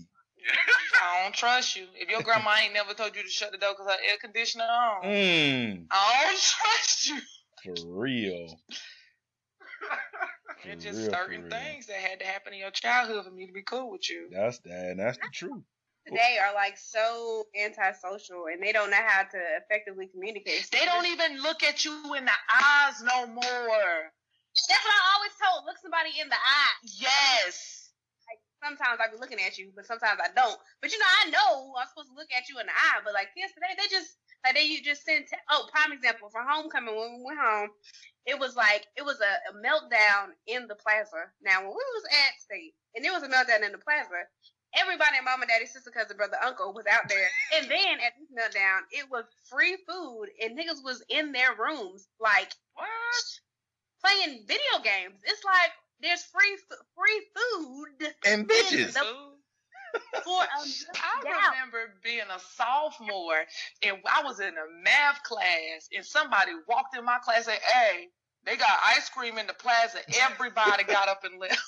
I 1.00 1.22
don't 1.22 1.34
trust 1.34 1.76
you. 1.76 1.86
If 1.94 2.08
your 2.08 2.22
grandma 2.22 2.54
ain't 2.62 2.74
never 2.74 2.94
told 2.94 3.16
you 3.16 3.22
to 3.22 3.28
shut 3.28 3.52
the 3.52 3.58
door 3.58 3.74
because 3.76 3.92
her 3.92 3.98
air 4.08 4.16
conditioner 4.20 4.64
on, 4.64 5.02
mm, 5.04 5.86
I 5.90 6.22
don't 6.26 6.40
trust 6.40 7.08
you. 7.08 7.20
for 7.64 7.74
real. 8.00 8.58
For 10.62 10.68
It's 10.68 10.84
just 10.84 11.00
real, 11.00 11.10
certain 11.10 11.50
things 11.50 11.86
that 11.86 11.96
had 11.96 12.20
to 12.20 12.24
happen 12.24 12.52
in 12.52 12.60
your 12.60 12.70
childhood 12.70 13.24
for 13.24 13.32
me 13.32 13.46
to 13.48 13.52
be 13.52 13.62
cool 13.62 13.90
with 13.90 14.08
you. 14.08 14.28
That's 14.30 14.60
that. 14.60 14.90
And 14.90 15.00
that's 15.00 15.18
the 15.18 15.28
truth. 15.32 15.64
Today 16.06 16.38
are 16.40 16.54
like 16.54 16.76
so 16.78 17.44
antisocial 17.60 18.46
and 18.52 18.62
they 18.62 18.72
don't 18.72 18.90
know 18.90 19.02
how 19.04 19.22
to 19.22 19.38
effectively 19.60 20.06
communicate. 20.06 20.68
They 20.70 20.84
don't 20.84 21.06
even 21.06 21.42
look 21.42 21.62
at 21.64 21.84
you 21.84 21.92
in 22.16 22.24
the 22.24 22.32
eyes 22.52 23.02
no 23.02 23.26
more. 23.26 23.42
That's 23.42 24.84
what 24.84 24.94
I 24.94 25.16
always 25.16 25.32
told. 25.42 25.64
Look 25.66 25.78
somebody 25.78 26.10
in 26.20 26.28
the 26.28 26.34
eye. 26.34 26.74
Yes. 26.84 27.81
Sometimes 28.62 29.02
I 29.02 29.10
be 29.10 29.18
looking 29.18 29.42
at 29.42 29.58
you, 29.58 29.72
but 29.74 29.86
sometimes 29.86 30.20
I 30.22 30.30
don't. 30.34 30.58
But 30.80 30.92
you 30.92 30.98
know, 30.98 31.10
I 31.26 31.30
know 31.30 31.74
I'm 31.74 31.88
supposed 31.90 32.10
to 32.10 32.16
look 32.16 32.30
at 32.30 32.48
you 32.48 32.58
in 32.60 32.66
the 32.66 32.72
eye. 32.72 33.02
But 33.04 33.14
like 33.14 33.34
kids 33.34 33.52
today, 33.52 33.74
they 33.74 33.90
just 33.90 34.16
like 34.46 34.54
they 34.54 34.64
you 34.64 34.82
just 34.82 35.04
send. 35.04 35.26
Te- 35.26 35.46
oh, 35.50 35.68
prime 35.72 35.92
example 35.92 36.30
for 36.30 36.42
homecoming 36.46 36.94
when 36.94 37.18
we 37.18 37.26
went 37.26 37.40
home, 37.42 37.70
it 38.26 38.38
was 38.38 38.54
like 38.56 38.86
it 38.96 39.04
was 39.04 39.18
a, 39.20 39.32
a 39.50 39.52
meltdown 39.58 40.38
in 40.46 40.68
the 40.68 40.76
plaza. 40.78 41.26
Now 41.42 41.60
when 41.60 41.74
we 41.74 41.86
was 41.98 42.06
at 42.06 42.38
state, 42.40 42.74
and 42.94 43.04
there 43.04 43.12
was 43.12 43.24
a 43.26 43.30
meltdown 43.30 43.66
in 43.66 43.72
the 43.72 43.82
plaza. 43.82 44.30
Everybody, 44.74 45.20
mama, 45.22 45.44
daddy, 45.46 45.66
sister, 45.66 45.90
cousin, 45.90 46.16
brother, 46.16 46.38
uncle 46.42 46.72
was 46.72 46.86
out 46.90 47.06
there. 47.08 47.28
And 47.58 47.70
then 47.70 48.00
at 48.00 48.14
this 48.16 48.32
meltdown, 48.32 48.80
it 48.90 49.04
was 49.10 49.24
free 49.44 49.76
food 49.86 50.28
and 50.40 50.56
niggas 50.56 50.82
was 50.82 51.04
in 51.10 51.32
their 51.32 51.54
rooms, 51.58 52.08
like 52.18 52.50
What? 52.74 53.26
playing 54.00 54.44
video 54.46 54.80
games. 54.82 55.20
It's 55.24 55.44
like 55.44 55.72
there's 56.02 56.22
free 56.24 56.56
free 56.94 57.22
food 57.34 58.12
And 58.26 58.48
bitches. 58.48 58.92
the- 58.94 59.02
for 60.24 60.42
a 60.42 60.46
I 60.46 61.24
meltdown. 61.24 61.50
remember 61.50 61.94
being 62.02 62.20
a 62.34 62.38
sophomore 62.56 63.44
and 63.82 63.96
I 64.06 64.22
was 64.24 64.40
in 64.40 64.48
a 64.48 64.82
math 64.82 65.22
class 65.22 65.88
and 65.94 66.04
somebody 66.04 66.52
walked 66.68 66.96
in 66.96 67.04
my 67.04 67.18
class 67.22 67.38
and 67.38 67.44
said, 67.46 67.58
Hey, 67.62 68.08
they 68.44 68.56
got 68.56 68.78
ice 68.86 69.08
cream 69.08 69.38
in 69.38 69.46
the 69.46 69.52
plaza. 69.54 69.98
Everybody 70.22 70.84
got 70.84 71.08
up 71.08 71.24
and 71.24 71.38
left. 71.40 71.60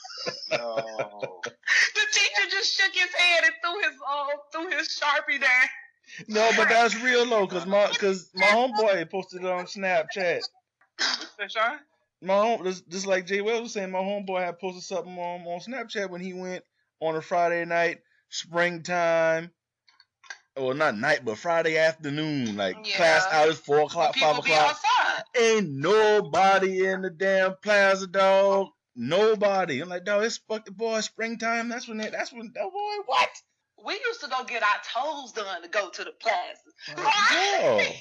No. 0.51 1.41
The 1.95 2.01
teacher 2.13 2.51
just 2.51 2.79
shook 2.79 2.93
his 2.95 3.13
head 3.15 3.45
and 3.45 3.53
threw 3.65 3.81
his 3.91 3.99
uh, 4.09 4.27
threw 4.53 4.79
his 4.79 4.89
sharpie 4.89 5.41
down. 5.41 5.69
No, 6.29 6.51
but 6.57 6.69
that's 6.69 6.95
real 7.03 7.27
low, 7.27 7.47
cause 7.47 7.67
my 7.67 7.87
cause 7.99 8.31
my 8.35 8.47
homeboy 8.47 9.11
posted 9.11 9.43
it 9.43 9.47
on 9.51 9.65
Snapchat. 9.65 10.43
What's 10.99 11.35
that, 11.39 11.51
Sean? 11.53 11.79
My 12.25 12.35
home, 12.35 12.65
just, 12.65 12.89
just 12.89 13.07
like 13.07 13.27
Jay 13.27 13.41
Wells 13.41 13.63
was 13.63 13.73
saying, 13.73 13.91
my 13.91 13.99
homeboy 13.99 14.45
had 14.45 14.59
posted 14.59 14.83
something 14.83 15.17
on 15.19 15.47
on 15.47 15.61
Snapchat 15.61 16.11
when 16.11 16.21
he 16.21 16.33
went 16.33 16.65
on 17.01 17.17
a 17.17 17.21
Friday 17.23 17.65
night, 17.65 17.99
springtime. 18.31 19.51
Well, 20.57 20.75
not 20.75 20.97
night, 20.97 21.25
but 21.25 21.37
Friday 21.37 21.77
afternoon, 21.79 22.57
like 22.57 22.77
Yeah. 22.87 22.97
class 22.97 23.27
hours, 23.31 23.59
four 23.59 23.81
o'clock, 23.81 24.15
People 24.15 24.29
five 24.29 24.39
o'clock. 24.39 24.71
outside. 24.71 25.25
Ain't 25.37 25.71
nobody 25.71 26.87
in 26.87 27.03
the 27.03 27.11
damn 27.11 27.57
plaza, 27.63 28.07
dog. 28.07 28.69
Nobody. 28.95 29.81
I'm 29.81 29.89
like, 29.89 30.05
dog, 30.05 30.23
it's 30.23 30.39
fuck 30.39 30.65
the 30.65 30.71
boy 30.71 31.01
springtime. 31.01 31.69
That's 31.69 31.89
when 31.89 31.99
that's 31.99 32.33
when 32.33 32.53
that 32.55 32.63
boy, 32.63 32.97
what? 33.07 33.31
We 33.85 33.95
used 33.95 34.21
to 34.21 34.29
go 34.29 34.45
get 34.45 34.63
our 34.63 34.69
toes 34.95 35.33
done 35.33 35.63
to 35.63 35.69
go 35.69 35.91
to 35.91 36.05
the 36.05 36.13
plaza. 36.13 37.03
Like, 37.03 37.97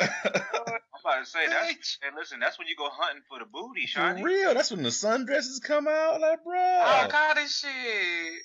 I'm 1.04 1.12
about 1.12 1.24
to 1.24 1.30
say 1.30 1.46
that's. 1.48 1.98
Hey, 2.02 2.08
listen, 2.16 2.40
that's 2.40 2.58
when 2.58 2.68
you 2.68 2.76
go 2.76 2.88
hunting 2.90 3.22
for 3.28 3.38
the 3.38 3.44
booty, 3.44 3.88
yo, 3.94 4.16
for 4.16 4.24
real. 4.24 4.54
That's 4.54 4.70
when 4.70 4.82
the 4.82 4.90
sundresses 4.90 5.62
come 5.62 5.88
out, 5.88 6.20
like, 6.20 6.40
All 6.46 7.04
bro. 7.04 7.08
kind 7.10 7.38
of 7.38 7.48
shit. 7.48 8.42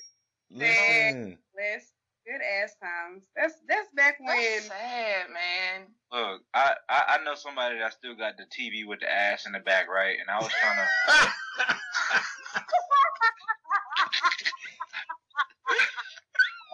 Listen, 0.51 1.37
Liz, 1.55 1.83
Good 2.25 2.39
ass 2.39 2.75
times. 2.81 3.23
That's 3.35 3.53
that's 3.67 3.89
back 3.95 4.17
when. 4.19 4.37
That's 4.37 4.67
sad, 4.67 5.25
man. 5.27 5.87
Look, 6.11 6.41
I, 6.53 6.73
I 6.87 7.19
I 7.19 7.23
know 7.25 7.35
somebody 7.35 7.79
that 7.79 7.91
still 7.91 8.15
got 8.15 8.37
the 8.37 8.45
TV 8.45 8.87
with 8.87 9.01
the 9.01 9.11
ass 9.11 9.45
in 9.45 9.51
the 9.51 9.59
back, 9.59 9.89
right? 9.89 10.15
And 10.19 10.29
I 10.29 10.39
was 10.39 10.49
trying 10.53 10.77
to. 10.77 10.87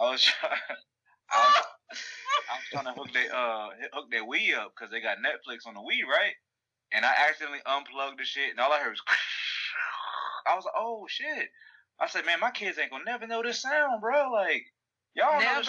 I 0.00 0.10
was 0.10 0.22
trying. 0.22 0.52
I 1.32 1.36
was, 1.36 1.64
I 2.50 2.56
was 2.56 2.66
trying 2.70 2.84
to 2.86 2.98
hook 2.98 3.12
their 3.12 3.34
uh 3.34 3.68
hook 3.92 4.10
their 4.10 4.26
Wii 4.26 4.56
up 4.56 4.72
because 4.74 4.90
they 4.90 5.00
got 5.00 5.18
Netflix 5.18 5.66
on 5.66 5.74
the 5.74 5.80
Wii, 5.80 6.04
right? 6.04 6.34
And 6.92 7.04
I 7.04 7.12
accidentally 7.28 7.60
unplugged 7.64 8.18
the 8.18 8.24
shit, 8.24 8.50
and 8.50 8.58
all 8.58 8.72
I 8.72 8.80
heard 8.80 8.90
was. 8.90 9.02
I 10.46 10.56
was 10.56 10.64
like, 10.64 10.74
oh 10.76 11.06
shit. 11.08 11.48
I 12.00 12.08
said, 12.08 12.24
man, 12.24 12.40
my 12.40 12.50
kids 12.50 12.78
ain't 12.78 12.90
gonna 12.90 13.04
never 13.04 13.26
know 13.26 13.42
this 13.42 13.60
sound, 13.60 14.00
bro. 14.00 14.30
Like, 14.32 14.64
y'all 15.14 15.38
know 15.38 15.62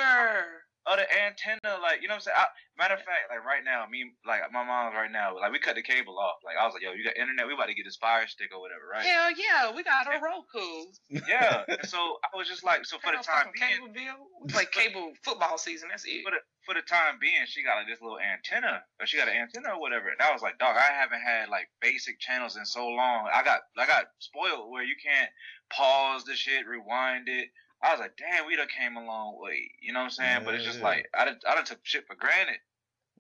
Never. 0.86 1.02
other 1.02 1.08
antenna, 1.10 1.78
like 1.82 2.02
you 2.02 2.08
know 2.08 2.18
what 2.18 2.28
I'm 2.28 2.34
saying. 2.34 2.38
I, 2.38 2.46
matter 2.78 2.96
of 2.96 3.04
fact, 3.06 3.30
like 3.30 3.46
right 3.46 3.64
now, 3.64 3.86
me 3.90 4.12
like 4.26 4.42
my 4.52 4.64
mom's 4.64 4.96
right 4.96 5.12
now, 5.12 5.36
like 5.38 5.52
we 5.52 5.60
cut 5.60 5.76
the 5.76 5.82
cable 5.86 6.18
off. 6.18 6.42
Like 6.46 6.58
I 6.58 6.66
was 6.66 6.74
like, 6.74 6.84
yo, 6.84 6.94
you 6.94 7.04
got 7.04 7.18
internet? 7.18 7.48
We 7.48 7.54
about 7.54 7.68
to 7.68 7.78
get 7.78 7.86
this 7.86 7.98
Fire 7.98 8.28
Stick 8.28 8.50
or 8.54 8.60
whatever, 8.60 8.90
right? 8.90 9.06
Hell 9.06 9.32
yeah, 9.38 9.70
we 9.76 9.84
got 9.84 10.08
a 10.08 10.18
Roku. 10.18 10.90
Yeah. 11.28 11.64
and 11.68 11.86
so 11.86 12.18
I 12.26 12.38
was 12.38 12.48
just 12.48 12.64
like, 12.64 12.86
so 12.86 12.98
for 12.98 13.12
the 13.14 13.24
time 13.24 13.54
being, 13.54 13.78
cable 13.78 13.94
bill. 13.94 14.18
We 14.42 14.50
play 14.50 14.66
cable 14.72 15.14
football 15.24 15.58
season. 15.58 15.90
That's 15.90 16.06
it. 16.06 16.24
for 16.24 16.32
the 16.32 16.42
for 16.66 16.74
the 16.74 16.86
time 16.86 17.18
being, 17.20 17.46
she 17.46 17.64
got 17.64 17.78
like 17.78 17.88
this 17.88 18.02
little 18.02 18.20
antenna, 18.20 18.82
or 19.00 19.06
she 19.06 19.18
got 19.18 19.28
an 19.30 19.36
antenna 19.36 19.76
or 19.76 19.80
whatever. 19.82 20.10
And 20.10 20.22
I 20.22 20.32
was 20.34 20.42
like, 20.42 20.58
dog, 20.58 20.76
I 20.78 20.94
haven't 20.94 21.22
had 21.22 21.50
like 21.50 21.70
basic 21.82 22.20
channels 22.20 22.58
in 22.58 22.66
so 22.66 22.88
long. 22.88 23.30
I 23.34 23.44
got 23.44 23.62
I 23.78 23.86
got 23.86 24.06
spoiled 24.20 24.70
where 24.72 24.84
you 24.84 24.96
can't 25.02 25.30
pause 25.72 26.24
the 26.26 26.36
shit, 26.36 26.68
rewind 26.68 27.30
it. 27.30 27.50
I 27.84 27.92
was 27.92 28.00
like, 28.00 28.16
damn, 28.18 28.46
we 28.46 28.56
done 28.56 28.68
came 28.68 28.96
a 28.96 29.06
long 29.06 29.42
way. 29.42 29.72
You 29.82 29.94
know 29.94 30.00
what 30.00 30.06
I'm 30.06 30.12
saying? 30.12 30.42
But 30.46 30.54
it's 30.56 30.66
just 30.66 30.80
Yeah. 30.80 30.86
like 30.86 31.10
I 31.14 31.26
done, 31.26 31.40
I 31.48 31.56
done 31.56 31.66
took 31.66 31.80
shit 31.84 32.06
for 32.08 32.16
granted. 32.16 32.60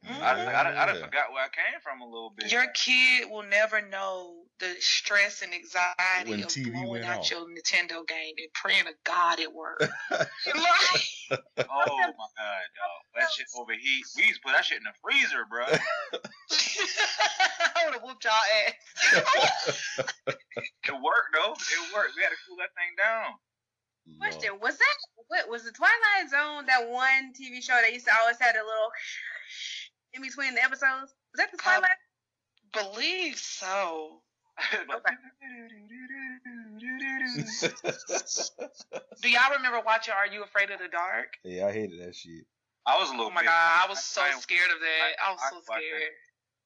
I, 0.04 0.34
done- 0.34 0.48
I, 0.48 0.64
done, 0.64 0.78
I 0.78 0.86
done 0.86 0.96
mm-hmm. 0.96 1.06
forgot 1.06 1.32
where 1.32 1.44
I 1.44 1.50
came 1.50 1.80
from 1.84 2.02
a 2.02 2.06
little 2.06 2.32
bit. 2.36 2.52
Your 2.52 2.66
kid 2.74 3.30
will 3.30 3.44
never 3.44 3.82
know 3.88 4.46
the 4.60 4.74
stress 4.80 5.42
and 5.44 5.54
anxiety 5.54 6.32
When 6.32 6.40
of 6.42 6.48
TV 6.48 6.72
blowing 6.72 6.90
went 6.90 7.06
out 7.06 7.20
off. 7.20 7.32
your 7.32 7.42
Nintendo 7.42 8.08
game 8.08 8.34
and 8.38 8.48
praying 8.54 8.86
to 8.86 8.94
God 9.04 9.40
it 9.40 9.54
worked. 9.54 9.84
Like, 10.12 11.40
Oh 11.70 11.98
my 12.18 12.30
god, 12.36 12.66
dog. 12.76 13.02
That 13.16 13.32
shit 13.32 13.48
overheat. 13.56 14.04
We 14.18 14.24
used 14.24 14.42
to 14.42 14.48
put 14.48 14.54
that 14.54 14.66
shit 14.66 14.78
in 14.80 14.84
the 14.84 14.92
freezer, 15.02 15.46
bro. 15.50 15.64
I 17.76 17.86
would 17.86 17.94
have 17.94 18.04
whooped 18.04 18.26
y'all 18.26 18.34
ass. 18.34 18.76
It 20.28 20.92
worked 20.92 21.32
though. 21.34 21.54
It 21.54 21.94
worked. 21.96 22.14
We 22.18 22.24
had 22.24 22.30
to 22.30 22.42
cool 22.48 22.58
that 22.58 22.74
thing 22.76 22.92
down. 22.98 23.40
Question: 24.20 24.60
Was 24.62 24.78
that 24.78 24.98
what 25.28 25.50
was 25.50 25.64
the 25.64 25.72
Twilight 25.72 26.30
Zone 26.30 26.66
that 26.68 26.90
one 26.90 27.34
TV 27.34 27.62
show 27.64 27.74
that 27.82 27.94
used 27.94 28.06
to 28.06 28.12
always 28.20 28.38
have 28.40 28.56
a 28.56 28.60
little 28.60 28.92
in 30.14 30.22
between 30.22 30.56
the 30.56 30.64
episodes? 30.64 31.14
Was 31.32 31.38
that 31.38 31.52
the 31.52 31.58
Twilight? 31.58 31.90
Believe 32.74 33.38
so. 33.38 34.22
Do 39.22 39.30
y'all 39.30 39.52
remember 39.56 39.82
watching 39.86 40.14
Are 40.14 40.28
You 40.28 40.44
Afraid 40.44 40.72
of 40.72 40.80
the 40.80 40.88
Dark? 40.88 41.38
yeah, 41.44 41.68
I 41.68 41.72
hated 41.72 42.00
that 42.02 42.16
shit. 42.16 42.46
I 42.86 42.98
was 42.98 43.10
a 43.10 43.12
little. 43.12 43.28
Oh 43.28 43.32
my 43.32 43.44
god, 43.44 43.86
I 43.86 43.86
was 43.90 44.04
so 44.04 44.22
scared 44.40 44.72
of 44.72 44.80
that. 44.80 45.12
I 45.26 45.32
was 45.32 45.42
so 45.50 45.56
I- 45.56 45.60
I- 45.60 45.80
scared. 45.80 46.12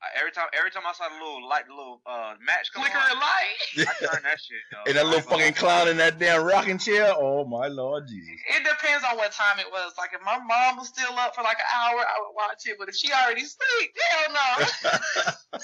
I- 0.05 0.19
every 0.19 0.31
time, 0.31 0.47
every 0.53 0.71
time 0.71 0.83
I 0.85 0.93
saw 0.93 1.09
the 1.09 1.15
little 1.17 1.47
light, 1.49 1.65
the 1.67 1.73
little 1.73 2.01
uh 2.05 2.35
match 2.45 2.69
come 2.73 2.83
Flickering 2.83 3.17
on, 3.17 3.19
light. 3.19 3.57
I 3.89 3.93
turned 4.05 4.25
that 4.25 4.39
shit. 4.39 4.61
Dog. 4.71 4.87
And 4.87 4.97
that 4.97 5.05
little 5.05 5.19
ain't 5.19 5.29
fucking 5.29 5.53
clown 5.55 5.87
in 5.89 5.97
that 5.97 6.19
damn 6.19 6.43
rocking 6.45 6.77
chair. 6.77 7.13
Oh 7.17 7.45
my 7.45 7.67
lord 7.67 8.07
Jesus. 8.07 8.29
It 8.55 8.63
depends 8.63 9.03
on 9.09 9.17
what 9.17 9.31
time 9.33 9.59
it 9.59 9.67
was. 9.71 9.93
Like 9.97 10.11
if 10.13 10.21
my 10.23 10.37
mom 10.37 10.77
was 10.77 10.89
still 10.89 11.17
up 11.17 11.35
for 11.35 11.41
like 11.43 11.57
an 11.57 11.69
hour, 11.73 11.99
I 11.99 12.15
would 12.21 12.35
watch 12.35 12.61
it. 12.65 12.77
But 12.79 12.89
if 12.89 12.95
she 12.95 13.11
already 13.11 13.41
sleep, 13.45 13.91
hell 14.11 14.33
no. 14.33 14.67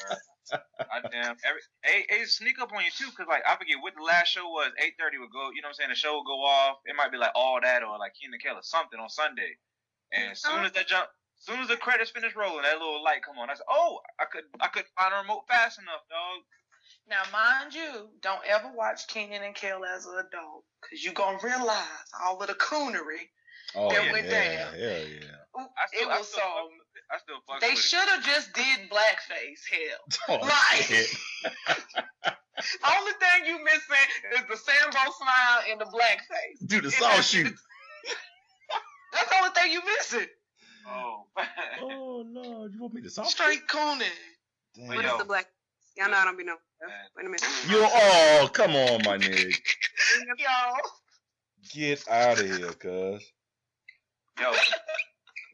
I 0.92 1.00
damn 1.12 1.38
every 1.48 1.62
it, 1.84 2.06
it 2.10 2.30
sneak 2.30 2.60
up 2.60 2.74
on 2.74 2.84
you 2.84 2.92
too, 2.92 3.08
cause 3.16 3.28
like 3.30 3.44
I 3.48 3.56
forget 3.56 3.78
what 3.82 3.94
the 3.96 4.04
last 4.04 4.28
show 4.30 4.50
was. 4.50 4.72
Eight 4.80 4.94
thirty 5.00 5.18
would 5.18 5.32
go. 5.32 5.52
You 5.56 5.62
know 5.62 5.72
what 5.72 5.80
I'm 5.80 5.88
saying? 5.88 5.90
The 5.92 5.96
show 5.96 6.18
would 6.18 6.28
go 6.28 6.44
off. 6.44 6.78
It 6.86 6.96
might 6.98 7.12
be 7.12 7.18
like 7.18 7.32
all 7.36 7.60
that 7.62 7.84
or 7.84 7.98
like 7.98 8.14
Keenan 8.20 8.40
Keller 8.44 8.60
something 8.64 9.00
on 9.00 9.10
Sunday. 9.10 9.56
And 10.12 10.32
as 10.32 10.42
soon 10.42 10.66
as 10.66 10.74
that 10.74 10.88
jump, 10.88 11.08
as 11.42 11.46
soon 11.46 11.60
as 11.60 11.68
the 11.68 11.78
credits 11.78 12.12
finish 12.12 12.36
rolling, 12.36 12.62
that 12.64 12.78
little 12.78 13.04
light 13.04 13.24
come 13.26 13.38
on. 13.40 13.50
I 13.50 13.56
said, 13.56 13.66
oh, 13.70 14.00
I 14.20 14.26
could 14.26 14.44
I 14.62 14.68
could 14.68 14.86
find 14.98 15.14
a 15.14 15.18
remote 15.22 15.44
fast 15.50 15.80
enough, 15.80 16.02
dog. 16.10 16.44
now, 17.10 17.24
mind 17.34 17.74
you, 17.74 18.10
don't 18.22 18.46
ever 18.48 18.72
watch 18.76 19.08
Keenan 19.08 19.42
and 19.44 19.56
Kel 19.56 19.84
as 19.84 20.06
an 20.06 20.14
adult, 20.20 20.64
cause 20.88 21.02
you 21.04 21.12
gonna 21.14 21.40
realize 21.44 22.08
all 22.24 22.40
of 22.42 22.48
the 22.48 22.54
coonery. 22.54 23.30
Oh 23.74 23.90
That 23.90 24.06
yeah, 24.06 24.12
went 24.12 24.28
yeah, 24.28 24.32
down. 24.66 24.74
hell 24.74 25.08
yeah. 25.08 25.62
Ooh, 25.62 25.68
I 25.78 25.88
still, 25.88 26.10
it 26.10 26.12
I 26.14 26.18
was 26.20 26.28
still, 26.28 26.40
so. 26.40 26.46
fuck 26.46 26.70
with 26.70 26.96
it. 26.96 27.04
I 27.12 27.18
still 27.20 27.40
fuck 27.48 27.60
They 27.62 27.76
should 27.76 28.08
have 28.10 28.24
just 28.24 28.54
did 28.54 28.90
blackface. 28.90 29.62
Hell. 29.72 30.40
Oh, 30.42 30.48
Right. 30.48 30.84
shit. 30.84 31.08
Only 32.86 33.12
thing 33.14 33.46
you 33.48 33.64
missing 33.64 34.08
is 34.36 34.42
the 34.50 34.56
Sambo 34.58 35.00
smile 35.18 35.60
and 35.72 35.82
the 35.82 35.86
blackface. 35.86 36.68
Do 36.68 36.80
the 36.82 36.92
saw 36.92 37.20
shoot. 37.22 37.52
That's 39.14 39.30
the 39.30 39.36
only 39.38 39.50
thing 39.52 39.72
you 39.72 39.82
missing. 39.98 40.28
Oh, 40.88 41.26
Oh 41.82 42.26
lord, 42.28 42.74
you 42.74 42.80
want 42.80 42.94
me 42.94 43.02
to 43.02 43.10
saw 43.10 43.24
Straight 43.24 43.68
cooning. 43.68 44.08
Damn. 44.76 44.88
What 44.88 45.06
is 45.06 45.18
the 45.18 45.26
black? 45.26 45.48
Y'all 45.98 46.10
know 46.10 46.18
I 46.18 46.26
don't 46.26 46.38
be 46.38 46.44
no. 46.44 46.56
Wait 47.16 47.26
a 47.26 47.30
minute. 47.30 47.44
You 47.70 47.78
oh 47.84 48.50
come 48.54 48.76
on, 48.76 49.04
my 49.04 49.18
nigga. 49.18 49.54
Y'all. 50.38 50.78
Get 51.74 52.08
out 52.10 52.40
of 52.40 52.46
here, 52.46 52.74
cuz. 52.74 53.32
yo, 54.40 54.52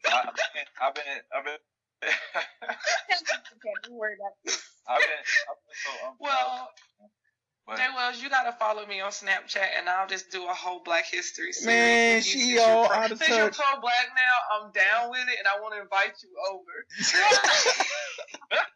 I, 0.05 0.29
I've 0.29 0.35
been, 0.35 0.65
I've 0.81 0.95
been, 0.95 1.03
I've 1.35 1.45
been, 1.45 1.57
Don't 3.83 3.97
worry 3.97 4.15
about. 4.15 4.33
I've 4.87 4.99
been, 5.01 5.09
I've 5.49 5.59
been 5.65 5.77
so. 5.83 6.07
Um, 6.07 6.15
Well, 6.19 6.71
but, 7.67 7.77
Jay 7.77 7.87
Wells, 7.95 8.21
you 8.21 8.29
gotta 8.29 8.53
follow 8.53 8.85
me 8.85 9.01
on 9.01 9.11
Snapchat, 9.11 9.77
and 9.77 9.89
I'll 9.89 10.07
just 10.07 10.31
do 10.31 10.45
a 10.45 10.53
whole 10.53 10.81
Black 10.83 11.05
History 11.05 11.51
series. 11.51 11.67
Man, 11.67 12.15
with 12.15 12.25
you 12.25 12.31
she 12.31 12.39
since 12.39 12.51
you're 12.51 12.61
all 12.61 12.87
pro- 12.87 12.95
out 12.95 13.11
of 13.11 13.17
Since 13.17 13.37
you're 13.37 13.49
touch. 13.49 13.57
pro 13.57 13.81
black 13.81 14.07
now, 14.15 14.63
I'm 14.65 14.71
down 14.71 15.11
with 15.11 15.27
it, 15.27 15.37
and 15.37 15.47
I 15.47 15.59
want 15.61 15.75
to 15.75 15.81
invite 15.81 16.13
you 16.23 16.31
over. 16.51 16.85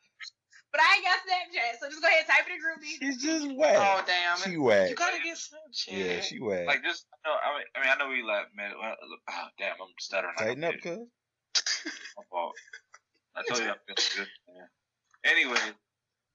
But 0.71 0.79
I 0.79 0.95
ain't 0.95 1.03
got 1.03 1.19
Snapchat, 1.27 1.79
so 1.83 1.89
just 1.89 2.01
go 2.01 2.07
ahead 2.07 2.23
and 2.23 2.29
type 2.31 2.47
it 2.47 2.55
in 2.55 2.63
GroupMe. 2.63 2.95
She's 3.03 3.21
just 3.21 3.45
oh 3.45 3.55
whack. 3.59 4.07
damn! 4.07 4.37
She 4.39 4.51
You 4.51 4.95
gotta 4.95 5.19
get 5.21 5.35
Snapchat. 5.35 5.91
Yeah, 5.91 6.21
she 6.21 6.39
whack. 6.39 6.65
like 6.65 6.81
just, 6.81 7.05
no, 7.25 7.31
I 7.31 7.57
mean, 7.57 7.67
I 7.75 7.79
mean, 7.81 7.89
I 7.91 7.95
know 7.99 8.07
we 8.09 8.23
like, 8.23 8.47
man. 8.55 8.71
Well, 8.79 8.95
oh, 9.29 9.47
damn, 9.59 9.73
I'm 9.81 9.91
stuttering. 9.99 10.33
like 10.37 10.47
Tighten 10.47 10.63
a 10.63 10.67
up, 10.69 10.75
bitch. 10.75 10.83
cuz. 10.83 10.99
My 12.15 12.23
fault. 12.31 12.55
I 13.35 13.43
told 13.43 13.59
you 13.59 13.67
I'm 13.67 13.75
feeling 13.85 14.11
good. 14.15 14.27
Man. 14.47 14.67
Anyway, 15.25 15.59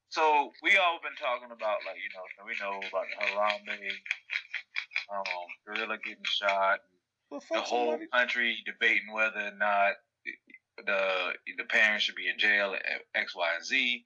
so 0.09 0.51
we 0.63 0.77
all 0.77 0.99
been 1.03 1.17
talking 1.19 1.51
about 1.51 1.77
like 1.85 1.97
you 1.97 2.11
know 2.13 2.45
we 2.45 2.55
know 2.59 2.77
about 2.87 3.05
the 3.11 3.25
Harambe, 3.25 3.91
um, 5.13 5.47
gorilla 5.65 5.97
getting 6.03 6.23
shot, 6.25 6.79
the 7.31 7.39
whole 7.61 7.91
somebody. 7.91 8.07
country 8.13 8.57
debating 8.65 9.13
whether 9.13 9.39
or 9.39 9.57
not 9.57 9.93
the 10.85 11.33
the 11.57 11.63
parents 11.65 12.03
should 12.05 12.15
be 12.15 12.29
in 12.29 12.37
jail 12.37 12.73
at 12.73 13.01
X, 13.15 13.35
Y, 13.35 13.49
and 13.55 13.65
Z. 13.65 14.05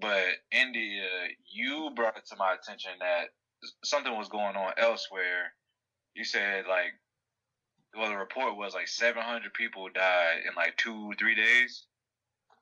But 0.00 0.24
India, 0.52 1.02
you 1.50 1.90
brought 1.94 2.16
it 2.16 2.26
to 2.28 2.36
my 2.36 2.54
attention 2.54 2.92
that 3.00 3.28
something 3.84 4.16
was 4.16 4.28
going 4.28 4.56
on 4.56 4.72
elsewhere. 4.76 5.52
You 6.14 6.24
said 6.24 6.64
like, 6.68 6.92
well, 7.96 8.10
the 8.10 8.16
report 8.16 8.56
was 8.56 8.74
like 8.74 8.88
700 8.88 9.52
people 9.54 9.88
died 9.92 10.42
in 10.48 10.54
like 10.56 10.76
two, 10.76 11.12
three 11.18 11.34
days. 11.34 11.86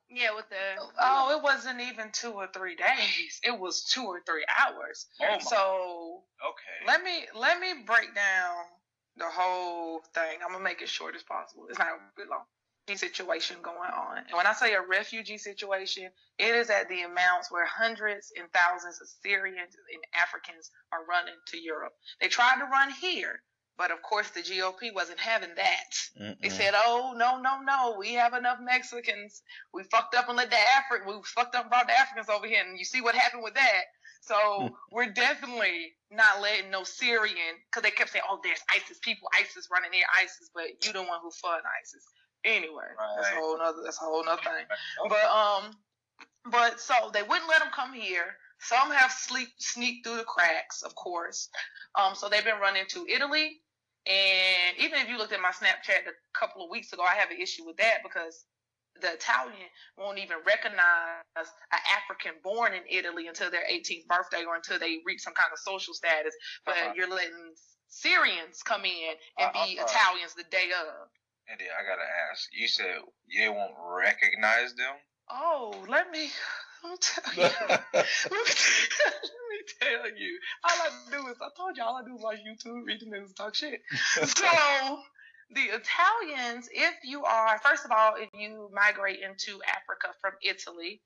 Yeah, 0.08 0.34
with 0.34 0.48
the. 0.48 0.56
Oh, 1.00 1.36
it 1.36 1.42
wasn't 1.42 1.80
even 1.80 2.10
two 2.12 2.32
or 2.32 2.48
three 2.52 2.76
days. 2.76 3.40
It 3.44 3.58
was 3.58 3.82
two 3.82 4.04
or 4.04 4.20
three 4.26 4.44
hours. 4.58 5.06
Oh 5.20 5.26
my. 5.32 5.38
So 5.38 6.22
okay. 6.44 6.86
let 6.86 7.02
me 7.02 7.26
let 7.34 7.60
me 7.60 7.82
break 7.84 8.14
down 8.14 8.54
the 9.16 9.26
whole 9.26 10.00
thing. 10.14 10.38
I'm 10.44 10.52
gonna 10.52 10.64
make 10.64 10.82
it 10.82 10.88
short 10.88 11.16
as 11.16 11.22
possible. 11.22 11.66
It's 11.68 11.78
not 11.78 11.88
gonna 11.88 12.00
be 12.16 12.22
long. 12.30 12.44
Situation 12.94 13.56
going 13.62 13.90
on, 13.90 14.18
and 14.18 14.36
when 14.36 14.46
I 14.46 14.52
say 14.52 14.74
a 14.74 14.80
refugee 14.80 15.38
situation, 15.38 16.08
it 16.38 16.54
is 16.54 16.70
at 16.70 16.88
the 16.88 17.02
amounts 17.02 17.50
where 17.50 17.66
hundreds 17.66 18.32
and 18.38 18.46
thousands 18.52 19.00
of 19.00 19.08
Syrians 19.24 19.74
and 19.74 20.04
Africans 20.14 20.70
are 20.92 21.04
running 21.04 21.34
to 21.48 21.58
Europe. 21.58 21.94
They 22.20 22.28
tried 22.28 22.60
to 22.60 22.64
run 22.66 22.92
here, 22.92 23.42
but 23.78 23.90
of 23.90 24.02
course 24.02 24.28
the 24.30 24.40
GOP 24.40 24.94
wasn't 24.94 25.20
having 25.20 25.54
that. 25.56 25.92
They 26.40 26.48
Mm-mm. 26.48 26.52
said, 26.52 26.74
"Oh 26.74 27.14
no, 27.16 27.40
no, 27.40 27.60
no! 27.60 27.96
We 27.98 28.14
have 28.14 28.34
enough 28.34 28.58
Mexicans. 28.60 29.42
We 29.72 29.82
fucked 29.84 30.14
up 30.14 30.28
and 30.28 30.36
let 30.36 30.50
the 30.50 30.56
Afri- 30.56 31.06
we 31.06 31.14
fucked 31.24 31.54
up 31.54 31.62
and 31.62 31.70
brought 31.70 31.86
the 31.86 31.98
Africans 31.98 32.28
over 32.28 32.46
here, 32.46 32.62
and 32.66 32.78
you 32.78 32.84
see 32.84 33.00
what 33.00 33.14
happened 33.14 33.42
with 33.42 33.54
that. 33.54 33.84
So 34.22 34.70
we're 34.90 35.12
definitely 35.12 35.92
not 36.10 36.40
letting 36.40 36.70
no 36.70 36.82
Syrian, 36.84 37.56
because 37.70 37.82
they 37.82 37.90
kept 37.90 38.10
saying, 38.10 38.24
"Oh, 38.28 38.40
there's 38.42 38.60
ISIS 38.68 38.98
people, 38.98 39.28
ISIS 39.38 39.68
running 39.70 39.90
near 39.90 40.06
ISIS," 40.14 40.50
but 40.54 40.84
you 40.84 40.92
the 40.92 41.02
one 41.02 41.20
who 41.22 41.30
fund 41.30 41.62
ISIS. 41.80 42.04
Anyway, 42.44 42.84
that's 43.16 43.28
a 43.28 43.34
whole 43.36 43.58
nother 43.58 43.82
that's 43.84 43.98
a 43.98 44.04
whole 44.04 44.24
nother 44.24 44.42
thing. 44.42 44.66
But 45.08 45.24
um, 45.24 45.76
but 46.50 46.80
so 46.80 47.10
they 47.12 47.22
wouldn't 47.22 47.48
let 47.48 47.60
them 47.60 47.72
come 47.74 47.92
here. 47.92 48.36
Some 48.58 48.90
have 48.90 49.12
sleep 49.12 49.48
sneaked 49.58 50.06
through 50.06 50.16
the 50.16 50.24
cracks, 50.24 50.82
of 50.82 50.94
course. 50.94 51.50
Um, 51.94 52.14
so 52.14 52.28
they've 52.28 52.44
been 52.44 52.58
running 52.58 52.86
to 52.88 53.06
Italy 53.06 53.60
And 54.06 54.78
even 54.78 55.00
if 55.00 55.08
you 55.08 55.18
looked 55.18 55.32
at 55.32 55.40
my 55.40 55.50
Snapchat 55.50 56.06
a 56.06 56.38
couple 56.38 56.64
of 56.64 56.70
weeks 56.70 56.92
ago, 56.92 57.02
I 57.02 57.14
have 57.14 57.30
an 57.30 57.40
issue 57.40 57.66
with 57.66 57.76
that 57.78 58.02
because 58.02 58.44
the 59.00 59.12
Italian 59.12 59.68
won't 59.98 60.18
even 60.18 60.38
recognize 60.46 61.24
an 61.36 61.80
African 61.96 62.32
born 62.42 62.72
in 62.72 62.82
Italy 62.88 63.26
until 63.26 63.50
their 63.50 63.64
18th 63.70 64.06
birthday 64.06 64.44
or 64.46 64.56
until 64.56 64.78
they 64.78 65.00
reach 65.04 65.20
some 65.20 65.34
kind 65.34 65.50
of 65.52 65.58
social 65.58 65.92
status. 65.92 66.34
But 66.64 66.76
Uh-uh. 66.78 66.92
you're 66.94 67.10
letting 67.10 67.54
Syrians 67.88 68.62
come 68.62 68.84
in 68.84 69.14
and 69.38 69.52
be. 69.52 69.78
Italians 69.78 70.34
the 70.34 70.44
day 70.50 70.70
of. 70.72 71.08
Andy, 71.50 71.64
I 71.64 71.82
gotta 71.82 72.06
ask. 72.30 72.48
You 72.52 72.68
said 72.68 72.86
they 73.36 73.48
won't 73.48 73.74
recognize 73.78 74.74
them. 74.74 74.94
Oh, 75.30 75.84
let 75.88 76.10
me, 76.10 76.30
let 76.82 76.90
me 76.92 76.98
tell 77.00 77.34
you. 77.34 77.42
let, 77.68 77.84
me, 77.94 78.54
me 79.56 79.64
tell 79.80 80.18
you. 80.18 80.38
All 80.64 80.70
I 80.70 81.10
do 81.10 81.28
is, 81.28 81.36
I 81.40 81.48
told 81.56 81.76
you, 81.76 81.82
all 81.82 81.96
I 81.96 82.04
do 82.04 82.16
is 82.16 82.22
watch 82.22 82.38
YouTube, 82.38 82.84
read 82.84 83.00
the 83.00 83.06
news, 83.06 83.32
talk 83.32 83.54
shit. 83.54 83.80
so, 84.24 84.98
the 85.50 85.62
Italians, 85.62 86.68
if 86.72 86.94
you 87.04 87.24
are, 87.24 87.58
first 87.60 87.84
of 87.84 87.90
all, 87.92 88.14
if 88.16 88.28
you 88.34 88.68
migrate 88.72 89.20
into 89.20 89.60
Africa 89.66 90.08
from 90.20 90.32
Italy, 90.42 91.00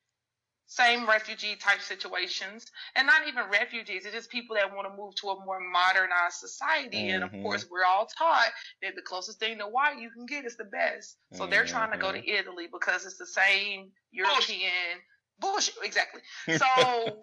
same 0.66 1.05
refugee 1.09 1.57
type 1.57 1.80
situations, 1.80 2.64
and 2.94 3.05
not 3.05 3.26
even 3.26 3.42
refugees, 3.51 4.05
it's 4.05 4.14
just 4.14 4.30
people 4.30 4.55
that 4.55 4.72
want 4.72 4.86
to 4.88 4.96
move 4.96 5.14
to 5.16 5.28
a 5.30 5.44
more 5.44 5.59
modernized 5.61 6.36
society. 6.36 7.11
And 7.11 7.24
of 7.24 7.32
Mhm. 7.32 7.42
course, 7.42 7.66
we're 7.68 7.84
all 7.84 8.07
taught 8.07 8.53
that 8.80 8.94
the 8.94 9.03
closest 9.03 9.40
thing 9.40 9.59
to 9.59 9.66
white 9.66 9.98
you 9.98 10.11
can 10.11 10.26
get 10.26 10.44
is 10.44 10.57
the 10.57 10.64
best. 10.64 11.16
So 11.32 11.46
they're 11.46 11.64
trying 11.64 11.90
to 11.90 11.98
go 11.98 12.12
to 12.12 12.18
Mhm. 12.18 12.28
Italy 12.28 12.68
because 12.68 13.05
it's 13.05 13.18
the 13.18 13.26
same 13.26 13.92
European 14.12 15.03
bullshit. 15.41 15.74
Exactly. 15.82 16.20
So 16.61 17.22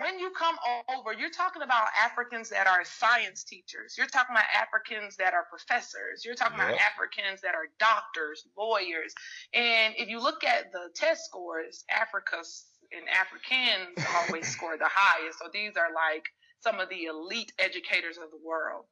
when 0.00 0.18
you 0.18 0.30
come 0.30 0.56
over, 0.96 1.12
you're 1.12 1.30
talking 1.30 1.62
about 1.62 1.88
Africans 1.98 2.50
that 2.50 2.66
are 2.66 2.84
science 2.84 3.44
teachers. 3.44 3.94
You're 3.96 4.06
talking 4.06 4.34
about 4.34 4.46
Africans 4.54 5.16
that 5.16 5.34
are 5.34 5.46
professors. 5.50 6.24
You're 6.24 6.34
talking 6.34 6.56
about 6.56 6.74
Africans 6.74 7.40
that 7.42 7.54
are 7.54 7.66
doctors, 7.78 8.46
lawyers. 8.56 9.14
And 9.54 9.94
if 9.96 10.08
you 10.08 10.20
look 10.20 10.44
at 10.44 10.72
the 10.72 10.90
test 10.94 11.24
scores, 11.24 11.84
Africa's 11.90 12.66
and 12.92 13.08
Africans 13.08 14.06
always 14.14 14.46
score 14.54 14.76
the 14.76 14.90
highest. 14.90 15.38
So 15.38 15.46
these 15.52 15.72
are 15.76 15.92
like 15.94 16.24
some 16.60 16.80
of 16.80 16.88
the 16.88 17.04
elite 17.04 17.52
educators 17.58 18.18
of 18.18 18.30
the 18.30 18.40
world. 18.44 18.84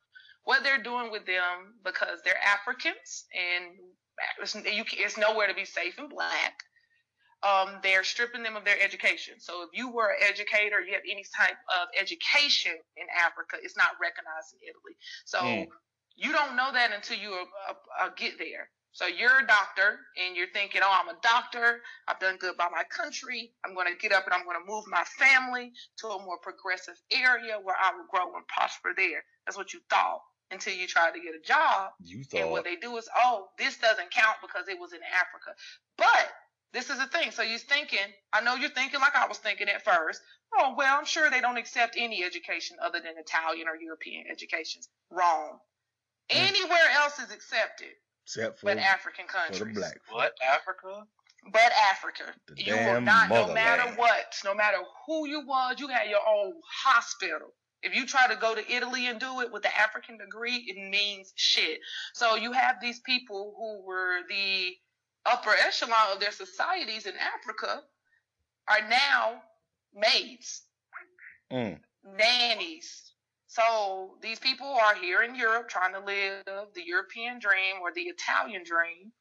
What 0.45 0.63
they're 0.63 0.83
doing 0.83 1.11
with 1.11 1.27
them 1.27 1.79
because 1.85 2.21
they're 2.25 2.43
Africans 2.43 3.25
and 3.33 3.79
it's, 4.43 4.55
you, 4.55 4.85
it's 4.99 5.17
nowhere 5.19 5.49
to 5.49 5.55
be 5.55 5.65
safe 5.65 5.99
and 5.99 6.11
black 6.11 6.55
um, 7.47 7.79
they're 7.83 8.05
stripping 8.05 8.43
them 8.43 8.57
of 8.57 8.65
their 8.65 8.81
education. 8.83 9.35
So 9.39 9.63
if 9.63 9.71
you 9.75 9.91
were 9.91 10.11
an 10.11 10.23
educator, 10.29 10.81
you 10.81 10.93
have 10.95 11.03
any 11.11 11.25
type 11.37 11.57
of 11.81 11.89
education 12.01 12.73
in 12.97 13.07
Africa, 13.19 13.57
it's 13.63 13.77
not 13.77 13.91
recognized 14.01 14.55
in 14.55 14.61
Italy. 14.69 14.97
So 15.25 15.39
Mm. 15.41 15.69
you 16.17 16.33
don't 16.33 16.57
know 16.57 16.73
that 16.73 16.93
until 16.93 17.19
you 17.19 17.33
uh, 17.69 17.75
uh, 18.01 18.09
get 18.17 18.39
there. 18.39 18.71
So 18.93 19.07
you're 19.07 19.41
a 19.41 19.47
doctor 19.47 19.99
and 20.17 20.37
you're 20.37 20.53
thinking, 20.55 20.81
oh, 20.85 20.89
I'm 21.03 21.09
a 21.09 21.19
doctor. 21.21 21.83
I've 22.07 22.21
done 22.21 22.37
good 22.39 22.57
by 22.57 22.69
my 22.71 22.85
country. 22.85 23.53
I'm 23.65 23.75
going 23.75 23.89
to 23.89 23.99
get 23.99 24.13
up 24.13 24.25
and 24.25 24.33
I'm 24.33 24.45
going 24.45 24.57
to 24.57 24.65
move 24.73 24.85
my 24.87 25.03
family 25.19 25.73
to 25.99 26.07
a 26.09 26.25
more 26.25 26.39
progressive 26.39 26.95
area 27.11 27.59
where 27.61 27.75
I 27.77 27.91
will 27.91 28.07
grow 28.09 28.33
and 28.37 28.47
prosper 28.47 28.95
there. 28.97 29.25
That's 29.45 29.57
what 29.59 29.73
you 29.75 29.81
thought 29.91 30.21
until 30.53 30.75
you 30.75 30.87
try 30.87 31.11
to 31.11 31.19
get 31.19 31.35
a 31.35 31.43
job 31.45 31.91
You 32.05 32.23
thought. 32.23 32.41
and 32.43 32.51
what 32.53 32.63
they 32.63 32.77
do 32.77 32.97
is, 32.97 33.09
oh, 33.19 33.49
this 33.59 33.79
doesn't 33.79 34.13
count 34.13 34.37
because 34.41 34.69
it 34.69 34.79
was 34.79 34.93
in 34.93 35.01
Africa. 35.13 35.59
But 35.99 36.31
this 36.75 36.91
is 36.91 36.99
the 36.99 37.07
thing. 37.07 37.31
So 37.31 37.43
you're 37.43 37.59
thinking, 37.59 38.13
I 38.33 38.41
know 38.43 38.57
you're 38.57 38.69
thinking 38.69 39.01
like 39.01 39.15
I 39.15 39.27
was 39.27 39.39
thinking 39.39 39.69
at 39.69 39.85
first. 39.85 40.21
Oh, 40.59 40.75
well, 40.77 40.99
I'm 40.99 41.07
sure 41.07 41.31
they 41.31 41.41
don't 41.41 41.57
accept 41.57 41.95
any 41.97 42.25
education 42.25 42.77
other 42.85 43.01
than 43.01 43.15
Italian 43.17 43.69
or 43.69 43.77
European 43.77 44.25
educations. 44.31 44.89
Wrong. 45.11 45.59
Mm. 46.31 46.49
Anywhere 46.49 46.89
else 46.97 47.19
is 47.19 47.33
accepted 47.33 47.95
except 48.25 48.59
for, 48.59 48.67
but 48.67 48.79
African 48.79 49.27
for 49.27 49.33
countries. 49.33 49.61
the 49.61 49.67
black. 49.67 49.99
What 50.11 50.33
Africa? 50.47 51.07
But 51.53 51.73
Africa. 51.93 52.25
The 52.49 52.65
you 52.65 52.73
will 52.73 52.79
damn 52.79 53.05
not, 53.05 53.29
no 53.29 53.53
matter 53.53 53.95
what, 53.97 54.35
no 54.45 54.55
matter 54.55 54.79
who 55.07 55.29
you 55.29 55.47
was, 55.47 55.77
you 55.79 55.89
had 55.89 56.09
your 56.09 56.27
own 56.27 56.55
hospital. 56.85 57.55
If 57.83 57.95
you 57.95 58.07
try 58.07 58.27
to 58.29 58.37
go 58.37 58.55
to 58.55 58.73
Italy 58.73 59.09
and 59.09 59.21
do 59.21 59.43
it 59.43 59.53
with 59.53 59.63
the 59.63 59.79
African 59.79 60.17
degree, 60.17 60.65
it 60.67 60.91
means 60.91 61.35
shit. 61.37 61.81
So 62.15 62.35
you 62.35 62.53
have 62.53 62.77
these 62.81 63.01
people 63.01 63.55
who 63.59 63.87
were 63.87 64.21
the 64.27 64.75
upper 65.27 65.51
echelon 65.51 66.13
of 66.13 66.21
their 66.21 66.33
societies 66.33 67.07
in 67.07 67.15
Africa 67.17 67.83
are 68.69 68.89
now 68.89 69.43
maids, 69.95 70.63
Mm. 71.53 71.81
nannies. 72.05 73.13
So 73.47 74.19
these 74.21 74.39
people 74.41 74.67
are 74.67 74.95
here 74.95 75.23
in 75.23 75.35
Europe 75.35 75.69
trying 75.69 75.93
to 75.93 76.01
live 76.01 76.45
the 76.75 76.85
European 76.85 77.39
dream 77.39 77.77
or 77.81 77.93
the 77.93 78.03
Italian 78.03 78.65
dream. 78.65 79.13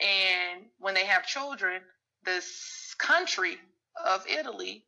And 0.00 0.70
when 0.78 0.94
they 0.94 1.04
have 1.04 1.26
children, 1.26 1.82
this 2.24 2.94
country 2.98 3.58
of 4.02 4.26
Italy 4.26 4.86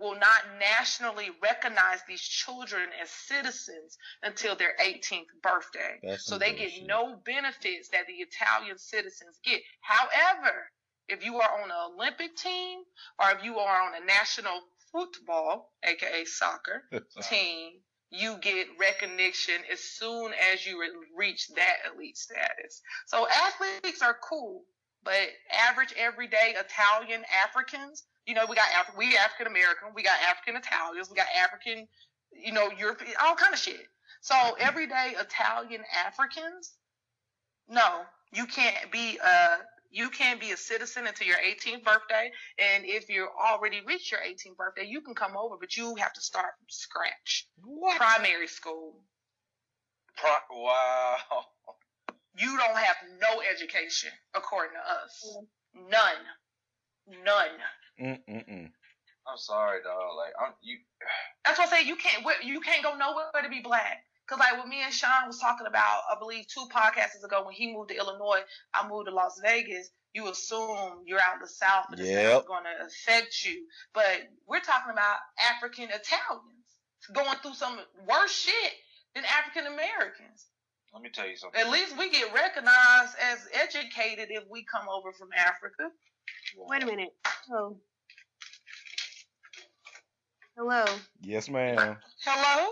will 0.00 0.14
not 0.18 0.42
nationally 0.58 1.30
recognize 1.42 2.00
these 2.08 2.20
children 2.20 2.88
as 3.00 3.10
citizens 3.10 3.96
until 4.22 4.56
their 4.56 4.74
18th 4.82 5.30
birthday. 5.42 5.98
That's 6.02 6.24
So 6.24 6.38
they 6.38 6.52
get 6.52 6.72
no 6.86 7.16
benefits 7.24 7.88
that 7.90 8.06
the 8.06 8.14
Italian 8.14 8.78
citizens 8.78 9.38
get. 9.44 9.62
However, 9.80 10.70
if 11.08 11.24
you 11.24 11.36
are 11.36 11.62
on 11.62 11.70
an 11.70 11.94
Olympic 11.94 12.36
team 12.36 12.80
or 13.20 13.30
if 13.32 13.44
you 13.44 13.58
are 13.58 13.82
on 13.82 14.02
a 14.02 14.04
national 14.04 14.60
football, 14.90 15.72
aka 15.84 16.24
soccer, 16.24 16.84
team, 17.22 17.72
you 18.10 18.36
get 18.40 18.68
recognition 18.78 19.56
as 19.72 19.80
soon 19.80 20.32
as 20.52 20.64
you 20.64 20.80
reach 21.16 21.48
that 21.48 21.76
elite 21.92 22.16
status. 22.16 22.80
So 23.06 23.26
athletes 23.28 24.02
are 24.02 24.16
cool, 24.28 24.62
but 25.02 25.28
average 25.52 25.92
everyday 25.96 26.54
Italian 26.56 27.24
Africans, 27.44 28.04
you 28.26 28.34
know, 28.34 28.46
we 28.48 28.56
got 28.56 28.66
Af- 28.80 28.94
we 28.96 29.16
African 29.16 29.46
American, 29.46 29.88
we 29.94 30.02
got 30.02 30.16
African 30.28 30.56
Italians, 30.56 31.10
we 31.10 31.16
got 31.16 31.26
African, 31.36 31.86
you 32.32 32.52
know, 32.52 32.70
European, 32.78 33.12
all 33.22 33.34
kind 33.34 33.52
of 33.52 33.58
shit. 33.58 33.86
So 34.20 34.34
mm-hmm. 34.34 34.54
everyday 34.60 35.14
Italian 35.18 35.82
Africans, 36.06 36.72
no, 37.68 38.02
you 38.32 38.46
can't 38.46 38.90
be 38.90 39.18
a 39.18 39.58
you 39.90 40.08
can't 40.10 40.40
be 40.40 40.50
a 40.50 40.56
citizen 40.56 41.06
until 41.06 41.28
your 41.28 41.36
18th 41.36 41.84
birthday. 41.84 42.32
And 42.58 42.84
if 42.84 43.08
you 43.08 43.28
already 43.40 43.80
reached 43.86 44.10
your 44.10 44.20
18th 44.20 44.56
birthday, 44.56 44.86
you 44.86 45.00
can 45.02 45.14
come 45.14 45.36
over, 45.36 45.54
but 45.58 45.76
you 45.76 45.94
have 45.96 46.12
to 46.14 46.20
start 46.20 46.46
from 46.58 46.66
scratch. 46.68 47.46
What? 47.62 47.96
Primary 47.96 48.48
school. 48.48 48.96
Pro- 50.16 50.62
wow. 50.62 51.16
You 52.36 52.58
don't 52.58 52.76
have 52.76 52.96
no 53.20 53.40
education, 53.48 54.10
according 54.34 54.72
to 54.74 54.80
us. 54.80 55.36
Mm-hmm. 55.38 55.90
None. 55.90 57.24
None. 57.24 57.60
Mm-mm-mm. 58.00 58.70
I'm 59.26 59.38
sorry, 59.38 59.80
dog. 59.82 60.16
Like 60.16 60.32
I'm 60.40 60.52
you. 60.62 60.78
That's 61.46 61.58
what 61.58 61.72
I 61.72 61.80
say. 61.80 61.86
You 61.86 61.96
can't. 61.96 62.24
You 62.44 62.60
can't 62.60 62.82
go 62.82 62.96
nowhere 62.96 63.30
to 63.42 63.48
be 63.48 63.60
black. 63.60 64.04
Cause 64.26 64.38
like 64.38 64.56
what 64.56 64.68
me 64.68 64.80
and 64.82 64.92
Sean 64.92 65.26
was 65.26 65.38
talking 65.38 65.66
about, 65.66 66.00
I 66.10 66.18
believe 66.18 66.46
two 66.46 66.64
podcasts 66.72 67.22
ago 67.22 67.44
when 67.44 67.54
he 67.54 67.74
moved 67.74 67.90
to 67.90 67.96
Illinois, 67.96 68.40
I 68.72 68.88
moved 68.88 69.08
to 69.08 69.14
Las 69.14 69.38
Vegas. 69.44 69.90
You 70.14 70.28
assume 70.28 71.04
you're 71.04 71.20
out 71.20 71.34
in 71.34 71.40
the 71.42 71.48
South 71.48 71.86
and 71.90 72.00
it's 72.00 72.46
going 72.46 72.64
to 72.64 72.86
affect 72.86 73.44
you, 73.44 73.66
but 73.92 74.22
we're 74.46 74.60
talking 74.60 74.92
about 74.92 75.16
African 75.52 75.90
Italians 75.90 76.64
going 77.12 77.36
through 77.42 77.54
some 77.54 77.78
worse 78.08 78.32
shit 78.32 78.72
than 79.14 79.24
African 79.24 79.66
Americans. 79.66 80.46
Let 80.94 81.02
me 81.02 81.10
tell 81.10 81.28
you 81.28 81.36
something. 81.36 81.60
At 81.60 81.70
least 81.70 81.98
we 81.98 82.08
get 82.08 82.32
recognized 82.32 83.16
as 83.20 83.48
educated 83.52 84.28
if 84.30 84.44
we 84.48 84.64
come 84.64 84.88
over 84.88 85.12
from 85.12 85.30
Africa. 85.36 85.90
Wait 86.56 86.82
a 86.82 86.86
minute. 86.86 87.14
Oh. 87.52 87.76
Hello. 90.56 90.84
Yes, 91.20 91.48
ma'am. 91.48 91.96
Hello. 92.24 92.70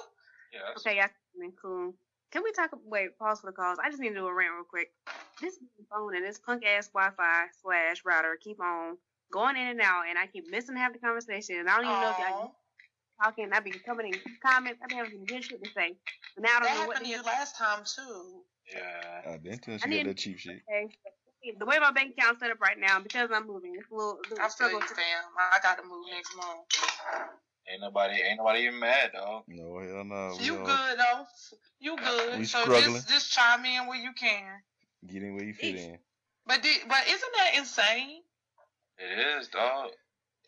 Yes. 0.52 0.62
Okay, 0.78 0.96
y'all 0.98 1.08
coming 1.34 1.52
cool. 1.60 1.94
Can 2.30 2.42
we 2.44 2.52
talk? 2.52 2.70
Wait, 2.86 3.18
pause 3.18 3.40
for 3.40 3.46
the 3.48 3.52
calls. 3.52 3.78
I 3.82 3.90
just 3.90 4.00
need 4.00 4.10
to 4.10 4.14
do 4.14 4.26
a 4.26 4.34
rant 4.34 4.54
real 4.54 4.64
quick. 4.64 4.92
This 5.40 5.58
phone 5.90 6.14
and 6.16 6.24
this 6.24 6.38
punk 6.38 6.64
ass 6.64 6.88
Wi-Fi 6.88 7.46
slash 7.62 8.02
router 8.04 8.38
keep 8.40 8.60
on 8.60 8.96
going 9.32 9.56
in 9.56 9.66
and 9.66 9.80
out, 9.80 10.04
and 10.08 10.18
I 10.18 10.26
keep 10.26 10.50
missing 10.50 10.76
half 10.76 10.92
the 10.92 10.98
conversation. 10.98 11.56
And 11.58 11.68
I 11.68 11.76
don't 11.76 11.86
even 11.86 12.00
know 12.00 12.10
if 12.10 12.18
y'all 12.18 12.54
talking. 13.22 13.52
I 13.52 13.60
be 13.60 13.70
coming 13.72 14.06
in 14.14 14.20
comments. 14.42 14.80
I 14.82 14.86
be 14.86 14.94
having 14.94 15.12
some 15.12 15.24
good 15.24 15.44
shit 15.44 15.62
to 15.62 15.70
say. 15.72 15.96
But 16.36 16.44
now 16.44 16.50
I 16.56 16.60
don't 16.60 16.74
know 16.74 16.86
what 16.86 16.96
happened 16.98 16.98
to 16.98 17.04
to 17.04 17.18
you 17.18 17.22
last 17.22 17.56
time 17.58 17.84
too. 17.84 18.42
Yeah. 18.72 19.32
I've 19.32 19.42
been 19.42 19.58
to 19.58 19.72
I 19.72 19.76
she 19.76 19.80
got 19.82 19.88
need- 19.90 20.06
that 20.06 20.16
cheap 20.16 20.38
shit. 20.38 20.62
say. 20.68 20.88
The 21.58 21.66
way 21.66 21.78
my 21.80 21.90
bank 21.90 22.14
account's 22.16 22.40
set 22.40 22.50
up 22.50 22.60
right 22.60 22.78
now, 22.78 23.00
because 23.00 23.30
I'm 23.34 23.46
moving, 23.46 23.74
it's 23.76 23.90
a 23.90 23.94
little, 23.94 24.12
a 24.12 24.22
little 24.30 24.38
I 24.38 24.42
feel 24.42 24.50
struggle. 24.50 24.80
you, 24.80 24.86
fam. 24.86 25.24
I 25.52 25.58
got 25.60 25.76
to 25.78 25.82
move 25.82 26.06
next 26.10 26.36
month. 26.36 26.70
Ain't 27.70 27.80
nobody. 27.80 28.20
Ain't 28.20 28.38
nobody 28.38 28.60
even 28.60 28.78
mad, 28.78 29.10
dog. 29.12 29.44
No 29.48 29.78
hell 29.78 30.04
no. 30.04 30.36
We 30.38 30.44
You 30.46 30.58
all 30.58 30.66
good 30.66 30.98
though? 30.98 31.26
You 31.80 31.96
good? 31.96 32.38
We 32.38 32.44
so 32.44 32.62
struggling. 32.62 32.94
just 32.94 33.08
just 33.08 33.32
chime 33.32 33.64
in 33.64 33.86
where 33.86 33.98
you 33.98 34.12
can. 34.12 34.62
Get 35.06 35.22
in 35.22 35.34
where 35.34 35.44
you 35.44 35.54
fit 35.54 35.76
in. 35.76 35.98
But 36.46 36.62
did, 36.62 36.82
but 36.88 37.02
isn't 37.06 37.32
that 37.38 37.58
insane? 37.58 38.22
It 38.98 39.38
is, 39.38 39.48
dog. 39.48 39.90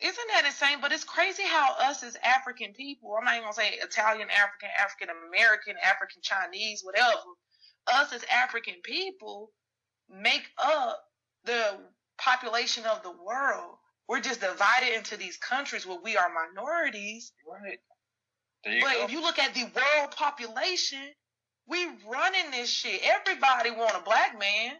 Isn't 0.01 0.27
that 0.33 0.45
insane? 0.45 0.79
But 0.81 0.91
it's 0.91 1.05
crazy 1.05 1.43
how 1.43 1.75
us 1.79 2.03
as 2.03 2.17
African 2.23 2.73
people, 2.73 3.15
I'm 3.17 3.23
not 3.23 3.35
even 3.35 3.43
gonna 3.43 3.53
say 3.53 3.79
Italian, 3.81 4.27
African, 4.29 4.69
African 4.77 5.07
American, 5.27 5.75
African 5.81 6.21
Chinese, 6.21 6.83
whatever, 6.83 7.15
us 7.87 8.11
as 8.11 8.25
African 8.31 8.75
people 8.83 9.51
make 10.09 10.43
up 10.57 11.03
the 11.45 11.77
population 12.17 12.83
of 12.85 13.03
the 13.03 13.11
world. 13.11 13.75
We're 14.07 14.19
just 14.21 14.41
divided 14.41 14.95
into 14.95 15.17
these 15.17 15.37
countries 15.37 15.85
where 15.85 15.99
we 16.03 16.15
are 16.15 16.29
minorities. 16.29 17.31
Right. 17.49 17.79
There 18.63 18.73
you 18.75 18.81
But 18.81 18.93
go. 18.93 19.03
if 19.05 19.11
you 19.11 19.21
look 19.21 19.39
at 19.39 19.53
the 19.53 19.63
world 19.63 20.11
population, 20.15 20.99
we 21.67 21.85
running 22.07 22.51
this 22.51 22.69
shit. 22.69 23.01
Everybody 23.03 23.71
want 23.71 23.95
a 23.95 24.01
black 24.03 24.37
man. 24.39 24.73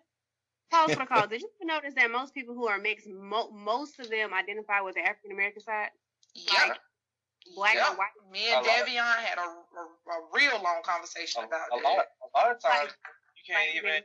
Pause 0.72 0.94
for 0.94 1.00
the 1.00 1.06
call. 1.06 1.28
Did 1.28 1.42
you 1.42 1.50
notice 1.64 1.94
that 1.96 2.12
most 2.12 2.34
people 2.34 2.54
who 2.56 2.68
are 2.68 2.78
mixed, 2.80 3.08
mo- 3.08 3.52
most 3.52 4.00
of 4.00 4.10
them 4.10 4.34
identify 4.34 4.82
with 4.82 4.96
the 4.96 5.02
African 5.02 5.32
American 5.32 5.62
side? 5.62 5.90
Yep. 6.36 6.78
Black 7.56 7.76
Yep. 7.76 7.90
or 7.92 7.96
white? 7.98 8.32
Me 8.32 8.52
and 8.52 8.66
A 8.66 8.68
lot. 8.70 8.88
Davion 8.88 9.16
had 9.24 9.38
a, 9.38 9.42
a, 9.42 10.14
a 10.14 10.28
real 10.34 10.62
long 10.64 10.82
conversation 10.84 11.44
a, 11.44 11.46
about 11.46 11.68
a 11.72 11.78
that. 11.78 11.84
lot, 11.84 12.06
a 12.22 12.38
lot 12.38 12.52
of 12.56 12.60
times 12.62 12.92
you 13.38 13.54
can't 13.54 13.68
Like, 13.70 13.76
even, 13.78 14.04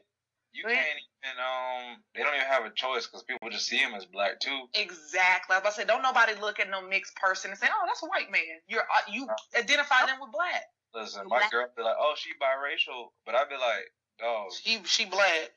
you 0.53 0.65
can't 0.65 0.79
even, 0.79 1.39
um, 1.39 1.97
they 2.15 2.23
don't 2.23 2.35
even 2.35 2.47
have 2.47 2.65
a 2.65 2.71
choice 2.75 3.07
because 3.07 3.23
people 3.23 3.49
just 3.51 3.67
see 3.67 3.77
him 3.77 3.95
as 3.95 4.05
black 4.07 4.41
too. 4.41 4.67
Exactly. 4.75 5.55
Like 5.55 5.67
I 5.67 5.71
said, 5.71 5.87
don't 5.87 6.03
nobody 6.03 6.35
look 6.41 6.59
at 6.61 6.71
no 6.71 6.81
mixed 6.87 7.15
person 7.17 7.51
and 7.51 7.59
say, 7.59 7.69
"Oh, 7.71 7.85
that's 7.87 8.03
a 8.03 8.07
white 8.07 8.31
man." 8.31 8.61
You're 8.69 8.83
uh, 8.83 9.07
you 9.11 9.29
identify 9.57 10.07
them 10.07 10.19
with 10.21 10.33
black. 10.33 10.65
Listen, 10.95 11.23
my 11.29 11.39
Black- 11.39 11.51
girl 11.53 11.69
be 11.77 11.83
like, 11.83 11.97
oh, 12.01 12.15
she 12.17 12.31
biracial, 12.43 13.11
but 13.25 13.37
I'd 13.37 13.49
be 13.49 13.55
like, 13.55 13.87
dog, 14.19 14.51
She 14.61 14.81
she 14.85 15.05
black. 15.05 15.51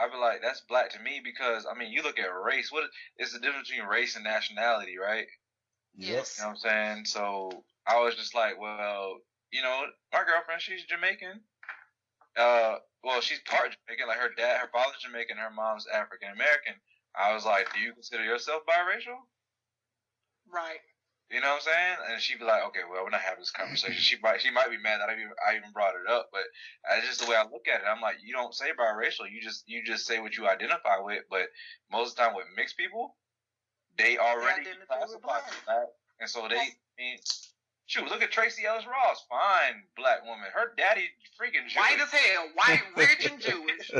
I'd 0.00 0.12
be 0.12 0.16
like, 0.16 0.40
that's 0.42 0.62
black 0.62 0.90
to 0.90 1.00
me 1.00 1.20
because 1.22 1.66
I 1.70 1.76
mean, 1.78 1.92
you 1.92 2.02
look 2.02 2.18
at 2.18 2.26
race. 2.28 2.72
What 2.72 2.84
is 3.18 3.32
the 3.32 3.40
difference 3.40 3.68
between 3.68 3.86
race 3.86 4.14
and 4.16 4.24
nationality, 4.24 4.96
right? 4.96 5.26
Yes. 5.96 6.36
You 6.38 6.44
know 6.44 6.48
what 6.50 6.58
I'm 6.72 6.94
saying? 6.94 7.04
So 7.06 7.64
I 7.86 8.00
was 8.00 8.14
just 8.14 8.34
like, 8.34 8.58
well, 8.60 9.16
you 9.50 9.62
know, 9.62 9.82
my 10.12 10.20
girlfriend, 10.24 10.62
she's 10.62 10.84
Jamaican. 10.84 11.40
Uh, 12.36 12.76
well, 13.08 13.24
she's 13.24 13.40
part 13.48 13.72
Jamaican. 13.72 14.04
Like 14.04 14.20
her 14.20 14.36
dad, 14.36 14.60
her 14.60 14.68
father's 14.68 15.00
Jamaican, 15.00 15.40
her 15.40 15.48
mom's 15.48 15.88
African 15.88 16.28
American. 16.28 16.76
I 17.16 17.32
was 17.32 17.48
like, 17.48 17.72
do 17.72 17.80
you 17.80 17.96
consider 17.96 18.22
yourself 18.22 18.68
biracial? 18.68 19.16
Right. 20.52 20.84
You 21.32 21.40
know 21.40 21.56
what 21.56 21.64
I'm 21.64 21.72
saying? 21.72 21.96
And 22.12 22.20
she'd 22.20 22.38
be 22.38 22.44
like, 22.44 22.64
okay, 22.68 22.84
well, 22.84 23.04
we're 23.04 23.12
not 23.12 23.24
having 23.24 23.40
this 23.40 23.50
conversation. 23.50 23.96
She 23.96 24.16
might, 24.22 24.40
she 24.40 24.52
might 24.52 24.68
be 24.68 24.76
mad 24.76 25.00
that 25.00 25.08
I 25.08 25.16
even, 25.16 25.32
I 25.40 25.56
even 25.56 25.72
brought 25.72 25.96
it 25.96 26.08
up, 26.08 26.28
but 26.32 26.44
that's 26.88 27.08
just 27.08 27.20
the 27.24 27.28
way 27.28 27.36
I 27.36 27.44
look 27.48 27.68
at 27.68 27.80
it. 27.80 27.88
I'm 27.88 28.00
like, 28.00 28.16
you 28.24 28.32
don't 28.32 28.54
say 28.54 28.72
biracial, 28.76 29.28
you 29.28 29.40
just, 29.40 29.64
you 29.66 29.84
just 29.84 30.06
say 30.06 30.20
what 30.20 30.36
you 30.36 30.48
identify 30.48 31.00
with. 31.00 31.24
But 31.28 31.48
most 31.92 32.12
of 32.12 32.16
the 32.16 32.22
time 32.22 32.36
with 32.36 32.46
mixed 32.56 32.76
people, 32.76 33.16
they 33.96 34.16
already 34.16 34.68
identify 34.68 35.00
with 35.00 35.20
classify 35.20 35.40
as 35.68 35.88
and 36.20 36.28
so 36.30 36.48
they, 36.48 36.56
mean, 36.98 37.18
shoot, 37.88 38.04
look 38.08 38.22
at 38.22 38.30
Tracee 38.30 38.68
Ellis 38.68 38.84
Ross, 38.86 39.24
fine 39.28 39.82
black 39.96 40.22
woman. 40.24 40.46
Her 40.54 40.72
daddy 40.76 41.08
freaking 41.40 41.66
Jewish. 41.66 41.76
White 41.76 41.98
as 41.98 42.12
hell. 42.12 42.44
White, 42.54 42.84
rich, 42.96 43.26
and 43.26 43.40
Jewish. 43.40 43.88
you 43.90 43.98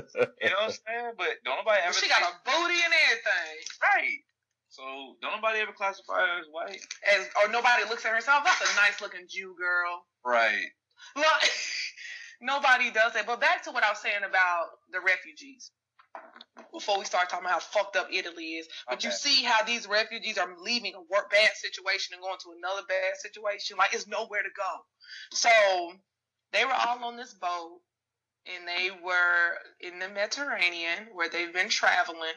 know 0.52 0.60
what 0.62 0.70
I'm 0.70 0.70
saying? 0.70 1.12
But 1.16 1.40
don't 1.44 1.56
nobody 1.58 1.80
ever. 1.82 1.96
she 1.96 2.08
got 2.08 2.22
a 2.22 2.32
booty 2.44 2.78
and 2.78 2.94
everything. 3.08 3.56
right. 3.82 4.20
So 4.68 5.16
don't 5.22 5.32
nobody 5.40 5.58
ever 5.60 5.72
classify 5.72 6.20
her 6.20 6.38
as 6.38 6.46
white. 6.52 6.84
As 7.08 7.26
or 7.42 7.50
nobody 7.50 7.88
looks 7.88 8.04
at 8.04 8.12
herself. 8.14 8.44
That's 8.44 8.60
a 8.60 8.76
nice 8.76 9.00
looking 9.00 9.26
Jew 9.26 9.56
girl. 9.58 10.04
Right. 10.24 10.68
Like, 11.16 11.50
nobody 12.40 12.90
does 12.92 13.14
that. 13.14 13.26
But 13.26 13.40
back 13.40 13.64
to 13.64 13.72
what 13.72 13.82
I 13.82 13.90
was 13.90 13.98
saying 13.98 14.22
about 14.28 14.66
the 14.92 15.00
refugees. 15.00 15.72
Before 16.72 16.98
we 16.98 17.04
start 17.04 17.28
talking 17.28 17.46
about 17.46 17.62
how 17.62 17.80
fucked 17.80 17.96
up 17.96 18.08
Italy 18.12 18.58
is, 18.58 18.68
but 18.88 19.04
you 19.04 19.10
see 19.10 19.42
how 19.44 19.64
these 19.64 19.86
refugees 19.86 20.38
are 20.38 20.48
leaving 20.60 20.94
a 20.94 21.00
work 21.00 21.30
bad 21.30 21.50
situation 21.54 22.14
and 22.14 22.22
going 22.22 22.38
to 22.42 22.54
another 22.56 22.82
bad 22.88 23.16
situation. 23.16 23.76
Like 23.76 23.94
it's 23.94 24.06
nowhere 24.06 24.42
to 24.42 24.48
go. 24.56 24.72
So 25.30 25.48
they 26.52 26.64
were 26.64 26.72
all 26.72 27.04
on 27.04 27.16
this 27.16 27.34
boat, 27.34 27.80
and 28.46 28.66
they 28.66 28.90
were 28.90 29.54
in 29.80 29.98
the 29.98 30.08
Mediterranean 30.08 31.08
where 31.12 31.28
they've 31.28 31.52
been 31.52 31.68
traveling, 31.68 32.36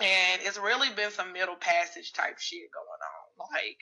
and 0.00 0.42
it's 0.42 0.58
really 0.58 0.88
been 0.94 1.10
some 1.10 1.32
middle 1.32 1.56
passage 1.56 2.12
type 2.12 2.38
shit 2.38 2.70
going 2.72 3.02
on. 3.02 3.48
Like, 3.54 3.78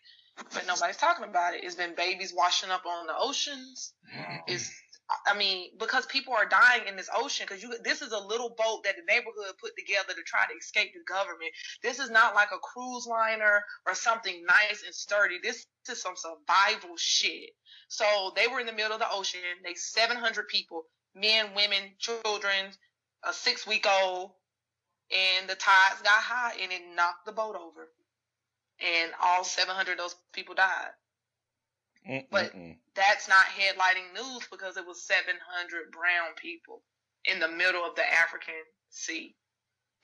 but 0.52 0.66
nobody's 0.66 0.98
talking 0.98 1.24
about 1.24 1.54
it. 1.54 1.64
It's 1.64 1.76
been 1.76 1.94
babies 1.94 2.34
washing 2.36 2.70
up 2.70 2.84
on 2.86 3.06
the 3.06 3.14
oceans. 3.18 3.94
Mm-hmm. 4.14 4.36
It's 4.48 4.70
I 5.26 5.36
mean, 5.36 5.70
because 5.78 6.04
people 6.06 6.34
are 6.34 6.46
dying 6.46 6.88
in 6.88 6.96
this 6.96 7.10
ocean, 7.14 7.46
because 7.48 7.62
you 7.62 7.76
this 7.84 8.02
is 8.02 8.12
a 8.12 8.18
little 8.18 8.48
boat 8.50 8.82
that 8.84 8.96
the 8.96 9.02
neighborhood 9.06 9.54
put 9.60 9.76
together 9.76 10.12
to 10.14 10.22
try 10.22 10.46
to 10.50 10.58
escape 10.58 10.94
the 10.94 11.04
government. 11.06 11.52
This 11.82 12.00
is 12.00 12.10
not 12.10 12.34
like 12.34 12.48
a 12.52 12.58
cruise 12.58 13.06
liner 13.06 13.64
or 13.86 13.94
something 13.94 14.44
nice 14.44 14.82
and 14.84 14.94
sturdy. 14.94 15.38
This 15.40 15.64
is 15.88 16.02
some 16.02 16.16
survival 16.16 16.96
shit. 16.96 17.50
So 17.88 18.32
they 18.34 18.48
were 18.48 18.58
in 18.58 18.66
the 18.66 18.72
middle 18.72 18.94
of 18.94 18.98
the 18.98 19.10
ocean. 19.10 19.40
They 19.62 19.74
700 19.74 20.48
people, 20.48 20.86
men, 21.14 21.54
women, 21.54 21.94
children, 21.98 22.72
a 23.22 23.32
six 23.32 23.64
week 23.64 23.86
old, 23.86 24.32
and 25.12 25.48
the 25.48 25.54
tides 25.54 26.02
got 26.02 26.22
high 26.22 26.54
and 26.60 26.72
it 26.72 26.82
knocked 26.96 27.26
the 27.26 27.32
boat 27.32 27.54
over. 27.54 27.88
And 28.80 29.12
all 29.22 29.44
700 29.44 29.92
of 29.92 29.98
those 29.98 30.16
people 30.32 30.56
died 30.56 30.90
But- 32.30 32.52
Mm-mm-mm. 32.54 32.76
that's 32.94 33.28
not 33.28 33.44
headlining 33.46 34.14
news 34.14 34.46
because 34.50 34.76
it 34.76 34.86
was 34.86 35.02
700 35.06 35.90
brown 35.90 36.34
people 36.36 36.82
in 37.24 37.40
the 37.40 37.48
middle 37.48 37.84
of 37.84 37.94
the 37.96 38.06
African 38.12 38.54
Sea. 38.90 39.34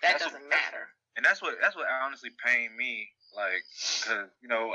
That 0.03 0.13
That's 0.19 0.25
doesn't 0.25 0.41
what- 0.43 0.51
matter. 0.51 0.89
and 1.17 1.25
that's 1.25 1.41
what 1.41 1.55
that's 1.61 1.77
what 1.77 1.87
honestly 1.87 2.31
pained 2.45 2.75
me 2.75 3.07
like 3.37 3.63
because 4.01 4.29
you 4.41 4.49
know 4.49 4.73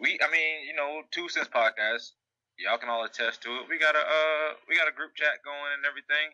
we 0.00 0.18
i 0.24 0.28
mean 0.32 0.64
you 0.66 0.72
know 0.74 1.02
two 1.12 1.28
cents 1.28 1.48
podcast 1.48 2.12
y'all 2.58 2.76
can 2.80 2.88
all 2.88 3.04
attest 3.04 3.42
to 3.44 3.48
it 3.60 3.68
we 3.68 3.78
got 3.78 3.94
a 3.94 4.00
uh 4.00 4.48
we 4.68 4.74
got 4.76 4.88
a 4.88 4.92
group 4.96 5.12
chat 5.14 5.44
going 5.44 5.72
and 5.76 5.84
everything 5.84 6.32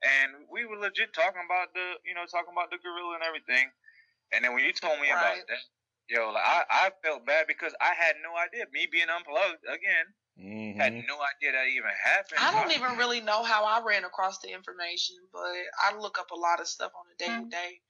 and 0.00 0.48
we 0.50 0.64
were 0.64 0.76
legit 0.80 1.12
talking 1.12 1.44
about 1.44 1.72
the 1.76 2.00
you 2.08 2.12
know 2.16 2.24
talking 2.28 2.52
about 2.56 2.68
the 2.72 2.80
gorilla 2.80 3.14
and 3.20 3.24
everything 3.24 3.68
and 4.32 4.40
then 4.44 4.52
when 4.56 4.64
you 4.64 4.72
told 4.72 4.96
me 5.00 5.08
Right. 5.12 5.40
about 5.40 5.44
that 5.48 5.62
yo 6.08 6.30
like 6.30 6.44
i 6.44 6.62
i 6.70 6.90
felt 7.02 7.26
bad 7.26 7.46
because 7.46 7.74
i 7.80 7.92
had 7.98 8.16
no 8.22 8.36
idea 8.36 8.64
me 8.72 8.86
being 8.90 9.08
unplugged 9.08 9.64
again 9.68 10.06
Mhm. 10.38 10.76
had 10.76 10.92
no 10.92 11.16
idea 11.36 11.52
that 11.52 11.66
even 11.68 11.90
happened 12.04 12.40
I 12.40 12.50
don't 12.52 12.72
even 12.72 12.98
really 12.98 13.20
know 13.20 13.42
how 13.42 13.64
I 13.64 13.80
ran 13.82 14.04
across 14.04 14.38
the 14.40 14.52
information, 14.52 15.16
but 15.32 15.40
I 15.82 15.96
look 15.98 16.18
up 16.18 16.30
a 16.30 16.34
lot 16.36 16.60
of 16.60 16.68
stuff 16.68 16.92
on 16.94 17.06
a 17.10 17.16
day 17.16 17.42
to 17.42 17.48
day. 17.50 17.80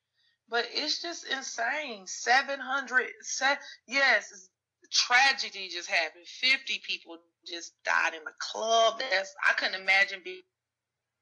But 0.48 0.66
it's 0.72 1.02
just 1.02 1.26
insane. 1.26 2.06
700, 2.06 3.06
se- 3.22 3.58
yes, 3.88 4.48
tragedy 4.92 5.68
just 5.68 5.90
happened. 5.90 6.26
50 6.26 6.80
people 6.86 7.18
just 7.44 7.72
died 7.84 8.14
in 8.14 8.22
the 8.24 8.32
club. 8.38 9.00
That's 9.10 9.34
I 9.44 9.54
couldn't 9.54 9.80
imagine 9.80 10.20
being, 10.24 10.42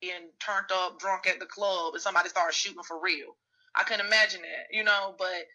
being 0.01 0.29
turned 0.41 0.71
up, 0.73 0.99
drunk 0.99 1.27
at 1.27 1.41
the 1.41 1.47
club, 1.47 1.95
and 1.95 2.03
somebody 2.03 2.29
started 2.29 2.55
shooting 2.55 2.83
for 2.83 3.01
real. 3.01 3.37
I 3.75 3.85
couldn't 3.85 4.07
imagine 4.07 4.43
that, 4.43 4.67
you 4.77 4.85
know, 4.85 5.15
but 5.19 5.47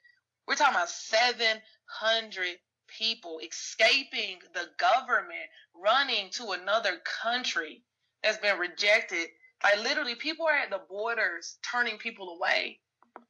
we're 0.50 0.56
talking 0.56 0.74
about 0.76 0.90
700 0.90 2.48
people 2.88 3.40
escaping 3.48 4.40
the 4.56 4.66
government, 4.80 5.48
running 5.76 6.32
to 6.32 6.50
another 6.52 6.98
country 7.22 7.84
that's 8.24 8.40
been 8.40 8.58
rejected. 8.58 9.28
Like 9.64 9.84
literally, 9.84 10.16
people 10.16 10.48
are 10.48 10.58
at 10.58 10.72
the 10.72 10.82
borders 10.90 11.60
turning 11.72 12.00
people 12.00 12.30
away. 12.30 12.80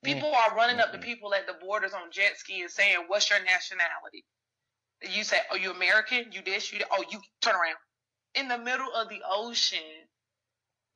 People 0.01 0.34
are 0.34 0.55
running 0.55 0.80
up 0.80 0.93
to 0.93 0.97
Mhm. 0.97 1.03
people 1.03 1.34
at 1.36 1.45
the 1.45 1.55
borders 1.55 1.93
on 1.93 2.09
jet 2.09 2.38
ski 2.38 2.61
and 2.61 2.72
saying, 2.72 3.03
"What's 3.07 3.30
your 3.30 3.39
nationality?" 3.43 4.24
You 5.01 5.26
say, 5.26 5.45
"Are 5.51 5.57
you 5.57 5.72
American? 5.72 6.32
You 6.32 6.41
this? 6.41 6.72
You 6.72 6.80
that? 6.80 6.88
oh 6.91 7.03
you 7.09 7.22
turn 7.41 7.55
around." 7.55 7.76
In 8.36 8.47
the 8.47 8.57
middle 8.57 8.93
of 8.93 9.09
the 9.09 9.22
ocean, 9.26 10.07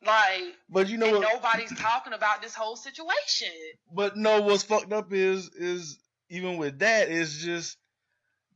like 0.03 0.57
But 0.69 0.88
you 0.88 0.97
know 0.97 1.11
what? 1.11 1.21
nobody's 1.21 1.74
talking 1.74 2.13
about 2.13 2.41
this 2.41 2.55
whole 2.55 2.78
situation. 2.78 3.51
But 3.91 4.15
no, 4.15 4.41
what's 4.41 4.63
fucked 4.63 4.93
up 4.93 5.11
is 5.11 5.49
is 5.49 5.99
even 6.34 6.57
with 6.57 6.79
that, 6.79 7.09
it's 7.09 7.38
just 7.38 7.77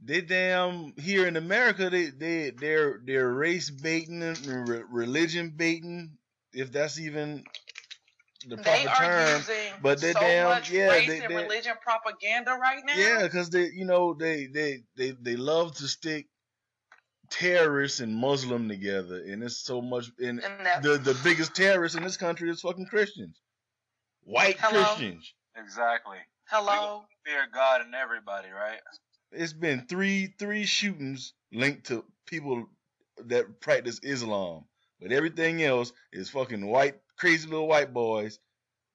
they 0.04 0.22
damn 0.22 0.94
here 0.98 1.28
in 1.28 1.38
America 1.38 1.90
they 1.90 2.08
they 2.10 2.52
they're 2.52 3.00
they're 3.06 3.32
race 3.32 3.70
baiting 3.70 4.22
and 4.24 4.68
re- 4.70 4.84
religion 4.90 5.54
baiting 5.56 6.18
if 6.54 6.72
that's 6.72 7.00
even 7.00 7.44
the 8.48 8.58
proper 8.58 8.70
They 8.72 8.86
are 8.88 8.96
term. 8.96 9.38
using 9.40 9.56
but 9.82 10.00
they 10.02 10.14
so 10.14 10.20
damn- 10.20 10.50
much 10.50 10.72
yeah, 10.72 10.88
race 10.90 11.08
they- 11.08 11.20
and 11.20 11.32
they- 11.32 11.44
religion 11.44 11.74
propaganda 11.82 12.52
right 12.62 12.84
now. 12.86 12.96
Yeah, 12.96 13.24
because 13.24 13.50
they 13.50 13.66
you 13.74 13.86
know 13.86 14.14
they 14.14 14.48
they 14.48 14.84
they 14.96 15.12
they 15.12 15.36
love 15.36 15.76
to 15.78 15.88
stick 15.88 16.28
terrorists 17.30 18.00
and 18.00 18.16
Muslim 18.16 18.70
together, 18.70 19.18
and 19.24 19.44
it's 19.44 19.58
so 19.58 19.82
much. 19.82 20.06
And 20.20 20.40
And 20.44 20.84
the 20.84 20.98
the 20.98 21.20
biggest 21.24 21.56
terrorists 21.56 21.98
in 21.98 22.04
this 22.04 22.18
country 22.18 22.50
is 22.50 22.62
fucking 22.62 22.86
Christians, 22.88 23.40
white 24.24 24.58
Hello? 24.60 24.84
Christians. 24.84 25.34
exactly 25.56 26.18
hello. 26.50 27.04
fear 27.26 27.48
god 27.54 27.82
and 27.82 27.96
everybody 27.96 28.50
right 28.50 28.80
it's 29.32 29.54
been 29.54 29.86
three 29.88 30.34
three 30.40 30.66
shootings 30.66 31.34
linked 31.52 31.88
to 31.88 32.04
people 32.26 32.68
that 33.26 33.60
practice 33.62 34.00
Islam, 34.04 34.66
but 35.02 35.12
everything 35.12 35.64
else 35.64 35.92
is 36.14 36.30
fucking 36.30 36.66
white 36.66 36.96
crazy 37.18 37.48
little 37.48 37.68
white 37.68 37.94
boys 37.94 38.40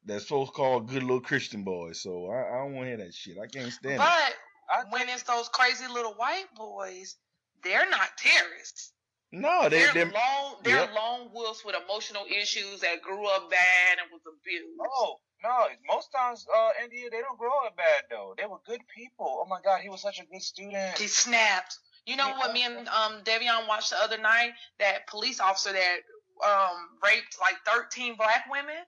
that's 0.05 0.28
so 0.28 0.46
called 0.46 0.88
good 0.88 1.03
little 1.03 1.20
Christian 1.20 1.64
boys. 1.64 2.00
So 2.00 2.28
I, 2.30 2.55
I 2.55 2.64
don't 2.64 2.74
want 2.74 2.86
to 2.86 2.88
hear 2.88 2.96
that 2.98 3.14
shit. 3.14 3.38
I 3.38 3.46
can't 3.46 3.72
stand 3.72 3.94
it. 3.94 3.98
But 3.98 4.90
when 4.90 5.09
it's 5.09 5.22
those 5.24 5.48
crazy 5.48 5.86
little 5.92 6.14
white 6.14 6.46
boys, 6.57 7.16
they're 7.62 7.88
not 7.88 8.16
terrorists. 8.16 8.92
No, 9.33 9.68
they 9.68 9.78
They're 9.78 9.95
they 9.95 10.05
lone. 10.05 10.57
They're 10.62 10.76
Yep. 10.80 10.95
lone 10.95 11.30
wolves 11.33 11.64
with 11.64 11.74
emotional 11.74 12.26
issues 12.26 12.80
that 12.80 13.01
grew 13.01 13.26
up 13.26 13.51
bad 13.51 13.99
and 13.99 14.11
was 14.12 14.20
abused. 14.26 14.78
Oh 14.78 15.20
no! 15.43 15.68
Most 15.89 16.12
times, 16.12 16.47
uh, 16.55 16.70
India 16.85 17.09
they 17.11 17.20
don't 17.22 17.39
grow 17.39 17.51
up 17.66 17.74
bad 17.76 18.03
though. 18.11 18.35
They 18.37 18.45
were 18.45 18.59
good 18.66 18.83
people. 18.95 19.41
Oh 19.43 19.47
my 19.49 19.61
God, 19.64 19.80
he 19.80 19.89
was 19.89 20.03
such 20.03 20.20
a 20.20 20.26
good 20.26 20.43
student. 20.43 20.99
He 20.99 21.07
snapped. 21.07 21.78
You 22.05 22.16
know 22.16 22.28
what 22.37 22.53
me 22.53 22.64
and 22.64 22.89
um 22.89 23.22
Devion 23.24 23.66
watched 23.68 23.91
the 23.91 23.97
other 24.03 24.18
night? 24.18 24.53
That 24.78 25.07
police 25.07 25.41
officer 25.41 25.72
that 25.72 25.99
um 26.45 26.89
raped 27.03 27.39
like 27.41 27.57
thirteen 27.64 28.16
black 28.16 28.45
women. 28.51 28.85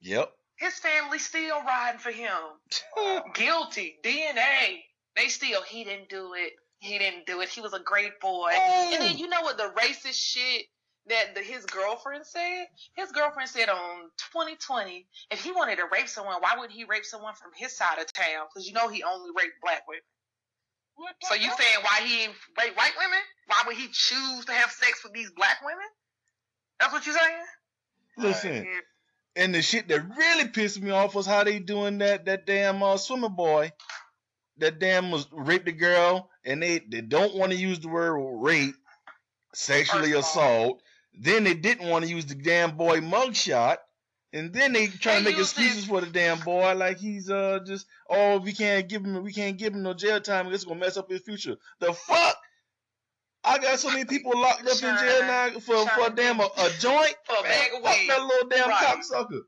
Yep. 0.00 0.32
His 0.56 0.78
family 0.78 1.18
still 1.18 1.60
riding 1.62 2.00
for 2.00 2.10
him. 2.10 2.32
Guilty. 3.34 3.96
DNA. 4.02 4.82
They 5.14 5.28
still 5.28 5.62
he 5.62 5.84
didn't 5.84 6.08
do 6.08 6.32
it. 6.34 6.52
He 6.80 6.98
didn't 6.98 7.26
do 7.26 7.40
it. 7.40 7.48
He 7.48 7.60
was 7.60 7.72
a 7.74 7.80
great 7.80 8.20
boy. 8.20 8.50
And 8.52 9.02
then 9.02 9.18
you 9.18 9.28
know 9.28 9.42
what 9.42 9.56
the 9.56 9.72
racist 9.76 10.14
shit 10.14 10.66
that 11.08 11.34
the, 11.34 11.40
his 11.40 11.64
girlfriend 11.66 12.24
said? 12.24 12.66
His 12.94 13.10
girlfriend 13.12 13.48
said 13.48 13.68
on 13.68 14.02
2020, 14.32 15.06
if 15.30 15.42
he 15.42 15.50
wanted 15.52 15.76
to 15.76 15.84
rape 15.92 16.08
someone, 16.08 16.36
why 16.40 16.52
wouldn't 16.56 16.72
he 16.72 16.84
rape 16.84 17.04
someone 17.04 17.34
from 17.34 17.50
his 17.56 17.76
side 17.76 17.98
of 17.98 18.12
town? 18.12 18.46
Because 18.48 18.66
you 18.68 18.74
know 18.74 18.88
he 18.88 19.02
only 19.02 19.30
raped 19.36 19.60
black 19.62 19.82
women. 19.88 20.02
So 21.22 21.34
you 21.34 21.42
saying 21.42 21.82
why 21.82 22.00
he 22.04 22.22
ain't 22.24 22.32
rape 22.58 22.76
white 22.76 22.92
women? 22.98 23.18
Why 23.46 23.62
would 23.66 23.76
he 23.76 23.86
choose 23.92 24.44
to 24.46 24.52
have 24.52 24.70
sex 24.70 25.02
with 25.04 25.12
these 25.12 25.30
black 25.30 25.58
women? 25.64 25.86
That's 26.80 26.92
what 26.92 27.06
you 27.06 27.12
saying? 27.12 27.44
Listen, 28.16 28.64
Yeah. 28.64 28.80
and 29.36 29.54
the 29.54 29.62
shit 29.62 29.88
that 29.88 30.02
really 30.16 30.48
pissed 30.48 30.80
me 30.80 30.90
off 30.90 31.14
was 31.14 31.26
how 31.26 31.44
they 31.44 31.60
doing 31.60 31.98
that 31.98 32.24
that 32.26 32.46
damn 32.46 32.82
uh, 32.82 32.96
swimmer 32.96 33.28
boy. 33.28 33.72
That 34.58 34.80
damn 34.80 35.12
was 35.12 35.28
raped 35.30 35.66
the 35.66 35.72
girl, 35.72 36.28
and 36.48 36.62
they 36.62 36.78
they 36.80 37.00
don't 37.00 37.34
want 37.36 37.52
to 37.52 37.58
use 37.58 37.78
the 37.80 37.88
word 37.88 38.18
rape, 38.40 38.74
sexually 39.54 40.12
First 40.12 40.36
of 40.36 40.42
all. 40.42 40.52
assault. 40.52 40.82
Then 41.20 41.44
they 41.44 41.54
didn't 41.54 41.88
want 41.88 42.04
to 42.04 42.10
use 42.10 42.26
the 42.26 42.34
damn 42.34 42.76
boy 42.76 43.00
mugshot. 43.00 43.78
And 44.32 44.52
then 44.52 44.74
they 44.74 44.88
try 44.88 45.18
to 45.18 45.24
make 45.24 45.38
excuses 45.38 45.86
for 45.86 46.00
the 46.02 46.06
damn 46.06 46.38
boy, 46.40 46.74
like 46.74 46.98
he's 46.98 47.30
uh 47.30 47.60
just 47.66 47.86
oh 48.10 48.38
we 48.38 48.52
can't 48.52 48.86
give 48.88 49.02
him 49.04 49.22
we 49.24 49.32
can't 49.32 49.56
give 49.56 49.72
him 49.74 49.82
no 49.82 49.94
jail 49.94 50.20
time. 50.20 50.52
It's 50.52 50.64
gonna 50.64 50.78
mess 50.80 50.96
up 50.98 51.08
his 51.10 51.22
future. 51.22 51.56
The 51.80 51.92
fuck! 51.94 52.36
I 53.44 53.56
got 53.58 53.78
so 53.78 53.88
many 53.88 54.04
people 54.04 54.38
locked 54.38 54.66
up 54.66 54.74
in 54.82 54.98
jail 54.98 55.20
now 55.22 55.50
for 55.60 55.86
for 55.88 56.00
Shine. 56.02 56.14
damn 56.14 56.40
a, 56.40 56.44
a 56.44 56.70
joint. 56.78 57.14
For 57.24 57.36
a 57.38 57.42
bag 57.42 57.70
of 57.76 57.82
Fuck 57.82 57.96
weed. 57.98 58.10
that 58.10 58.20
little 58.22 58.48
damn 58.48 58.68
Right. 58.68 58.84
cocksucker. 58.84 59.40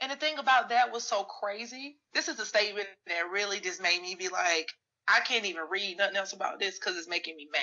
And 0.00 0.10
the 0.10 0.16
thing 0.16 0.38
about 0.38 0.70
that 0.70 0.92
was 0.92 1.04
so 1.04 1.22
crazy. 1.22 1.96
This 2.12 2.28
is 2.28 2.40
a 2.40 2.44
statement 2.44 2.88
that 3.06 3.30
really 3.30 3.60
just 3.60 3.80
made 3.80 4.02
me 4.02 4.16
be 4.16 4.28
like, 4.28 4.68
I 5.08 5.20
can't 5.20 5.44
even 5.44 5.64
read 5.70 5.98
nothing 5.98 6.16
else 6.16 6.32
about 6.32 6.58
this 6.58 6.78
because 6.78 6.96
it's 6.96 7.08
making 7.08 7.36
me 7.36 7.48
mad. 7.52 7.62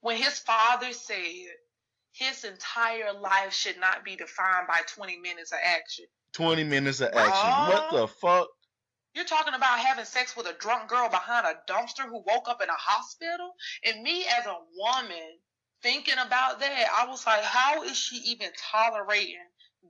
When 0.00 0.16
his 0.16 0.38
father 0.38 0.92
said 0.92 1.46
his 2.12 2.44
entire 2.44 3.12
life 3.12 3.52
should 3.54 3.80
not 3.80 4.04
be 4.04 4.16
defined 4.16 4.66
by 4.68 4.80
20 4.94 5.18
minutes 5.18 5.52
of 5.52 5.58
action. 5.64 6.04
20 6.34 6.64
minutes 6.64 7.00
of 7.00 7.08
action. 7.14 7.50
Bruh. 7.50 7.68
What 7.68 7.92
the 7.92 8.08
fuck? 8.08 8.48
You're 9.14 9.24
talking 9.24 9.54
about 9.54 9.78
having 9.78 10.04
sex 10.04 10.36
with 10.36 10.46
a 10.46 10.54
drunk 10.54 10.88
girl 10.88 11.08
behind 11.08 11.46
a 11.46 11.70
dumpster 11.70 12.08
who 12.08 12.24
woke 12.26 12.48
up 12.48 12.62
in 12.62 12.68
a 12.68 12.72
hospital? 12.72 13.52
And 13.84 14.02
me 14.02 14.24
as 14.26 14.46
a 14.46 14.56
woman 14.76 15.38
thinking 15.82 16.14
about 16.14 16.60
that, 16.60 16.86
I 16.98 17.06
was 17.06 17.26
like, 17.26 17.42
how 17.42 17.82
is 17.82 17.96
she 17.96 18.16
even 18.16 18.48
tolerating 18.70 19.36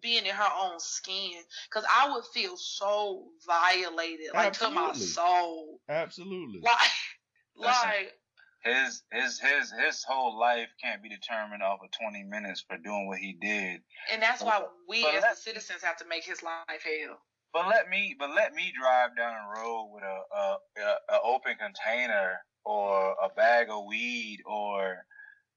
being 0.00 0.24
in 0.26 0.34
her 0.34 0.48
own 0.60 0.78
skin? 0.80 1.42
Because 1.68 1.84
I 1.90 2.12
would 2.12 2.24
feel 2.32 2.56
so 2.56 3.26
violated, 3.46 4.28
like 4.34 4.52
to 4.54 4.70
my 4.70 4.92
soul. 4.92 5.80
Absolutely. 5.88 6.60
Like, 6.62 6.76
Listen. 7.56 7.88
like, 7.88 8.12
his 8.64 9.02
his 9.10 9.40
his 9.40 9.72
his 9.84 10.04
whole 10.04 10.38
life 10.38 10.68
can't 10.80 11.02
be 11.02 11.08
determined 11.08 11.62
off 11.64 11.80
of 11.82 11.90
20 11.90 12.22
minutes 12.24 12.64
for 12.66 12.76
doing 12.78 13.08
what 13.08 13.18
he 13.18 13.32
did. 13.32 13.80
and 14.12 14.22
that's 14.22 14.40
why 14.42 14.62
we 14.88 15.02
But 15.02 15.16
as 15.16 15.22
let- 15.22 15.34
the 15.34 15.40
citizens 15.40 15.82
have 15.82 15.96
to 15.96 16.04
make 16.08 16.24
his 16.24 16.42
life 16.42 16.62
hell. 16.68 17.18
But 17.52 17.68
let 17.68 17.90
me 17.90 18.14
but 18.18 18.30
let 18.34 18.54
me 18.54 18.72
drive 18.78 19.16
down 19.16 19.34
the 19.34 19.60
road 19.60 19.90
with 19.92 20.04
a 20.04 20.20
a, 20.34 20.56
a, 20.78 21.16
a 21.16 21.20
open 21.22 21.56
container 21.56 22.38
or 22.64 23.14
a 23.22 23.28
bag 23.30 23.66
of 23.68 23.84
weed 23.84 24.38
or 24.46 25.04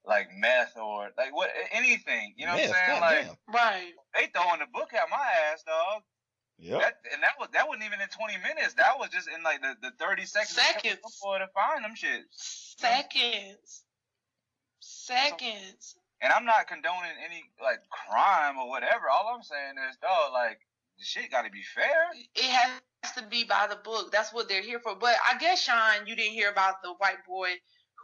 like 0.08 0.28
meth 0.38 0.78
or 0.78 1.10
like 1.18 1.36
what 1.36 1.50
anything. 1.72 2.34
You 2.38 2.46
know 2.46 2.56
Meth, 2.56 2.70
what 2.70 2.78
I'm 2.78 2.88
saying? 2.88 3.02
Like 3.02 3.28
goddamn. 3.28 3.54
Right. 3.54 3.94
they 4.14 4.28
throwing 4.34 4.60
the 4.60 4.70
book 4.72 4.94
at 4.94 5.10
my 5.10 5.26
ass, 5.52 5.64
dog. 5.64 6.04
Yeah. 6.58 6.80
That, 6.80 6.98
and 7.14 7.22
that 7.24 7.36
was 7.40 7.50
that 7.54 7.68
wasn't 7.68 7.86
even 7.86 8.00
in 8.00 8.08
20 8.08 8.38
minutes. 8.40 8.76
That 8.76 8.98
was 8.98 9.10
just 9.10 9.28
in 9.28 9.44
like 9.44 9.62
the, 9.62 9.76
the 9.82 9.92
30 10.00 10.26
seconds. 10.26 10.56
Seconds. 10.56 11.20
for 11.22 11.38
to 11.40 11.48
find 11.54 11.84
them 11.84 11.96
shit. 11.96 12.24
Seconds. 12.32 13.84
Seconds. 14.80 15.96
And 16.22 16.32
I'm 16.32 16.46
not 16.46 16.68
condoning 16.68 17.12
any 17.24 17.44
like 17.62 17.84
crime 17.90 18.58
or 18.58 18.70
whatever. 18.70 19.10
All 19.12 19.36
I'm 19.36 19.44
saying 19.44 19.76
is, 19.90 19.98
dog, 19.98 20.32
like 20.32 20.60
the 20.98 21.04
shit 21.04 21.32
got 21.32 21.44
to 21.44 21.52
be 21.52 21.64
fair. 21.76 22.08
it 22.36 22.46
has 22.46 23.12
to 23.18 23.24
be 23.24 23.44
by 23.44 23.68
the 23.70 23.76
book. 23.76 24.12
That's 24.12 24.34
what 24.34 24.48
they're 24.48 24.62
here 24.62 24.80
for. 24.80 24.96
But 24.96 25.16
I 25.30 25.38
guess 25.38 25.62
Sean, 25.62 26.08
you 26.08 26.16
didn't 26.16 26.34
hear 26.34 26.50
about 26.50 26.82
the 26.82 26.94
white 26.98 27.26
boy 27.28 27.50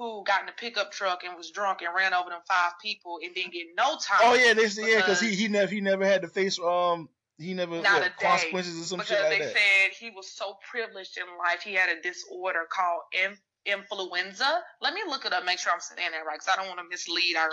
who 0.02 0.24
got 0.24 0.42
in 0.42 0.50
a 0.50 0.54
pickup 0.54 0.92
truck 0.92 1.24
and 1.24 1.38
was 1.38 1.52
drunk 1.52 1.82
and 1.82 1.94
ran 1.96 2.14
over 2.14 2.32
them 2.32 2.42
five 2.48 2.74
people 2.82 3.20
and 3.24 3.36
didn't 3.36 3.54
get 3.54 3.68
no 3.78 3.98
time. 3.98 4.20
Oh 4.22 4.34
yeah, 4.34 4.54
they 4.54 4.68
said 4.68 4.88
yeah, 4.88 4.98
because 4.98 5.22
he 5.22 5.36
he 5.36 5.48
never 5.48 5.72
he 5.72 5.80
never 5.80 6.06
had 6.06 6.24
to 6.24 6.28
face 6.28 6.60
um 6.60 7.08
he 7.38 7.54
never 7.54 7.82
Not 7.82 8.02
what, 8.02 8.18
consequences 8.20 8.82
or 8.82 8.84
some 8.84 8.98
because 9.00 9.10
shit 9.10 9.20
like 9.22 9.40
they 9.40 9.46
that. 9.46 9.54
said 9.54 9.92
he 10.00 10.10
was 10.10 10.32
so 10.32 10.58
privileged 10.70 11.18
in 11.18 11.26
life. 11.38 11.62
He 11.62 11.74
had 11.74 11.90
a 11.90 12.02
disorder 12.02 12.68
called 12.70 13.02
in- 13.14 13.38
influenza. 13.66 14.62
Let 14.82 14.94
me 14.94 15.02
look 15.08 15.26
it 15.26 15.34
up, 15.34 15.46
make 15.46 15.60
sure 15.60 15.72
I'm 15.72 15.80
saying 15.80 16.12
that 16.12 16.26
right, 16.26 16.38
because 16.40 16.50
I 16.52 16.56
don't 16.56 16.68
want 16.68 16.80
to 16.80 16.90
mislead 16.90 17.36
our 17.36 17.52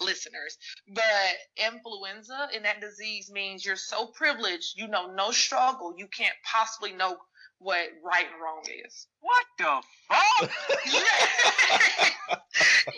listeners. 0.00 0.58
But 0.88 1.34
influenza 1.56 2.48
and 2.54 2.64
that 2.64 2.80
disease 2.80 3.30
means 3.30 3.64
you're 3.64 3.76
so 3.76 4.06
privileged, 4.06 4.76
you 4.76 4.88
know 4.88 5.12
no 5.14 5.30
struggle, 5.30 5.94
you 5.96 6.08
can't 6.08 6.34
possibly 6.44 6.92
know 6.92 7.18
what 7.64 7.88
right 8.04 8.26
and 8.30 8.42
wrong 8.42 8.62
is. 8.86 9.06
What 9.20 9.44
the 9.58 9.80
fuck? 10.10 10.50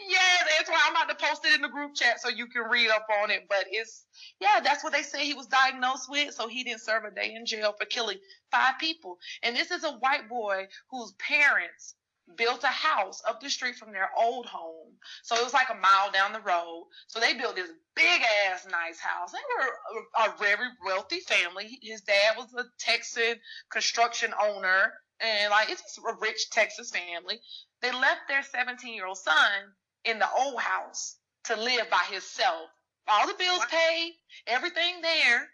yeah, 0.09 0.37
that's 0.59 0.69
why 0.69 0.81
I'm 0.85 0.93
about 0.93 1.09
to 1.09 1.25
post 1.25 1.47
it 1.47 1.55
in 1.55 1.63
the 1.63 1.69
group 1.69 1.95
chat 1.95 2.21
so 2.21 2.29
you 2.29 2.49
can 2.49 2.63
read 2.69 2.91
up 2.91 3.07
on 3.23 3.31
it. 3.31 3.47
But 3.49 3.67
it's 3.71 4.07
yeah, 4.41 4.59
that's 4.63 4.83
what 4.83 4.93
they 4.93 5.03
say 5.03 5.25
he 5.25 5.35
was 5.35 5.47
diagnosed 5.47 6.11
with. 6.11 6.35
So 6.35 6.49
he 6.49 6.65
didn't 6.65 6.81
serve 6.81 7.05
a 7.05 7.13
day 7.13 7.35
in 7.37 7.47
jail 7.47 7.75
for 7.79 7.87
killing 7.87 8.19
five 8.51 8.75
people. 8.81 9.19
And 9.45 9.55
this 9.55 9.71
is 9.71 9.85
a 9.85 9.93
white 9.93 10.29
boy 10.29 10.67
whose 10.91 11.13
parents 11.13 11.95
built 12.35 12.65
a 12.65 12.69
house 12.69 13.23
up 13.27 13.41
the 13.41 13.49
street 13.49 13.77
from 13.77 13.93
their 13.93 14.11
old 14.19 14.47
home. 14.47 14.93
So 15.23 15.37
it 15.37 15.45
was 15.45 15.53
like 15.53 15.71
a 15.71 15.75
mile 15.75 16.11
down 16.13 16.33
the 16.33 16.41
road. 16.41 16.89
So 17.07 17.21
they 17.21 17.35
built 17.35 17.57
this 17.57 17.71
big 17.95 18.23
ass 18.49 18.67
nice 18.71 18.99
house. 18.99 19.33
They 19.33 19.39
were 19.39 20.27
a, 20.27 20.31
a 20.31 20.39
very 20.39 20.69
wealthy 20.85 21.21
family. 21.21 21.79
His 21.83 22.03
dad 22.03 22.37
was 22.37 22.53
a 22.55 22.65
Texan 22.79 23.37
construction 23.71 24.33
owner. 24.43 24.93
And 25.21 25.51
like 25.51 25.71
it's 25.71 25.83
just 25.83 25.99
a 25.99 26.17
rich 26.21 26.51
Texas 26.51 26.91
family. 26.91 27.41
They 27.81 27.93
left 27.93 28.29
their 28.29 28.43
17 28.43 28.95
year 28.95 29.07
old 29.07 29.19
son 29.19 29.75
in 30.05 30.19
the 30.19 30.29
old 30.39 30.61
house 30.61 31.17
to 31.45 31.57
live 31.57 31.89
by 31.91 32.05
himself. 32.11 32.69
All 33.09 33.27
the 33.27 33.35
bills 33.35 33.65
paid, 33.71 34.15
everything 34.47 35.01
there. 35.01 35.49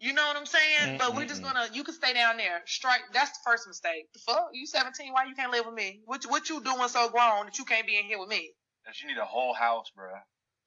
You 0.00 0.12
know 0.12 0.26
what 0.26 0.36
I'm 0.36 0.46
saying? 0.46 0.98
But 0.98 1.14
we're 1.14 1.26
just 1.26 1.42
gonna, 1.42 1.66
you 1.72 1.84
can 1.84 1.94
stay 1.94 2.12
down 2.12 2.36
there. 2.36 2.60
Strike. 2.66 3.00
That's 3.12 3.30
the 3.30 3.38
first 3.44 3.66
mistake. 3.66 4.12
The 4.12 4.18
fuck? 4.18 4.50
You 4.52 4.66
17? 4.66 5.12
Why 5.12 5.24
you 5.24 5.34
can't 5.34 5.52
live 5.52 5.66
with 5.66 5.74
me? 5.74 6.00
What 6.04 6.24
what 6.24 6.48
you 6.48 6.62
doing 6.62 6.88
so 6.88 7.08
grown 7.08 7.46
that 7.46 7.58
you 7.58 7.64
can't 7.64 7.86
be 7.86 7.96
in 7.96 8.04
here 8.04 8.18
with 8.18 8.28
me? 8.28 8.50
That 8.86 9.00
you 9.00 9.08
need 9.08 9.18
a 9.18 9.24
whole 9.24 9.54
house, 9.54 9.90
bro. 9.94 10.10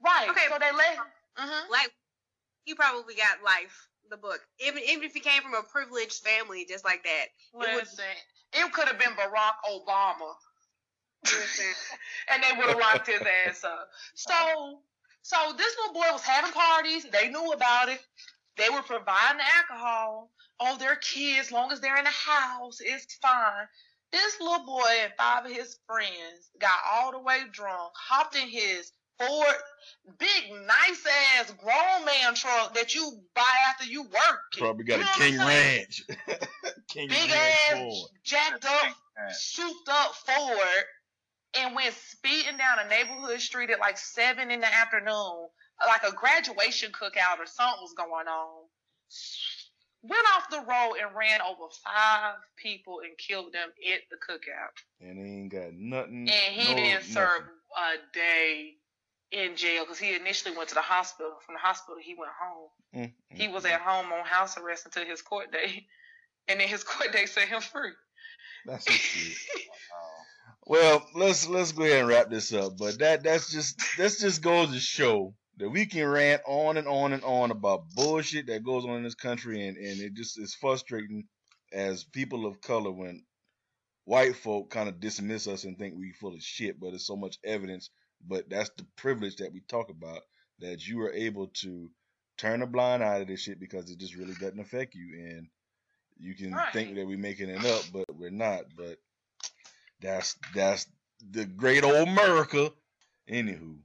Right. 0.03 0.29
Okay. 0.29 0.47
So 0.49 0.57
they 0.59 0.71
let. 0.71 0.97
Mm-hmm. 1.37 1.71
Like, 1.71 1.91
he 2.63 2.73
probably 2.73 3.15
got 3.15 3.43
life. 3.43 3.87
The 4.09 4.17
book, 4.17 4.39
even 4.65 4.81
even 4.87 5.03
if 5.03 5.13
he 5.13 5.19
came 5.19 5.41
from 5.41 5.53
a 5.53 5.63
privileged 5.63 6.23
family, 6.23 6.65
just 6.67 6.85
like 6.85 7.03
that. 7.03 7.25
It 7.55 7.75
Listen, 7.75 8.05
it 8.53 8.71
could 8.71 8.87
have 8.87 8.97
been 8.97 9.11
Barack 9.11 9.59
Obama. 9.69 10.31
Listen, 11.25 11.65
and 12.31 12.41
they 12.41 12.57
would 12.57 12.69
have 12.69 12.79
locked 12.79 13.07
his 13.07 13.21
ass 13.45 13.65
up. 13.65 13.89
So, 14.15 14.79
so 15.23 15.35
this 15.57 15.75
little 15.75 15.93
boy 15.93 16.07
was 16.13 16.21
having 16.21 16.53
parties. 16.53 17.05
They 17.11 17.27
knew 17.27 17.51
about 17.51 17.89
it. 17.89 17.99
They 18.57 18.69
were 18.69 18.81
providing 18.81 19.41
alcohol. 19.57 20.29
Oh, 20.59 20.77
they're 20.77 20.95
kids. 20.97 21.51
Long 21.51 21.71
as 21.71 21.79
they're 21.79 21.97
in 21.97 22.03
the 22.05 22.09
house, 22.09 22.79
it's 22.81 23.15
fine. 23.15 23.67
This 24.11 24.39
little 24.39 24.65
boy 24.65 24.89
and 25.03 25.13
five 25.17 25.45
of 25.45 25.51
his 25.51 25.77
friends 25.85 26.49
got 26.59 26.77
all 26.91 27.11
the 27.11 27.19
way 27.19 27.41
drunk, 27.51 27.91
hopped 27.95 28.35
in 28.35 28.47
his 28.47 28.91
Ford, 29.19 29.55
big, 30.19 30.51
nice 30.51 31.03
ass 31.39 31.51
grown 31.59 32.05
man 32.05 32.35
truck 32.35 32.73
that 32.75 32.93
you 32.93 33.19
buy 33.35 33.43
after 33.69 33.85
you 33.85 34.03
work. 34.03 34.39
Probably 34.57 34.83
got 34.85 34.99
You 34.99 35.05
know 35.05 35.11
a 35.11 35.17
King? 35.17 35.37
Ranch. 35.39 36.03
King 36.87 37.09
Big 37.09 37.31
Ranch 37.31 37.55
ass, 37.71 37.77
Ford. 37.79 38.09
jacked 38.23 38.65
up 38.65 38.95
Yeah. 39.17 39.31
souped 39.31 39.89
up 39.89 40.13
Ford 40.15 40.85
and 41.55 41.75
went 41.75 41.95
speeding 41.95 42.57
down 42.57 42.77
a 42.85 42.87
neighborhood 42.89 43.41
street 43.41 43.71
at 43.71 43.79
like 43.79 43.97
seven 43.97 44.51
in 44.51 44.59
the 44.59 44.71
afternoon, 44.73 45.47
like 45.85 46.03
a 46.03 46.15
graduation 46.15 46.91
cookout 46.91 47.39
or 47.39 47.45
something 47.45 47.81
was 47.81 47.93
going 47.95 48.27
on. 48.27 48.63
Went 50.03 50.25
off 50.35 50.49
the 50.49 50.59
road 50.59 50.95
and 51.01 51.15
ran 51.17 51.41
over 51.41 51.69
five 51.83 52.35
people 52.55 52.99
and 53.03 53.17
killed 53.17 53.51
them 53.53 53.69
at 53.93 53.99
the 54.09 54.15
cookout. 54.17 54.73
And 55.01 55.17
he 55.17 55.33
ain't 55.41 55.51
got 55.51 55.73
nothing. 55.73 56.29
And 56.29 56.53
he 56.55 56.73
no, 56.73 56.77
didn't 56.77 57.03
serve 57.03 57.41
nothing. 57.41 57.51
a 57.77 58.13
day 58.13 58.73
in 59.31 59.55
jail 59.57 59.83
because 59.83 59.97
he 59.99 60.15
initially 60.15 60.55
went 60.55 60.69
to 60.69 60.75
the 60.75 60.81
hospital. 60.81 61.33
From 61.45 61.55
the 61.55 61.59
hospital, 61.59 61.97
he 62.01 62.15
went 62.17 62.31
home. 62.39 62.69
Mm, 62.95 63.13
He 63.37 63.47
was 63.49 63.65
at 63.65 63.81
home 63.81 64.11
on 64.13 64.23
house 64.25 64.57
arrest 64.57 64.85
until 64.85 65.03
his 65.05 65.21
court 65.21 65.51
day, 65.51 65.85
and 66.47 66.59
then 66.59 66.67
his 66.67 66.83
court 66.83 67.11
day 67.11 67.25
set 67.25 67.47
him 67.49 67.59
free. 67.61 67.91
That's 68.65 68.85
some 68.85 68.93
shit. 68.95 69.37
Well, 70.65 71.05
let's 71.15 71.47
let's 71.47 71.71
go 71.71 71.83
ahead 71.83 71.99
and 71.99 72.07
wrap 72.07 72.29
this 72.29 72.53
up. 72.53 72.77
But 72.77 72.99
that 72.99 73.23
that's 73.23 73.51
just 73.51 73.81
that's 73.97 74.19
just 74.19 74.41
goes 74.41 74.71
to 74.73 74.79
show 74.79 75.33
that 75.57 75.69
we 75.69 75.85
can 75.85 76.07
rant 76.07 76.41
on 76.45 76.77
and 76.77 76.87
on 76.87 77.13
and 77.13 77.23
on 77.23 77.51
about 77.51 77.89
bullshit 77.95 78.47
that 78.47 78.63
goes 78.63 78.85
on 78.85 78.97
in 78.97 79.03
this 79.03 79.15
country, 79.15 79.67
and 79.67 79.77
and 79.77 79.99
it 79.99 80.13
just 80.13 80.39
is 80.39 80.55
frustrating 80.55 81.25
as 81.73 82.03
people 82.03 82.45
of 82.45 82.61
color 82.61 82.91
when 82.91 83.23
white 84.05 84.35
folk 84.35 84.69
kind 84.69 84.87
of 84.87 84.99
dismiss 84.99 85.47
us 85.47 85.63
and 85.63 85.77
think 85.77 85.95
we 85.95 86.11
full 86.13 86.33
of 86.33 86.41
shit. 86.41 86.79
But 86.79 86.91
there's 86.91 87.05
so 87.05 87.15
much 87.17 87.37
evidence. 87.43 87.89
But 88.25 88.49
that's 88.49 88.71
the 88.77 88.85
privilege 88.95 89.35
that 89.37 89.53
we 89.53 89.61
talk 89.61 89.89
about 89.89 90.21
that 90.59 90.87
you 90.87 91.01
are 91.01 91.11
able 91.11 91.47
to 91.47 91.91
turn 92.37 92.61
a 92.61 92.67
blind 92.67 93.03
eye 93.03 93.19
to 93.19 93.25
this 93.25 93.41
shit 93.41 93.59
because 93.59 93.91
it 93.91 93.99
just 93.99 94.15
really 94.15 94.33
doesn't 94.33 94.59
affect 94.59 94.95
you 94.95 95.13
and 95.19 95.47
you 96.19 96.35
can 96.35 96.55
think 96.73 96.95
that 96.95 97.05
we're 97.05 97.17
making 97.17 97.49
it 97.49 97.63
up, 97.65 97.83
but 97.93 98.05
we're 98.15 98.29
not. 98.29 98.63
But 98.75 98.97
that's 100.01 100.35
that's 100.55 100.87
the 101.31 101.45
great 101.45 101.83
old 101.83 102.07
America. 102.07 102.71
Anywho, 103.29 103.77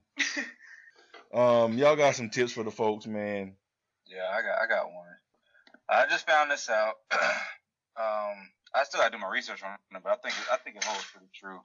um, 1.33 1.79
y'all 1.79 1.97
got 1.97 2.15
some 2.15 2.31
tips 2.31 2.53
for 2.53 2.63
the 2.63 2.71
folks, 2.71 3.07
man. 3.07 3.55
Yeah, 4.07 4.29
I 4.31 4.43
got 4.43 4.59
I 4.63 4.67
got 4.67 4.93
one. 4.93 5.07
I 5.89 6.07
just 6.07 6.27
found 6.27 6.51
this 6.51 6.69
out. 6.69 6.95
um, 7.13 8.37
I 8.75 8.85
still 8.85 9.01
gotta 9.01 9.13
do 9.13 9.19
my 9.21 9.31
research 9.31 9.63
on 9.63 9.75
it, 9.75 10.03
but 10.03 10.13
I 10.13 10.17
think 10.17 10.35
I 10.53 10.57
think 10.59 10.77
it 10.77 10.85
holds 10.85 11.05
pretty 11.11 11.31
true. 11.35 11.61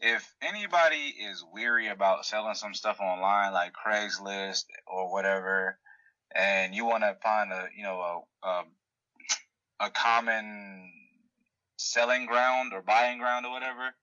If 0.00 0.32
anybody 0.42 1.14
is 1.30 1.44
weary 1.52 1.88
about 1.88 2.24
selling 2.24 2.54
some 2.54 2.74
stuff 2.74 3.00
online 3.00 3.52
like 3.52 3.72
Craigslist 3.72 4.64
or 4.86 5.12
whatever, 5.12 5.78
and 6.34 6.74
you 6.74 6.84
want 6.84 7.02
to 7.02 7.16
find 7.22 7.52
a 7.52 7.68
you 7.76 7.82
know 7.82 8.24
a, 8.44 8.46
a 8.46 8.64
a 9.80 9.90
common 9.90 10.92
selling 11.76 12.26
ground 12.26 12.72
or 12.74 12.82
buying 12.82 13.18
ground 13.18 13.46
or 13.46 13.52
whatever, 13.52 13.94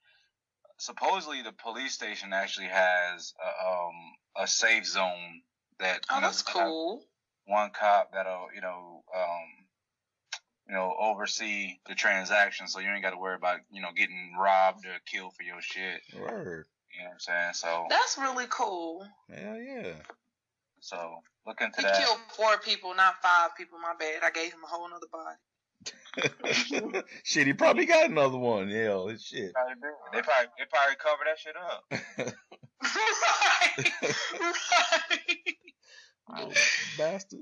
supposedly 0.77 1.41
the 1.41 1.51
police 1.51 1.93
station 1.93 2.33
actually 2.33 2.67
has 2.67 3.33
a, 3.39 3.67
um 3.67 3.93
a 4.37 4.47
safe 4.47 4.85
zone 4.85 5.41
that 5.79 6.01
Oh, 6.09 6.15
you 6.15 6.21
know, 6.21 6.27
that's 6.27 6.41
they 6.43 6.59
have 6.59 6.67
cool. 6.69 7.03
one 7.45 7.69
cop 7.71 8.11
that'll 8.13 8.47
you 8.53 8.61
know 8.61 9.03
um 9.15 9.65
you 10.67 10.73
know 10.73 10.95
oversee 10.99 11.79
the 11.87 11.95
transaction 11.95 12.67
so 12.67 12.79
you 12.79 12.89
ain't 12.89 13.03
got 13.03 13.11
to 13.11 13.17
worry 13.17 13.35
about 13.35 13.59
you 13.71 13.81
know 13.81 13.89
getting 13.95 14.33
robbed 14.39 14.85
or 14.85 14.97
killed 15.05 15.33
for 15.35 15.43
your 15.43 15.61
shit 15.61 16.01
Word. 16.17 16.65
you 16.91 16.99
know 17.03 17.05
what 17.09 17.13
i'm 17.13 17.19
saying 17.19 17.53
so 17.53 17.85
That's 17.89 18.17
really 18.17 18.47
cool. 18.49 19.05
Hell 19.29 19.57
yeah. 19.57 19.93
so 20.79 21.19
look 21.45 21.61
into 21.61 21.77
He 21.77 21.83
that 21.83 21.97
killed 21.99 22.17
four 22.35 22.57
people, 22.59 22.93
not 22.95 23.15
five 23.21 23.55
people. 23.55 23.77
My 23.79 23.93
bad. 23.99 24.21
I 24.23 24.31
gave 24.31 24.51
him 24.53 24.59
a 24.63 24.67
whole 24.67 24.87
other 24.93 25.07
body. 25.11 25.37
shit, 27.23 27.45
he 27.47 27.53
probably 27.53 27.85
got 27.85 28.09
another 28.09 28.37
one. 28.37 28.69
Hell, 28.71 29.09
it's 29.09 29.23
shit. 29.25 29.53
Probably 29.53 29.75
they 30.13 30.21
probably 30.21 30.47
they 30.57 30.65
probably 30.65 30.95
cover 30.95 31.23
that 31.25 31.37
shit 31.39 31.55
up 31.55 32.33
right. 32.83 33.91
right. 36.29 36.57
Bastard. 36.97 37.39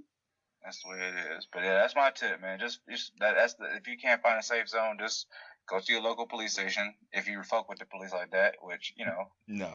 that's 0.63 0.81
the 0.83 0.89
way 0.89 0.97
it 0.99 1.37
is 1.37 1.47
but 1.51 1.63
yeah 1.63 1.75
that's 1.75 1.95
my 1.95 2.11
tip 2.11 2.41
man 2.41 2.59
just, 2.59 2.79
just 2.89 3.11
that, 3.19 3.35
that's 3.35 3.55
the 3.55 3.65
if 3.77 3.87
you 3.87 3.97
can't 3.97 4.21
find 4.21 4.39
a 4.39 4.43
safe 4.43 4.67
zone 4.69 4.97
just 4.99 5.27
go 5.67 5.79
to 5.79 5.91
your 5.91 6.01
local 6.01 6.25
police 6.27 6.53
station 6.53 6.93
if 7.11 7.27
you 7.27 7.41
fuck 7.43 7.67
with 7.69 7.79
the 7.79 7.85
police 7.85 8.11
like 8.11 8.31
that 8.31 8.55
which 8.61 8.93
you 8.97 9.05
know 9.05 9.27
No. 9.47 9.65
uh, 9.67 9.69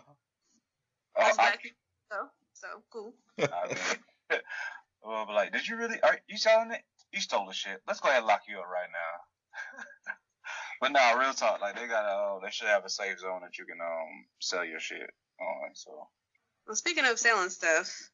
That's 1.17 1.39
I, 1.39 1.45
back. 1.51 1.61
So, 2.11 2.17
so 2.55 2.69
cool. 2.91 3.15
I 3.39 3.69
mean, 3.69 4.41
well, 5.03 5.27
but 5.27 5.35
like, 5.35 5.53
did 5.53 5.67
you 5.69 5.77
really? 5.77 6.01
Are 6.03 6.19
you 6.29 6.39
selling 6.39 6.71
it? 6.73 6.83
You 7.13 7.21
stole 7.21 7.47
the 7.47 7.53
shit. 7.53 7.81
Let's 7.87 8.01
go 8.01 8.09
ahead 8.09 8.21
and 8.21 8.27
lock 8.27 8.43
you 8.49 8.59
up 8.59 8.65
right 8.67 8.89
now. 8.91 10.13
but 10.81 10.93
no, 10.93 11.19
real 11.19 11.35
talk. 11.35 11.61
Like 11.61 11.77
they 11.77 11.87
got 11.87 12.07
a, 12.07 12.37
uh, 12.37 12.39
they 12.41 12.51
should 12.51 12.69
have 12.69 12.85
a 12.85 12.89
safe 12.89 13.19
zone 13.19 13.41
that 13.43 13.59
you 13.59 13.67
can 13.67 13.81
um 13.81 14.25
sell 14.41 14.65
your 14.65 14.81
shit 14.81 15.11
on. 15.41 15.75
So 15.75 16.09
Well, 16.67 16.77
speaking 16.77 17.05
of 17.05 17.19
selling 17.19 17.51
stuff, 17.51 18.11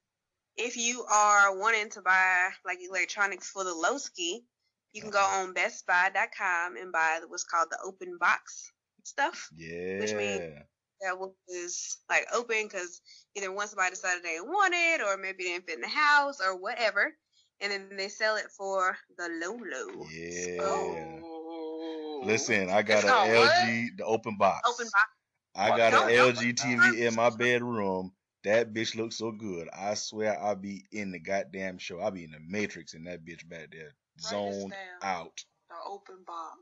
if 0.56 0.76
you 0.76 1.04
are 1.04 1.56
wanting 1.56 1.90
to 1.90 2.02
buy 2.02 2.50
like 2.64 2.78
electronics 2.86 3.50
for 3.50 3.64
the 3.64 3.70
Lowski, 3.70 4.44
you 4.92 5.02
can 5.02 5.10
go 5.10 5.18
mm-hmm. 5.18 5.48
on 5.48 5.54
BestBuy.com 5.54 6.76
and 6.76 6.92
buy 6.92 7.20
what's 7.26 7.44
called 7.44 7.68
the 7.70 7.78
open 7.84 8.16
box 8.18 8.70
stuff. 9.02 9.48
Yeah. 9.56 10.00
Which 10.00 10.14
means- 10.14 10.62
That 11.00 11.18
was 11.18 11.98
like 12.08 12.26
open 12.32 12.64
because 12.64 13.02
either 13.34 13.52
once 13.52 13.70
somebody 13.70 13.90
decided 13.90 14.22
they 14.22 14.40
want 14.40 14.74
it, 14.74 15.02
or 15.02 15.16
maybe 15.16 15.42
it 15.42 15.46
didn't 15.48 15.66
fit 15.66 15.74
in 15.74 15.80
the 15.82 15.88
house, 15.88 16.40
or 16.40 16.56
whatever, 16.56 17.12
and 17.60 17.72
then 17.72 17.96
they 17.96 18.08
sell 18.08 18.36
it 18.36 18.46
for 18.56 18.96
the 19.18 19.28
low 19.42 19.52
low. 19.52 20.06
Yeah. 20.10 20.62
Oh. 20.62 22.22
Listen, 22.24 22.70
I 22.70 22.82
got 22.82 23.02
an 23.04 23.10
called 23.10 23.30
what? 23.30 23.50
LG, 23.50 23.96
the 23.98 24.04
open 24.04 24.36
box. 24.38 24.68
Open 24.68 24.86
box. 24.86 25.08
I 25.56 25.76
got 25.76 25.90
Don't- 25.90 26.10
an 26.10 26.16
LG 26.34 26.54
TV 26.54 27.06
in 27.06 27.14
my 27.14 27.30
bedroom. 27.30 28.12
That 28.44 28.74
bitch 28.74 28.94
looks 28.94 29.16
so 29.16 29.32
good. 29.32 29.68
I 29.72 29.94
swear 29.94 30.38
I'll 30.38 30.54
be 30.56 30.84
in 30.92 31.12
the 31.12 31.18
goddamn 31.18 31.78
show. 31.78 32.00
I'll 32.00 32.10
be 32.10 32.24
in 32.24 32.30
the 32.32 32.40
Matrix 32.46 32.92
in 32.92 33.04
that 33.04 33.24
bitch 33.24 33.48
back 33.48 33.68
there. 33.72 33.94
this 34.16 34.28
Zoned 34.28 34.74
out. 35.02 35.42
The 35.70 35.76
open 35.90 36.16
box. 36.26 36.58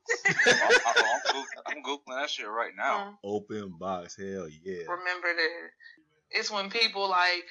I'm, 0.47 0.73
I'm, 0.87 1.21
Googling, 1.35 1.45
I'm 1.67 1.83
googling 1.83 2.21
that 2.21 2.31
shit 2.31 2.47
right 2.49 2.71
now. 2.77 3.19
Open 3.25 3.75
box. 3.79 4.17
Hell 4.17 4.47
yeah. 4.49 4.83
remember 4.89 5.35
that 5.35 5.49
it's 6.31 6.51
when 6.53 6.71
people 6.71 7.09
like 7.11 7.45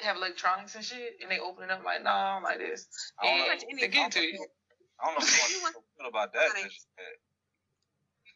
have 0.00 0.16
electronics 0.16 0.74
and 0.76 0.84
shit 0.84 1.16
and 1.20 1.28
they 1.30 1.40
open 1.40 1.64
it 1.64 1.70
up 1.70 1.84
like, 1.84 2.04
nah, 2.04 2.36
I'm 2.36 2.42
like 2.44 2.58
this. 2.58 2.86
I 3.20 3.26
don't 3.26 3.38
know. 3.48 3.76
They 3.80 3.88
get 3.88 4.12
to 4.12 4.20
you. 4.20 4.46
I 5.02 5.06
don't 5.06 5.14
know 5.18 5.26
if 5.26 5.50
You 5.50 5.56
you 5.56 5.62
want- 5.64 5.74
feel 5.98 6.08
about 6.08 6.32
that. 6.34 6.50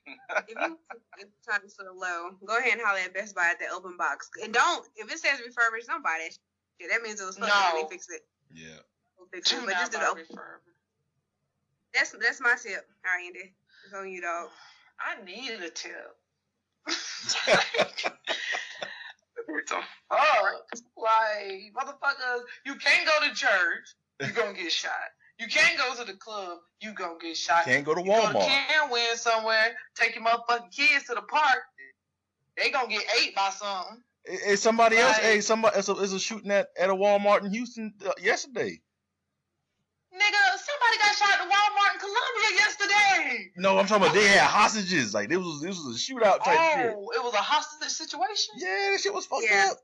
Honey. 0.07 0.19
just 0.29 0.49
if 0.49 0.57
you 0.59 0.79
if 1.19 1.29
trying 1.45 1.61
to 1.63 1.71
sort 1.71 1.89
of 1.89 1.97
low, 1.97 2.31
go 2.47 2.59
ahead 2.59 2.73
and 2.75 2.83
holler 2.83 3.01
at 3.01 3.13
Best 3.15 3.35
Buy 3.35 3.49
at 3.51 3.59
the 3.59 3.67
open 3.75 3.97
box. 3.97 4.31
And 4.43 4.53
don't 4.53 4.87
if 4.97 5.11
it 5.11 5.19
says 5.19 5.41
refurbished, 5.45 5.89
don't 5.89 6.03
buy 6.05 6.19
that 6.23 6.33
shit. 6.81 6.91
That 6.91 7.03
means 7.03 7.21
it 7.21 7.25
was 7.27 7.37
fucked 7.39 7.51
up 7.53 7.75
and 7.75 7.83
No. 7.83 7.89
they 7.89 7.95
fixed 7.95 8.11
it. 8.13 8.23
Yeah. 8.53 8.79
We'll 9.19 9.29
fix 9.33 9.51
it. 9.53 9.57
Do 9.57 9.67
But 9.67 9.73
not 9.73 9.81
just 9.81 9.93
do 9.93 9.99
buy 9.99 10.05
the 10.05 10.11
open. 10.11 10.25
refurb. 10.31 10.61
That's 11.95 12.11
that's 12.21 12.41
my 12.41 12.55
tip. 12.63 12.87
All 13.05 13.13
right, 13.17 13.27
Andy. 13.27 13.55
It's 13.85 13.95
on 13.95 14.11
you, 14.11 14.21
dog. 14.21 14.49
I 15.01 15.23
needed 15.25 15.63
a 15.63 15.71
tip. 15.71 16.17
what 19.47 19.67
the 19.67 19.81
fuck? 20.09 20.67
Like, 20.97 21.73
motherfuckers, 21.77 22.43
you 22.65 22.75
can't 22.77 23.07
go 23.07 23.29
to 23.29 23.35
church, 23.35 23.95
You're 24.21 24.31
gonna 24.33 24.53
get 24.55 24.73
shot. 24.73 24.93
You 25.39 25.49
can't 25.49 25.76
go 25.76 25.95
to 25.95 26.11
the 26.11 26.16
club, 26.16 26.59
you 26.80 26.93
gonna 26.95 27.18
get 27.20 27.37
shot. 27.37 27.64
Can't 27.64 27.84
go 27.84 27.95
to 27.95 28.01
You 28.01 28.07
go 28.07 28.32
to 28.32 28.39
Walmart. 28.39 28.47
Canwin 28.47 29.16
somewhere, 29.16 29.76
take 29.95 30.14
your 30.14 30.24
motherfucking 30.24 30.72
kids 30.74 31.05
to 31.07 31.14
the 31.14 31.22
park, 31.22 31.59
they 32.57 32.70
gonna 32.70 32.89
get 32.89 33.05
ate 33.20 33.34
by 33.34 33.51
something. 33.51 34.03
Hey, 34.24 34.39
hey, 34.45 34.57
somebody 34.57 34.97
else. 34.97 35.16
Right. 35.18 35.24
Hey, 35.24 35.41
somebody. 35.41 35.78
It's 35.78 35.89
a, 35.89 35.93
it's 36.03 36.12
a 36.12 36.18
shooting 36.18 36.51
at, 36.51 36.68
at 36.78 36.91
a 36.91 36.95
Walmart 36.95 37.45
in 37.45 37.51
Houston 37.53 37.93
uh, 38.05 38.12
yesterday. 38.20 38.80
Nigga, 40.14 40.43
somebody 40.57 40.99
got 40.99 41.14
shot 41.14 41.41
at 41.41 41.47
Walmart 41.47 41.95
in 41.95 42.01
Columbia 42.01 42.59
yesterday. 42.59 43.53
No, 43.57 43.78
I'm 43.78 43.87
talking 43.87 44.05
about 44.05 44.14
they 44.14 44.26
had 44.26 44.47
hostages. 44.47 45.12
Like 45.12 45.28
this 45.28 45.39
was 45.39 45.61
this 45.61 45.76
was 45.76 45.97
a 45.97 45.99
shootout 45.99 46.43
type 46.43 46.59
shit. 46.74 46.95
Oh, 46.97 47.11
it 47.14 47.22
was 47.22 47.34
a 47.34 47.39
hostage 47.39 47.91
situation? 47.91 48.55
Yeah, 48.57 48.91
that 48.93 49.01
shit 49.01 49.12
was 49.12 49.26
fucked 49.26 49.45
Yeah. 49.49 49.68
up. 49.72 49.78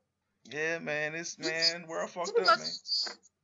Yeah, 0.51 0.79
man, 0.79 1.13
this 1.13 1.39
man, 1.39 1.85
we're 1.87 2.07
fucked 2.09 2.31
up, 2.31 2.59
man. 2.59 2.69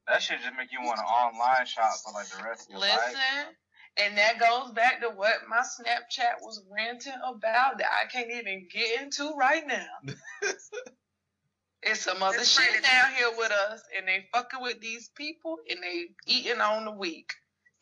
That 0.08 0.22
shit 0.22 0.40
just 0.40 0.56
make 0.56 0.72
you 0.72 0.80
want 0.82 0.98
to 0.98 1.04
online 1.04 1.66
shop 1.66 1.92
for 2.04 2.12
like 2.12 2.28
the 2.28 2.42
rest 2.42 2.68
of 2.68 2.72
your 2.72 2.80
life. 2.80 2.98
Listen, 3.08 3.54
and 3.98 4.16
that 4.16 4.38
goes 4.38 4.72
back 4.72 5.00
to 5.02 5.08
what 5.08 5.34
my 5.48 5.58
Snapchat 5.58 6.40
was 6.40 6.62
ranting 6.70 7.12
about 7.24 7.78
that 7.78 7.88
I 8.02 8.06
can't 8.06 8.30
even 8.30 8.68
get 8.72 9.02
into 9.02 9.34
right 9.36 9.66
now. 9.66 10.14
it's 11.82 12.00
some 12.00 12.22
other 12.22 12.38
That's 12.38 12.48
shit 12.48 12.72
right. 12.72 12.82
down 12.82 13.12
here 13.14 13.30
with 13.36 13.50
us, 13.50 13.82
and 13.96 14.08
they 14.08 14.24
fucking 14.32 14.62
with 14.62 14.80
these 14.80 15.10
people, 15.14 15.56
and 15.68 15.80
they 15.82 16.06
eating 16.26 16.60
on 16.60 16.86
the 16.86 16.92
weak, 16.92 17.32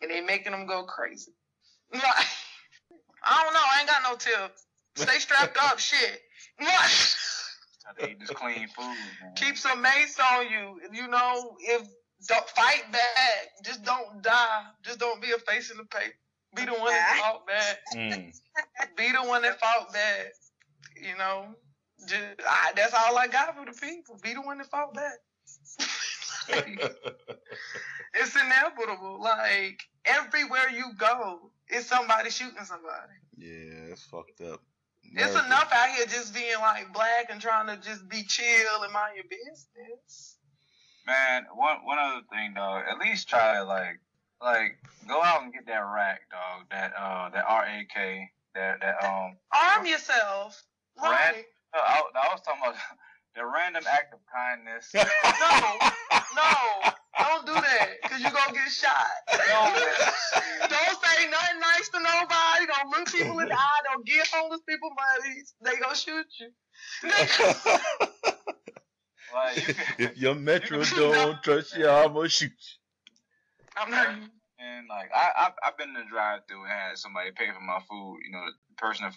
and 0.00 0.10
they 0.10 0.20
making 0.20 0.52
them 0.52 0.66
go 0.66 0.84
crazy. 0.84 1.32
Like, 1.92 2.26
I 3.24 3.42
don't 3.42 3.54
know. 3.54 3.60
I 3.62 3.80
ain't 3.80 3.88
got 3.88 4.02
no 4.02 4.16
tip. 4.16 4.56
Stay 4.96 5.18
strapped 5.18 5.56
up, 5.56 5.78
shit. 5.80 6.20
Like, 6.60 6.90
Try 7.98 8.08
eat 8.10 8.20
this 8.20 8.30
clean 8.30 8.68
food. 8.68 8.84
Man. 8.84 9.32
Keep 9.36 9.56
some 9.56 9.80
mace 9.82 10.18
on 10.32 10.48
you. 10.50 10.80
You 10.92 11.08
know, 11.08 11.56
if 11.60 11.82
don't 12.28 12.48
fight 12.50 12.90
back, 12.92 13.64
just 13.64 13.84
don't 13.84 14.22
die. 14.22 14.62
Just 14.82 14.98
don't 14.98 15.20
be 15.20 15.32
a 15.32 15.38
face 15.38 15.70
in 15.70 15.76
the 15.76 15.84
paper. 15.84 16.14
Be 16.54 16.64
the 16.64 16.72
one 16.72 16.92
that 16.92 17.18
fought 17.20 17.46
back. 17.46 17.78
Mm. 17.94 18.40
Be 18.96 19.12
the 19.12 19.22
one 19.28 19.42
that 19.42 19.60
fought 19.60 19.92
back. 19.92 20.32
You 20.96 21.16
know, 21.18 21.54
just 22.00 22.24
I, 22.48 22.72
that's 22.74 22.94
all 22.94 23.18
I 23.18 23.26
got 23.26 23.54
for 23.56 23.66
the 23.66 23.78
people. 23.78 24.18
Be 24.22 24.32
the 24.32 24.40
one 24.40 24.58
that 24.58 24.66
fought 24.68 24.94
back. 24.94 25.18
it's 28.14 28.36
inevitable. 28.36 29.20
Like 29.20 29.82
everywhere 30.06 30.70
you 30.70 30.92
go, 30.96 31.50
it's 31.68 31.86
somebody 31.86 32.30
shooting 32.30 32.64
somebody. 32.64 33.12
yeah, 33.36 33.92
it's 33.92 34.04
fucked 34.04 34.40
up. 34.40 34.62
It's 35.12 35.32
enough 35.32 35.70
out 35.72 35.90
here 35.90 36.06
just 36.06 36.34
being 36.34 36.58
like 36.60 36.92
black 36.92 37.26
and 37.30 37.40
trying 37.40 37.66
to 37.68 37.82
just 37.82 38.08
be 38.08 38.22
chill 38.24 38.82
and 38.82 38.92
mind 38.92 39.16
your 39.16 39.24
business. 39.24 40.35
Man, 41.06 41.46
one 41.54 41.84
one 41.84 41.98
other 41.98 42.22
thing, 42.32 42.54
dog. 42.54 42.82
At 42.90 42.98
least 42.98 43.28
try 43.28 43.54
to 43.54 43.64
like 43.64 44.00
like 44.42 44.76
go 45.08 45.22
out 45.22 45.42
and 45.42 45.52
get 45.52 45.66
that 45.66 45.78
rack, 45.94 46.22
dog. 46.30 46.66
That 46.70 46.92
uh 46.98 47.30
that 47.30 47.44
R 47.46 47.64
A 47.64 47.86
K. 47.92 48.28
That 48.54 48.80
that 48.80 49.04
um. 49.04 49.36
Arm 49.52 49.86
yourself. 49.86 50.62
Rat- 51.00 51.10
Right. 51.10 51.44
uh, 51.74 51.78
I, 51.84 52.02
I 52.14 52.32
was 52.32 52.40
talking 52.40 52.62
about 52.62 52.76
the 53.36 53.44
random 53.46 53.84
act 53.88 54.14
of 54.14 54.20
kindness. 54.32 54.90
No, 55.38 55.78
no, 56.34 56.90
don't 57.18 57.46
do 57.46 57.52
that, 57.52 57.88
cause 58.04 58.20
you 58.20 58.30
gonna 58.30 58.52
get 58.52 58.70
shot. 58.70 59.06
No, 59.30 59.72
don't 60.68 60.98
say 61.04 61.28
nothing 61.30 61.60
nice 61.60 61.88
to 61.90 62.00
nobody. 62.00 62.66
Don't 62.66 62.90
look 62.90 63.12
people 63.12 63.38
in 63.40 63.48
the 63.48 63.54
eye. 63.54 63.80
Don't 63.92 64.06
give 64.06 64.26
homeless 64.32 64.60
people 64.68 64.90
money. 64.90 65.42
They 65.62 65.76
gonna 65.80 65.94
shoot 65.94 66.26
you. 66.40 68.06
Like 69.34 69.68
you 69.68 69.74
can, 69.74 69.94
if 69.98 70.18
your 70.18 70.34
metro 70.34 70.78
You 70.78 70.84
don't 71.12 71.42
trust 71.42 71.76
you, 71.76 71.88
I'm 71.88 72.14
gonna 72.14 72.28
shoot 72.28 72.50
you. 72.50 72.76
I'm 73.76 73.90
not. 73.90 74.08
and 74.58 74.88
like 74.88 75.10
I 75.14 75.30
I've, 75.36 75.52
I've 75.62 75.78
been 75.78 75.88
in 75.90 75.94
the 75.94 76.04
drive 76.10 76.40
through 76.48 76.62
and 76.62 76.70
had 76.72 76.98
somebody 76.98 77.30
pay 77.32 77.46
for 77.52 77.60
my 77.60 77.78
food. 77.88 78.18
You 78.24 78.32
know, 78.32 78.44
the 78.46 78.74
person 78.76 79.06
in 79.06 79.12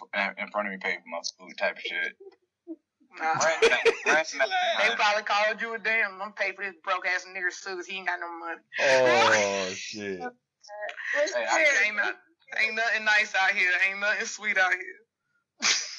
front 0.50 0.68
of 0.68 0.72
me 0.72 0.78
paid 0.80 0.98
for 1.02 1.08
my 1.08 1.20
food, 1.38 1.56
type 1.58 1.76
of 1.76 1.82
shit. 1.82 2.16
Nah. 3.18 3.34
Random 3.44 3.72
act- 3.72 3.90
random 4.06 4.40
act- 4.40 4.88
They 4.88 4.94
probably 4.94 5.22
called 5.24 5.60
you 5.60 5.74
a 5.74 5.78
damn. 5.78 6.20
I'm 6.22 6.32
pay 6.32 6.52
for 6.52 6.62
this 6.64 6.74
broke 6.84 7.06
ass 7.06 7.26
nigga 7.26 7.52
suit. 7.52 7.86
He 7.86 7.98
ain't 7.98 8.06
got 8.06 8.20
no 8.20 8.30
money. 8.30 8.60
Oh 8.80 9.72
shit. 9.74 10.20
Hey, 11.12 11.44
I 11.44 11.86
ain't, 11.86 11.96
not, 11.96 12.14
ain't 12.62 12.74
nothing 12.74 13.04
nice 13.04 13.34
out 13.34 13.50
here. 13.50 13.70
Ain't 13.88 13.98
nothing 13.98 14.26
sweet 14.26 14.56
out 14.56 14.70
here. 14.72 15.00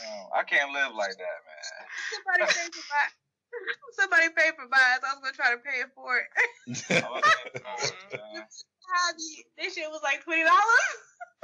No, 0.01 0.30
I 0.34 0.43
can't 0.43 0.72
live 0.72 0.95
like 0.95 1.12
that, 1.12 1.38
man. 1.43 1.68
Somebody 2.09 2.53
pay 2.53 2.68
for 2.72 2.86
my. 2.89 3.21
Somebody 3.99 4.30
pay 4.36 4.51
for 4.55 4.68
mine. 4.70 4.97
So 5.01 5.07
I 5.07 5.14
was 5.16 5.22
gonna 5.22 5.36
try 5.38 5.51
to 5.51 5.62
pay 5.62 5.82
it 5.86 5.91
for 5.95 6.18
it. 6.18 6.28
Oh, 7.03 7.20
I 7.20 7.74
was 7.80 7.91
oh, 7.91 8.18
man. 8.18 8.43
How 8.91 9.12
do 9.16 9.24
you- 9.24 9.43
This 9.57 9.74
shit 9.76 9.89
was 9.89 10.01
like 10.03 10.24
twenty 10.24 10.43
dollars. 10.43 10.91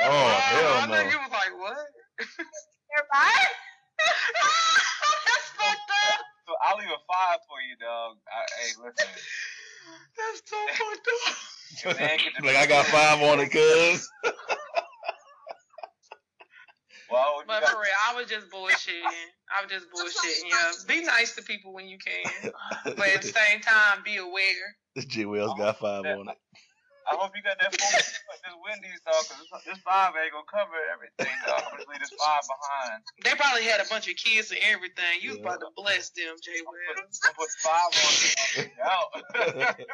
oh, 0.01 0.05
oh 0.05 0.27
I 0.27 0.39
hell 0.55 0.87
know 0.87 0.95
no. 1.03 1.09
you 1.09 1.17
was 1.17 1.31
like, 1.31 1.53
what? 1.57 1.77
Everybody. 2.19 3.45
That's 3.97 5.47
fucked 5.57 5.91
up. 5.91 6.19
So 6.47 6.53
I'll 6.63 6.77
leave 6.77 6.87
a 6.89 6.99
five 7.07 7.39
for 7.47 7.59
you, 7.61 7.75
dog. 7.79 8.17
I, 8.27 8.45
hey, 8.61 8.71
listen. 8.83 9.09
That's 10.17 10.41
so 10.45 10.57
fucked 10.75 11.07
up. 11.93 11.99
Man, 11.99 12.17
get 12.17 12.33
the- 12.39 12.45
like 12.47 12.55
I 12.57 12.65
got 12.65 12.85
five 12.87 13.21
on 13.21 13.39
it, 13.39 13.49
cuz. 13.51 14.09
Well, 17.11 17.43
But 17.47 17.61
got- 17.61 17.69
for 17.71 17.79
real, 17.79 17.91
I 18.09 18.15
was 18.15 18.27
just 18.27 18.49
bullshitting. 18.49 19.27
I 19.55 19.63
was 19.63 19.71
just 19.71 19.87
bullshitting. 19.93 20.49
Yeah, 20.49 20.71
be 20.87 21.03
nice 21.05 21.35
to 21.35 21.43
people 21.43 21.73
when 21.73 21.87
you 21.87 21.97
can, 21.97 22.51
but 22.85 23.07
at 23.09 23.21
the 23.21 23.27
same 23.27 23.61
time, 23.61 24.03
be 24.03 24.17
aware. 24.17 24.75
J 24.97 25.25
Wells 25.25 25.53
got 25.57 25.79
five 25.79 26.03
oh. 26.05 26.19
on 26.19 26.29
it. 26.29 26.37
I 27.09 27.15
hope 27.15 27.31
you 27.35 27.41
got 27.41 27.55
that 27.59 27.71
phone. 27.71 27.91
this 27.95 28.19
Wendy's 28.67 28.99
dog, 29.07 29.15
cause 29.15 29.39
this, 29.39 29.63
this 29.63 29.79
five 29.79 30.11
ain't 30.19 30.33
gonna 30.35 30.43
cover 30.51 30.75
everything, 30.91 31.31
dog. 31.47 31.63
I'm 31.63 31.79
gonna 31.79 31.87
leave 31.87 32.03
this 32.03 32.11
five 32.19 32.43
behind. 32.43 32.99
They 33.23 33.31
probably 33.39 33.63
had 33.63 33.79
a 33.79 33.87
bunch 33.87 34.11
of 34.11 34.19
kids 34.19 34.51
and 34.51 34.59
everything. 34.67 35.23
You 35.23 35.31
was 35.31 35.39
about 35.39 35.63
to 35.63 35.71
bless 35.75 36.09
them, 36.11 36.35
Jay 36.43 36.59
I'm 36.59 36.67
Wells. 36.67 37.19
gonna 37.23 37.39
put 37.39 37.47
five 37.63 37.91
on 37.95 38.13
it 38.59 38.71
out. 38.83 39.79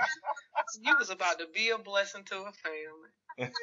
You 0.82 0.96
was 0.98 1.10
about 1.12 1.38
to 1.40 1.46
be 1.54 1.70
a 1.70 1.78
blessing 1.78 2.24
to 2.26 2.50
a 2.50 2.52
family. 2.52 3.54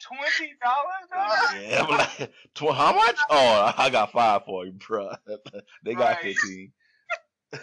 Twenty 0.00 0.54
dollars, 0.62 1.52
yeah, 1.54 1.82
I'm 1.82 1.90
like, 1.90 2.32
tw- 2.54 2.74
how 2.74 2.94
much? 2.94 3.16
Oh, 3.28 3.72
I 3.76 3.90
got 3.90 4.12
five 4.12 4.44
for 4.46 4.64
you, 4.64 4.72
bro. 4.72 5.12
they 5.84 5.94
got 5.94 6.16
Right. 6.16 6.22
fifteen. 6.22 6.72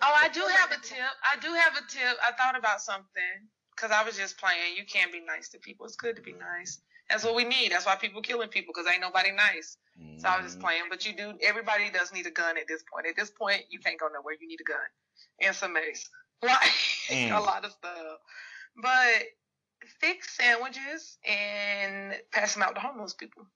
Oh, 0.00 0.14
I 0.16 0.28
do 0.28 0.40
have 0.56 0.70
a 0.70 0.80
tip. 0.80 0.96
I 1.24 1.38
do 1.40 1.48
have 1.52 1.74
a 1.76 1.80
tip. 1.90 2.16
I 2.26 2.32
thought 2.32 2.56
about 2.56 2.80
something 2.80 3.48
because 3.74 3.90
I 3.90 4.04
was 4.04 4.16
just 4.16 4.38
playing. 4.38 4.76
You 4.76 4.84
can't 4.84 5.12
be 5.12 5.20
nice 5.20 5.48
to 5.50 5.58
people. 5.58 5.86
It's 5.86 5.96
good 5.96 6.14
to 6.16 6.22
be 6.22 6.32
nice. 6.32 6.80
That's 7.10 7.24
what 7.24 7.34
we 7.34 7.44
need. 7.44 7.72
That's 7.72 7.84
why 7.84 7.96
people 7.96 8.22
killing 8.22 8.48
people 8.48 8.72
because 8.74 8.90
ain't 8.90 9.00
nobody 9.00 9.32
nice. 9.32 9.76
So 10.18 10.28
I 10.28 10.36
was 10.36 10.46
just 10.46 10.58
Mhm. 10.58 10.62
playing. 10.62 10.82
But 10.88 11.04
you 11.04 11.14
do. 11.14 11.36
Everybody 11.42 11.90
does 11.90 12.12
need 12.12 12.26
a 12.26 12.30
gun 12.30 12.56
at 12.56 12.68
this 12.68 12.82
point. 12.92 13.06
At 13.06 13.16
this 13.16 13.30
point, 13.30 13.64
you 13.70 13.80
can't 13.80 13.98
go 13.98 14.06
nowhere. 14.08 14.34
You 14.40 14.46
need 14.46 14.60
a 14.60 14.64
gun 14.64 14.86
and 15.40 15.54
some 15.56 15.72
mace, 15.72 16.08
like 16.42 16.60
Mm. 17.08 17.36
a 17.36 17.40
lot 17.40 17.64
of 17.64 17.72
stuff. 17.72 18.18
But 18.76 19.22
fix 20.00 20.36
sandwiches 20.36 21.18
and 21.26 22.14
pass 22.32 22.54
them 22.54 22.62
out 22.62 22.74
to 22.74 22.80
homeless 22.80 23.14
people. 23.14 23.46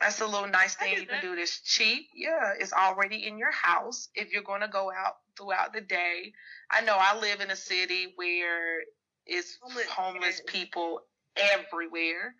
That's 0.00 0.20
a 0.20 0.26
little 0.26 0.48
nice 0.48 0.76
thing 0.76 0.94
you 0.94 1.06
can 1.06 1.20
do. 1.20 1.34
That's 1.34 1.60
cheap. 1.60 2.06
Yeah, 2.14 2.52
it's 2.58 2.72
already 2.72 3.26
in 3.26 3.36
your 3.36 3.50
house. 3.50 4.08
If 4.14 4.30
you're 4.32 4.44
going 4.44 4.60
to 4.60 4.68
go 4.68 4.92
out 4.92 5.16
throughout 5.36 5.72
the 5.72 5.80
day, 5.80 6.32
I 6.70 6.82
know 6.82 6.96
I 6.96 7.18
live 7.18 7.40
in 7.40 7.50
a 7.50 7.56
city 7.56 8.12
where 8.14 8.82
it's 9.26 9.58
Homeless- 9.60 9.88
homeless 9.88 10.42
people 10.46 11.00
everywhere. 11.36 12.34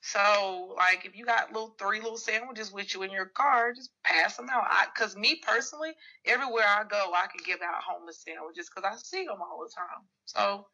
So, 0.00 0.74
like, 0.76 1.06
if 1.06 1.16
you 1.16 1.24
got 1.24 1.52
little 1.52 1.74
three 1.78 2.00
little 2.00 2.18
sandwiches 2.18 2.70
with 2.70 2.94
you 2.94 3.02
in 3.02 3.10
your 3.10 3.26
car, 3.26 3.72
just 3.72 3.90
pass 4.04 4.36
them 4.36 4.48
out. 4.48 4.64
I, 4.68 4.86
Cause 4.94 5.16
me 5.16 5.40
personally, 5.44 5.90
everywhere 6.24 6.66
I 6.68 6.84
go, 6.84 7.12
I 7.14 7.26
can 7.26 7.40
give 7.44 7.60
out 7.62 7.82
homeless 7.82 8.22
sandwiches 8.22 8.70
because 8.72 8.88
I 8.88 8.96
see 8.98 9.26
them 9.26 9.38
all 9.40 9.64
the 9.64 9.74
time. 9.74 10.06
So, 10.26 10.66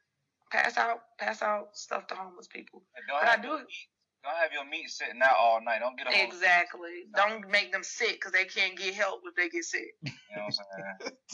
pass 0.50 0.76
out, 0.76 1.00
pass 1.18 1.42
out 1.42 1.76
stuff 1.76 2.06
to 2.08 2.14
homeless 2.14 2.48
people. 2.48 2.82
Don't 3.08 3.20
But 3.20 3.28
I 3.28 3.30
have, 3.32 3.42
do 3.42 3.48
your 3.48 3.58
meat, 3.58 3.88
don't 4.22 4.36
have 4.36 4.52
your 4.52 4.64
meat 4.64 4.90
sitting 4.90 5.20
out 5.22 5.36
all 5.38 5.60
night. 5.64 5.80
Don't 5.80 5.96
get 5.96 6.06
a 6.06 6.16
whole. 6.16 6.26
exactly. 6.26 7.04
Don't 7.14 7.50
make 7.50 7.72
them 7.72 7.82
sick 7.82 8.12
because 8.12 8.32
they 8.32 8.44
can't 8.44 8.76
get 8.76 8.94
help 8.94 9.20
if 9.24 9.34
they 9.34 9.48
get 9.48 9.64
sick. 9.64 9.94
You 10.02 10.12
know 10.36 10.44
what 10.44 10.54
I'm 10.54 10.98
saying? 11.00 11.12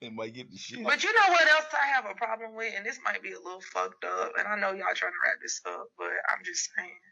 They 0.00 0.08
might 0.08 0.32
get 0.32 0.50
the 0.50 0.56
shit. 0.56 0.82
But 0.82 1.04
you 1.04 1.12
know 1.12 1.28
what 1.28 1.46
else 1.46 1.66
I 1.74 1.86
have 1.88 2.06
a 2.10 2.14
problem 2.14 2.54
with, 2.54 2.72
and 2.74 2.86
this 2.86 2.98
might 3.04 3.22
be 3.22 3.32
a 3.32 3.38
little 3.38 3.60
fucked 3.60 4.02
up, 4.04 4.32
and 4.38 4.48
I 4.48 4.56
know 4.56 4.70
y'all 4.72 4.94
trying 4.94 5.12
to 5.12 5.18
wrap 5.22 5.36
this 5.42 5.60
up, 5.66 5.88
but 5.98 6.08
I'm 6.28 6.42
just 6.44 6.70
saying. 6.76 6.90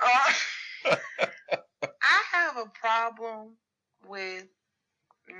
Uh, 0.00 0.94
I 1.82 2.22
have 2.32 2.56
a 2.56 2.70
problem 2.80 3.56
with 4.06 4.46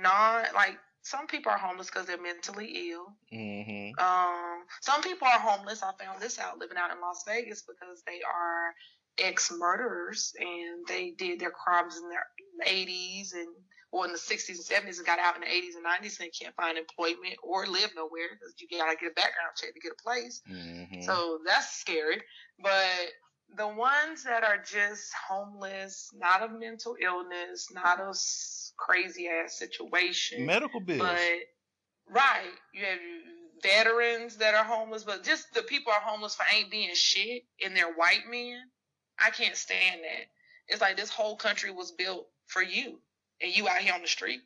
not 0.01 0.53
like 0.53 0.77
some 1.01 1.27
people 1.27 1.51
are 1.51 1.57
homeless 1.57 1.87
because 1.87 2.05
they're 2.05 2.21
mentally 2.21 2.91
ill. 2.91 3.13
Mm-hmm. 3.33 3.99
Um, 3.99 4.63
some 4.81 5.01
people 5.01 5.27
are 5.27 5.39
homeless. 5.39 5.81
I 5.81 5.91
found 6.03 6.21
this 6.21 6.39
out 6.39 6.59
living 6.59 6.77
out 6.77 6.91
in 6.91 7.01
Las 7.01 7.23
Vegas 7.27 7.63
because 7.63 8.03
they 8.05 8.21
are 8.21 8.73
ex 9.17 9.51
murderers 9.51 10.33
and 10.39 10.85
they 10.87 11.11
did 11.11 11.39
their 11.39 11.51
crimes 11.51 11.97
in 11.97 12.09
their 12.09 12.25
80s 12.67 13.33
and 13.33 13.47
or 13.91 14.05
in 14.05 14.11
the 14.11 14.19
60s 14.19 14.49
and 14.49 14.85
70s 14.85 14.97
and 14.97 15.05
got 15.05 15.17
out 15.17 15.35
in 15.35 15.41
the 15.41 15.47
80s 15.47 15.75
and 15.75 15.85
90s 15.85 16.19
and 16.19 16.29
can't 16.39 16.55
find 16.55 16.77
employment 16.77 17.35
or 17.41 17.65
live 17.65 17.89
nowhere 17.95 18.29
because 18.31 18.53
you 18.59 18.67
gotta 18.69 18.95
get 18.95 19.11
a 19.11 19.15
background 19.15 19.51
check 19.59 19.73
to 19.73 19.79
get 19.79 19.93
a 19.99 20.03
place. 20.03 20.41
Mm-hmm. 20.49 21.01
So 21.01 21.39
that's 21.45 21.71
scary. 21.71 22.21
But 22.61 23.09
the 23.57 23.67
ones 23.67 24.23
that 24.25 24.43
are 24.43 24.59
just 24.59 25.11
homeless, 25.27 26.11
not 26.15 26.43
of 26.43 26.59
mental 26.59 26.95
illness, 27.01 27.67
not 27.73 27.99
of 27.99 28.15
crazy 28.79 29.27
ass 29.27 29.57
situation, 29.57 30.45
medical 30.45 30.79
bills. 30.79 31.01
but 31.01 32.13
right, 32.13 32.51
you 32.73 32.85
have 32.85 32.99
veterans 33.61 34.37
that 34.37 34.55
are 34.55 34.63
homeless, 34.63 35.03
but 35.03 35.23
just 35.23 35.53
the 35.53 35.61
people 35.63 35.91
are 35.91 35.99
homeless 35.99 36.35
for 36.35 36.45
ain't 36.55 36.71
being 36.71 36.89
shit 36.93 37.43
and 37.63 37.75
they're 37.75 37.93
white 37.93 38.23
men. 38.29 38.61
I 39.19 39.31
can't 39.31 39.55
stand 39.55 40.01
that. 40.03 40.27
It's 40.67 40.81
like 40.81 40.95
this 40.97 41.09
whole 41.09 41.35
country 41.35 41.71
was 41.71 41.91
built 41.91 42.27
for 42.47 42.61
you, 42.61 42.99
and 43.41 43.55
you 43.55 43.67
out 43.67 43.79
here 43.79 43.93
on 43.93 44.01
the 44.01 44.07
street. 44.07 44.41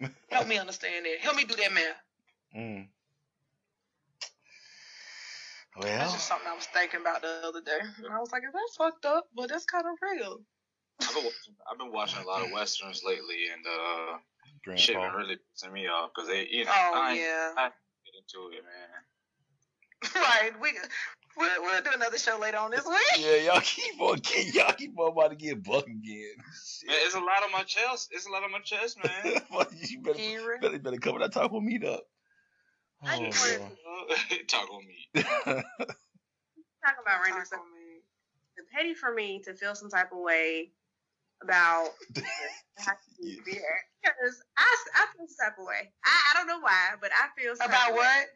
Help 0.30 0.46
me 0.46 0.58
understand 0.58 1.04
that. 1.04 1.20
Help 1.20 1.36
me 1.36 1.44
do 1.44 1.56
that 1.56 1.72
math. 1.72 1.96
Mm. 2.56 2.88
That's 5.80 5.86
Well, 5.86 6.12
just 6.12 6.28
something 6.28 6.46
I 6.46 6.54
was 6.54 6.66
thinking 6.66 7.00
about 7.00 7.22
the 7.22 7.40
other 7.42 7.60
day, 7.60 7.80
and 8.04 8.12
I 8.12 8.20
was 8.20 8.30
like, 8.30 8.44
"Is 8.44 8.52
that 8.52 8.68
fucked 8.78 9.06
up?" 9.06 9.28
But 9.34 9.48
that's 9.48 9.64
kind 9.64 9.84
of 9.86 9.96
real. 10.00 10.40
I've 11.14 11.22
been, 11.22 11.24
watching, 11.24 11.54
I've 11.70 11.78
been 11.78 11.92
watching 11.92 12.22
a 12.22 12.26
lot 12.26 12.44
of 12.44 12.50
westerns 12.52 13.02
lately, 13.04 13.46
and 13.52 13.64
uh, 13.66 14.76
shit 14.76 14.96
been 14.96 15.12
really 15.12 15.36
pissing 15.36 15.72
me 15.72 15.86
off 15.86 16.10
because 16.14 16.28
they, 16.28 16.46
you 16.50 16.64
know, 16.64 16.72
Oh 16.74 16.92
I 16.94 17.12
yeah, 17.14 17.52
I 17.56 17.70
get 18.04 18.14
into 18.18 18.56
it, 18.56 18.64
man. 18.64 20.12
right. 20.16 20.50
We 20.60 20.72
we'll, 21.36 21.62
we'll 21.62 21.82
do 21.82 21.90
another 21.94 22.18
show 22.18 22.38
later 22.38 22.58
on 22.58 22.70
this 22.70 22.84
week. 22.86 22.98
Yeah, 23.18 23.52
y'all 23.52 23.60
keep 23.60 24.00
on, 24.00 24.20
y'all 24.52 24.72
keep 24.72 24.98
on 24.98 25.12
about 25.12 25.30
to 25.30 25.36
get 25.36 25.62
buck 25.62 25.86
again. 25.86 26.34
Man, 26.86 26.96
it's 27.04 27.14
a 27.14 27.18
lot 27.18 27.44
on 27.44 27.52
my 27.52 27.62
chest. 27.62 28.08
It's 28.12 28.26
a 28.26 28.30
lot 28.30 28.42
on 28.42 28.52
my 28.52 28.60
chest, 28.60 28.98
man. 29.02 29.40
you 29.80 30.00
better, 30.00 30.18
Kira. 30.18 30.60
better, 30.60 30.78
better 30.78 30.98
cover 30.98 31.20
that 31.20 31.32
taco 31.32 31.60
meat 31.60 31.84
up. 31.84 32.04
I 33.02 33.16
Oh, 33.16 33.30
just 33.30 33.60
wanted 33.60 33.78
Lord. 33.86 34.48
Talk 34.48 34.70
on 34.72 34.86
me. 34.86 35.22
Talk 35.22 36.96
about 37.00 37.22
random 37.24 37.44
stuff. 37.44 37.60
Taco 37.60 37.64
meat. 37.74 38.02
It's 38.56 38.68
petty 38.72 38.94
for 38.94 39.12
me 39.12 39.40
to 39.44 39.54
feel 39.54 39.74
some 39.74 39.90
type 39.90 40.12
of 40.12 40.18
way 40.18 40.70
about 41.44 41.90
because 42.14 44.42
I, 44.56 44.76
I 44.96 45.06
feel 45.16 45.26
some 45.28 45.48
type 45.48 45.58
of 45.58 45.66
way. 45.66 45.92
I, 46.04 46.16
I 46.30 46.34
don't 46.38 46.46
know 46.46 46.60
why, 46.60 46.94
but 47.00 47.10
I 47.12 47.28
feel 47.40 47.54
some 47.56 47.68
type 47.70 47.78
About 47.78 47.90
of 47.90 47.96
way. 47.96 48.04
what? 48.04 48.26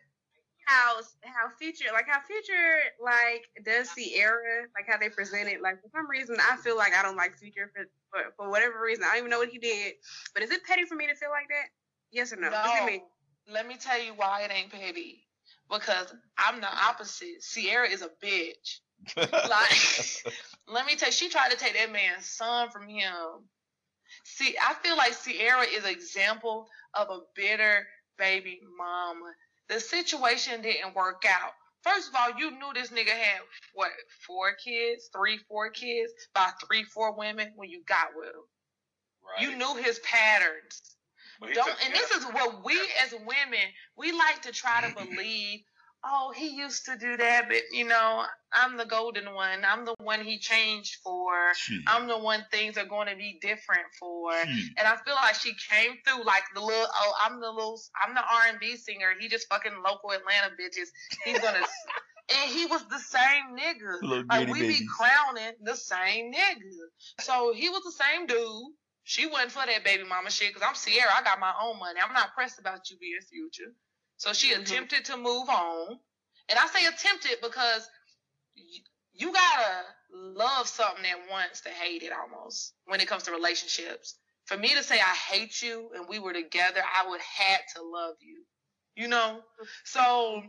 how 0.67 0.97
how 1.25 1.49
future 1.59 1.87
like 1.95 2.05
how 2.07 2.21
future 2.21 2.77
like 3.03 3.41
does 3.65 3.89
Ciara 3.97 4.67
like 4.77 4.85
how 4.87 4.99
they 4.99 5.09
present 5.09 5.49
it 5.49 5.63
like 5.63 5.81
for 5.81 5.89
some 5.97 6.07
reason 6.11 6.37
I 6.39 6.59
feel 6.59 6.77
like 6.77 6.93
I 6.93 7.01
don't 7.01 7.17
like 7.17 7.39
future 7.39 7.73
for 7.75 7.87
for, 8.13 8.31
for 8.37 8.51
whatever 8.51 8.75
reason 8.85 9.03
I 9.05 9.17
don't 9.17 9.21
even 9.21 9.31
know 9.31 9.39
what 9.39 9.49
he 9.49 9.59
did 9.59 9.95
but 10.35 10.43
is 10.43 10.51
it 10.51 10.63
petty 10.65 10.85
for 10.85 10.95
me 10.95 11.07
to 11.07 11.15
feel 11.15 11.31
like 11.31 11.49
that 11.49 11.69
yes 12.13 12.35
or 12.35 12.37
no, 12.37 12.51
What 12.51 12.65
do 12.65 12.71
you 12.71 12.81
No. 12.81 12.87
mean? 12.87 13.01
Let 13.51 13.67
me 13.67 13.77
tell 13.81 13.99
you 13.99 14.13
why 14.15 14.43
it 14.43 14.51
ain't 14.53 14.71
petty. 14.71 15.25
Because 15.71 16.13
I'm 16.37 16.61
the 16.61 16.69
opposite. 16.69 17.41
Ciara 17.41 17.89
is 17.89 18.03
a 18.03 18.11
bitch. 18.23 18.81
Like, 19.49 20.35
let 20.71 20.87
me 20.87 20.97
tell 20.97 21.09
you, 21.09 21.13
she 21.13 21.29
tried 21.29 21.51
to 21.51 21.57
take 21.57 21.75
that 21.75 21.93
man's 21.93 22.27
son 22.27 22.71
from 22.71 22.89
him. 22.89 23.49
See, 24.25 24.57
I 24.61 24.75
feel 24.75 24.97
like 24.97 25.13
Ciara 25.23 25.65
is 25.65 25.85
an 25.85 25.91
example 25.91 26.69
of 26.95 27.09
a 27.11 27.21
bitter 27.35 27.87
baby 28.19 28.61
mama. 28.77 29.33
The 29.69 29.81
situation 29.81 30.63
didn't 30.63 30.95
work 30.95 31.25
out. 31.29 31.53
First 31.83 32.09
of 32.09 32.15
all, 32.15 32.39
you 32.39 32.51
knew 32.51 32.73
this 32.75 32.91
nigga 32.91 33.11
had 33.11 33.41
what 33.75 33.91
four 34.27 34.53
kids, 34.63 35.09
three, 35.15 35.39
four 35.49 35.71
kids 35.71 36.13
by 36.35 36.51
three, 36.67 36.85
four 36.85 37.17
women 37.17 37.53
when 37.57 37.71
you 37.71 37.83
got 37.87 38.09
with 38.17 38.29
him. 38.29 38.43
Right. 39.23 39.43
You 39.43 39.57
knew 39.57 39.75
his 39.83 40.01
patterns. 40.01 40.97
Don't, 41.55 41.85
and 41.85 41.95
this 41.95 42.11
is 42.11 42.25
what 42.25 42.65
we 42.65 42.75
as 43.05 43.13
women 43.13 43.65
we 43.97 44.13
like 44.13 44.43
to 44.43 44.53
try 44.53 44.83
to 44.83 44.95
believe. 45.07 45.61
Oh, 46.05 46.33
he 46.35 46.49
used 46.49 46.85
to 46.87 46.97
do 46.97 47.17
that, 47.17 47.49
but 47.49 47.59
you 47.73 47.85
know, 47.85 48.25
I'm 48.53 48.77
the 48.77 48.85
golden 48.85 49.35
one. 49.35 49.65
I'm 49.65 49.85
the 49.85 49.95
one 49.99 50.21
he 50.21 50.39
changed 50.39 50.97
for. 51.03 51.33
Shit. 51.55 51.81
I'm 51.87 52.07
the 52.07 52.19
one 52.19 52.45
things 52.53 52.79
are 52.79 52.87
going 52.87 53.09
to 53.09 53.17
be 53.17 53.39
different 53.43 53.83
for. 53.99 54.33
Shit. 54.33 54.73
And 54.79 54.87
I 54.87 54.97
feel 55.05 55.17
like 55.17 55.35
she 55.35 55.53
came 55.71 55.97
through 56.07 56.25
like 56.25 56.45
the 56.55 56.61
little. 56.61 56.87
Oh, 56.89 57.13
I'm 57.25 57.41
the 57.41 57.51
little. 57.51 57.81
I'm 58.03 58.15
the 58.15 58.21
R&B 58.21 58.77
singer. 58.77 59.15
He 59.19 59.29
just 59.29 59.49
fucking 59.49 59.73
local 59.85 60.13
Atlanta 60.13 60.55
bitches. 60.55 60.89
He's 61.25 61.41
gonna. 61.41 61.59
and 62.31 62.51
he 62.51 62.67
was 62.67 62.85
the 62.89 62.99
same 62.99 63.57
nigga. 63.57 64.03
Little 64.03 64.25
Like 64.29 64.49
we 64.49 64.69
be 64.69 64.87
crowning 64.87 65.55
the 65.63 65.75
same 65.75 66.33
nigga. 66.33 67.21
So 67.21 67.53
he 67.55 67.69
was 67.69 67.83
the 67.83 67.93
same 67.93 68.27
dude. 68.27 68.73
She 69.05 69.27
wasn't 69.27 69.53
for 69.53 69.65
that 69.67 69.85
baby 69.85 70.05
mama 70.05 70.31
shit 70.31 70.55
because 70.55 70.63
I'm 70.69 70.75
Ciara. 70.75 71.11
I 71.17 71.23
got 71.23 71.41
my 71.41 71.53
own 71.63 71.79
money. 71.79 71.99
I'm 71.99 72.13
not 72.13 72.35
pressed 72.35 72.61
about 72.61 72.91
you 72.91 72.99
being 72.99 73.19
future. 73.29 73.73
So 74.19 74.35
she 74.35 74.53
Mhm. 74.55 74.63
attempted 74.63 75.07
to 75.07 75.19
move 75.19 75.51
on. 75.51 76.01
And 76.51 76.59
I 76.61 76.69
say 76.69 76.87
attempted 76.87 77.41
because 77.43 77.89
you, 78.55 78.83
you 79.15 79.33
gotta 79.33 79.85
love 80.13 80.69
something 80.69 81.05
that 81.05 81.29
wants 81.31 81.63
to 81.63 81.71
hate 81.71 82.03
it 82.05 82.13
almost 82.13 82.75
when 82.87 83.01
it 83.01 83.09
comes 83.09 83.25
to 83.25 83.33
relationships. 83.33 84.19
For 84.47 84.57
me 84.59 84.75
to 84.75 84.85
say 84.85 85.01
I 85.01 85.15
hate 85.15 85.63
you 85.63 85.93
and 85.95 86.09
we 86.09 86.19
were 86.21 86.35
together, 86.35 86.83
I 86.85 87.09
would 87.09 87.21
had 87.23 87.61
to 87.77 87.83
love 87.83 88.17
you. 88.21 88.45
You 88.97 89.09
know? 89.09 89.45
So 89.85 90.45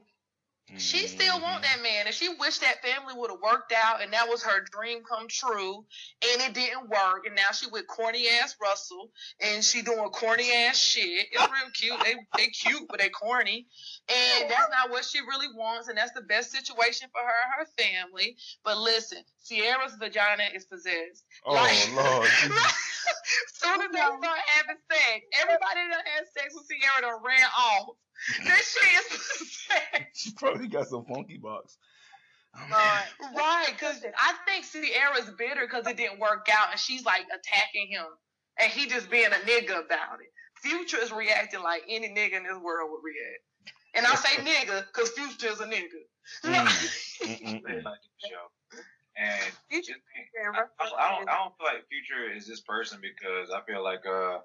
she 0.78 1.08
still 1.08 1.40
want 1.42 1.64
Mm-hmm. 1.64 1.84
that 1.84 1.84
man, 1.84 2.06
and 2.06 2.14
she 2.16 2.30
wished 2.40 2.62
that 2.62 2.82
family 2.84 3.14
would 3.16 3.32
have 3.32 3.40
worked 3.42 3.74
out, 3.74 4.02
and 4.02 4.14
that 4.14 4.30
was 4.30 4.44
her 4.44 4.62
dream 4.72 5.00
come 5.04 5.28
true, 5.28 5.78
and 6.22 6.42
it 6.42 6.54
didn't 6.54 6.90
work, 6.90 7.26
and 7.26 7.36
now 7.36 7.52
she 7.52 7.68
with 7.68 7.88
corny 7.88 8.28
ass 8.42 8.56
Russell, 8.62 9.10
and 9.42 9.64
she 9.64 9.82
doing 9.82 10.10
corny 10.10 10.52
ass 10.54 10.78
shit. 10.78 11.28
It's 11.32 11.42
real 11.42 11.72
cute. 11.74 12.00
They 12.04 12.16
they 12.38 12.48
cute, 12.48 12.84
but 12.90 13.00
they 13.00 13.10
corny, 13.10 13.66
and 14.08 14.50
that's 14.50 14.70
not 14.70 14.90
what 14.92 15.04
she 15.06 15.20
really 15.22 15.48
wants, 15.56 15.88
and 15.90 15.98
that's 15.98 16.12
the 16.14 16.22
best 16.22 16.52
situation 16.52 17.10
for 17.12 17.22
her 17.22 17.34
and 17.60 17.68
her 17.68 17.84
family. 17.84 18.38
But 18.64 18.78
listen, 18.78 19.20
Ciara's 19.46 19.96
vagina 20.00 20.44
is 20.54 20.66
possessed. 20.66 21.26
Oh 21.46 21.54
Like- 21.56 21.92
Lord. 21.96 22.30
Jesus. 22.42 22.74
Soon 23.54 23.82
as 23.82 23.92
they 23.92 24.00
start 24.00 24.22
having 24.58 24.78
sex, 24.92 25.26
everybody 25.42 25.82
that 25.92 26.04
had 26.16 26.26
sex 26.36 26.54
with 26.56 26.68
Ciara 26.70 27.02
done 27.02 27.22
ran 27.24 27.48
off. 27.58 27.90
That 28.46 28.62
shit 28.64 29.14
is 29.14 29.18
possessed. 29.18 30.04
she 30.14 30.32
probably 30.32 30.68
got 30.68 30.88
some 30.88 31.06
funky 31.06 31.38
box. 31.38 31.78
Right. 32.56 33.06
Right, 33.36 33.68
because 33.72 34.04
I 34.18 34.34
think 34.46 34.66
Ciara's 34.66 35.30
bitter 35.38 35.62
because 35.62 35.86
it 35.88 35.98
didn't 35.98 36.20
work 36.20 36.48
out, 36.52 36.72
and 36.72 36.80
she's 36.80 37.06
like 37.06 37.26
attacking 37.34 37.88
him, 37.90 38.06
and 38.60 38.72
he 38.72 38.88
just 38.88 39.10
being 39.10 39.28
a 39.28 39.46
nigga 39.48 39.86
about 39.86 40.20
it. 40.22 40.32
Future 40.62 40.98
is 40.98 41.12
reacting 41.12 41.62
like 41.62 41.84
any 41.88 42.10
nigga 42.10 42.38
in 42.38 42.44
this 42.44 42.58
world 42.62 42.90
would 42.92 43.02
react, 43.06 43.44
and 43.96 44.06
I 44.06 44.16
say 44.16 44.42
nigga 44.44 44.86
because 44.88 45.10
Future 45.12 45.48
is 45.54 45.60
a 45.62 45.66
nigga. 45.66 46.02
Mm. 46.44 47.62
Like 47.86 48.02
the 48.02 48.28
show. 48.30 48.82
And 49.18 49.54
Future 49.70 49.94
it- 49.94 50.56
I, 50.56 50.84
I 50.84 51.10
don't 51.16 51.30
I 51.30 51.38
don't 51.38 51.54
feel 51.58 51.68
like 51.68 51.88
Future 51.88 52.32
is 52.36 52.48
this 52.48 52.62
person 52.62 53.00
because 53.02 53.52
I 53.52 53.62
feel 53.72 53.84
like 53.84 54.06
uh 54.06 54.40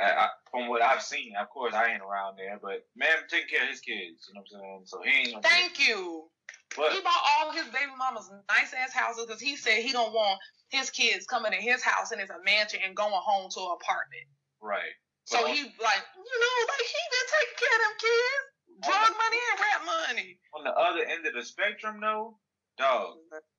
I, 0.00 0.10
I, 0.24 0.28
from 0.50 0.68
what 0.68 0.82
I've 0.82 1.02
seen, 1.02 1.32
of 1.40 1.48
course 1.50 1.74
I 1.74 1.92
ain't 1.92 2.02
around 2.02 2.36
there, 2.36 2.58
but 2.60 2.86
man 2.96 3.08
taking 3.28 3.48
care 3.48 3.64
of 3.64 3.70
his 3.70 3.80
kids, 3.80 4.26
you 4.28 4.34
know 4.34 4.40
what 4.40 4.48
I'm 4.56 4.60
saying? 4.60 4.82
So 4.86 5.02
he 5.02 5.10
ain't 5.34 5.42
Thank 5.42 5.78
you. 5.86 6.28
but 6.76 6.92
He 6.92 7.00
bought 7.00 7.22
all 7.38 7.52
his 7.52 7.66
baby 7.66 7.92
mama's 7.98 8.30
nice 8.48 8.72
ass 8.74 8.92
houses 8.92 9.26
because 9.26 9.40
he 9.40 9.56
said 9.56 9.82
he 9.82 9.92
don't 9.92 10.12
want 10.12 10.38
his 10.70 10.90
kids 10.90 11.26
coming 11.26 11.52
to 11.52 11.58
his 11.58 11.82
house 11.82 12.12
and 12.12 12.20
it's 12.20 12.30
a 12.30 12.40
mansion 12.44 12.80
and 12.84 12.96
going 12.96 13.12
home 13.12 13.50
to 13.50 13.60
an 13.60 13.76
apartment. 13.80 14.26
right. 14.60 14.94
So 15.24 15.42
But 15.42 15.50
he 15.52 15.62
like 15.62 16.02
you 16.16 16.36
know 16.40 16.56
like 16.66 16.86
he 16.86 17.00
been 17.12 17.28
taking 17.30 17.58
care 17.60 17.76
of 17.76 17.82
them 17.84 17.96
kids, 18.00 18.88
drug 18.88 19.12
money 19.14 19.40
and 19.52 19.60
rap 19.60 19.80
money. 20.08 20.38
on 20.56 20.64
the 20.64 20.72
other 20.72 21.04
end 21.04 21.26
of 21.26 21.34
the 21.34 21.44
spectrum 21.44 22.00
though, 22.00 22.38
dog, 22.78 23.16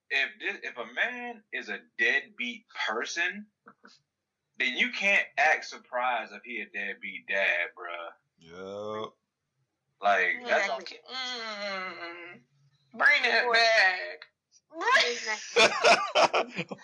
if 0.09 0.29
this, 0.41 0.57
if 0.63 0.75
a 0.77 0.85
man 0.93 1.43
is 1.53 1.69
a 1.69 1.79
deadbeat 1.97 2.65
person, 2.89 3.45
then 4.62 4.78
you 4.78 4.91
can't 4.91 5.26
act 5.38 5.66
surprised 5.66 6.32
if 6.34 6.43
he 6.43 6.62
a 6.62 6.66
deadbeat 6.66 7.28
dad, 7.28 7.70
bruh. 7.78 8.12
Yup. 8.39 9.14
Like 10.01 10.41
that's 10.47 10.68
Mm, 10.68 10.82
okay. 10.82 10.99
Mm, 11.14 12.39
bring 12.97 13.24
that 13.24 13.45
back. 13.53 14.28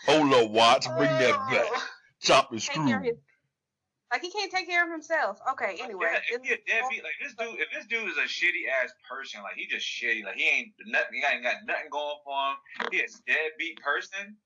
Hold 0.05 0.33
up, 0.33 0.51
watch. 0.51 0.87
Bring 0.95 1.09
that 1.09 1.47
back. 1.49 1.81
Chop 2.19 2.51
and 2.51 2.61
screw. 2.61 2.85
care 2.85 2.97
of 2.97 3.03
his, 3.03 3.17
like 4.11 4.21
he 4.21 4.31
can't 4.31 4.51
take 4.51 4.67
care 4.67 4.85
of 4.85 4.91
himself. 4.91 5.39
Okay, 5.51 5.77
anyway. 5.81 6.07
Yeah, 6.11 6.19
if 6.35 6.43
he 6.43 6.53
a 6.53 6.57
deadbeat, 6.65 7.03
like 7.03 7.13
this 7.21 7.33
dude, 7.33 7.59
if 7.59 7.69
this 7.73 7.85
dude 7.87 8.09
is 8.09 8.17
a 8.17 8.27
shitty 8.27 8.69
ass 8.83 8.91
person, 9.09 9.41
like 9.43 9.55
he 9.55 9.67
just 9.67 9.85
shitty, 9.85 10.23
like 10.23 10.35
he 10.35 10.47
ain't 10.47 10.73
nothing, 10.85 11.13
he 11.13 11.23
ain't 11.33 11.43
got 11.43 11.55
nothing 11.65 11.89
going 11.91 12.17
for 12.23 12.33
him. 12.33 12.89
He 12.91 12.97
is 12.97 13.15
a 13.15 13.31
deadbeat 13.31 13.81
person. 13.81 14.37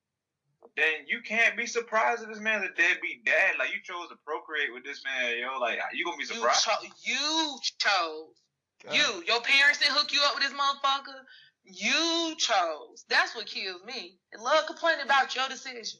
Then 0.77 1.05
you 1.07 1.21
can't 1.21 1.57
be 1.57 1.65
surprised 1.65 2.23
if 2.23 2.29
this 2.29 2.39
man's 2.39 2.63
a 2.63 2.73
deadbeat 2.81 3.25
dad. 3.25 3.55
Like 3.59 3.69
you 3.73 3.81
chose 3.83 4.07
to 4.09 4.15
procreate 4.25 4.73
with 4.73 4.83
this 4.83 5.03
man, 5.03 5.37
yo. 5.39 5.59
Like 5.59 5.79
you 5.93 6.05
gonna 6.05 6.17
be 6.17 6.23
You, 6.23 6.27
surprised? 6.35 6.63
cho- 6.63 6.87
you 7.03 7.57
chose. 7.79 8.35
God. 8.85 8.95
You, 8.95 9.23
your 9.27 9.41
parents 9.41 9.79
didn't 9.79 9.95
hook 9.95 10.13
you 10.13 10.21
up 10.23 10.35
with 10.35 10.43
this 10.43 10.53
motherfucker. 10.53 11.21
You 11.65 12.35
chose. 12.37 13.05
That's 13.09 13.35
what 13.35 13.45
kills 13.45 13.83
me. 13.85 14.17
And 14.33 14.41
love 14.41 14.65
complaining 14.65 15.05
about 15.05 15.35
your 15.35 15.47
decisions. 15.49 15.99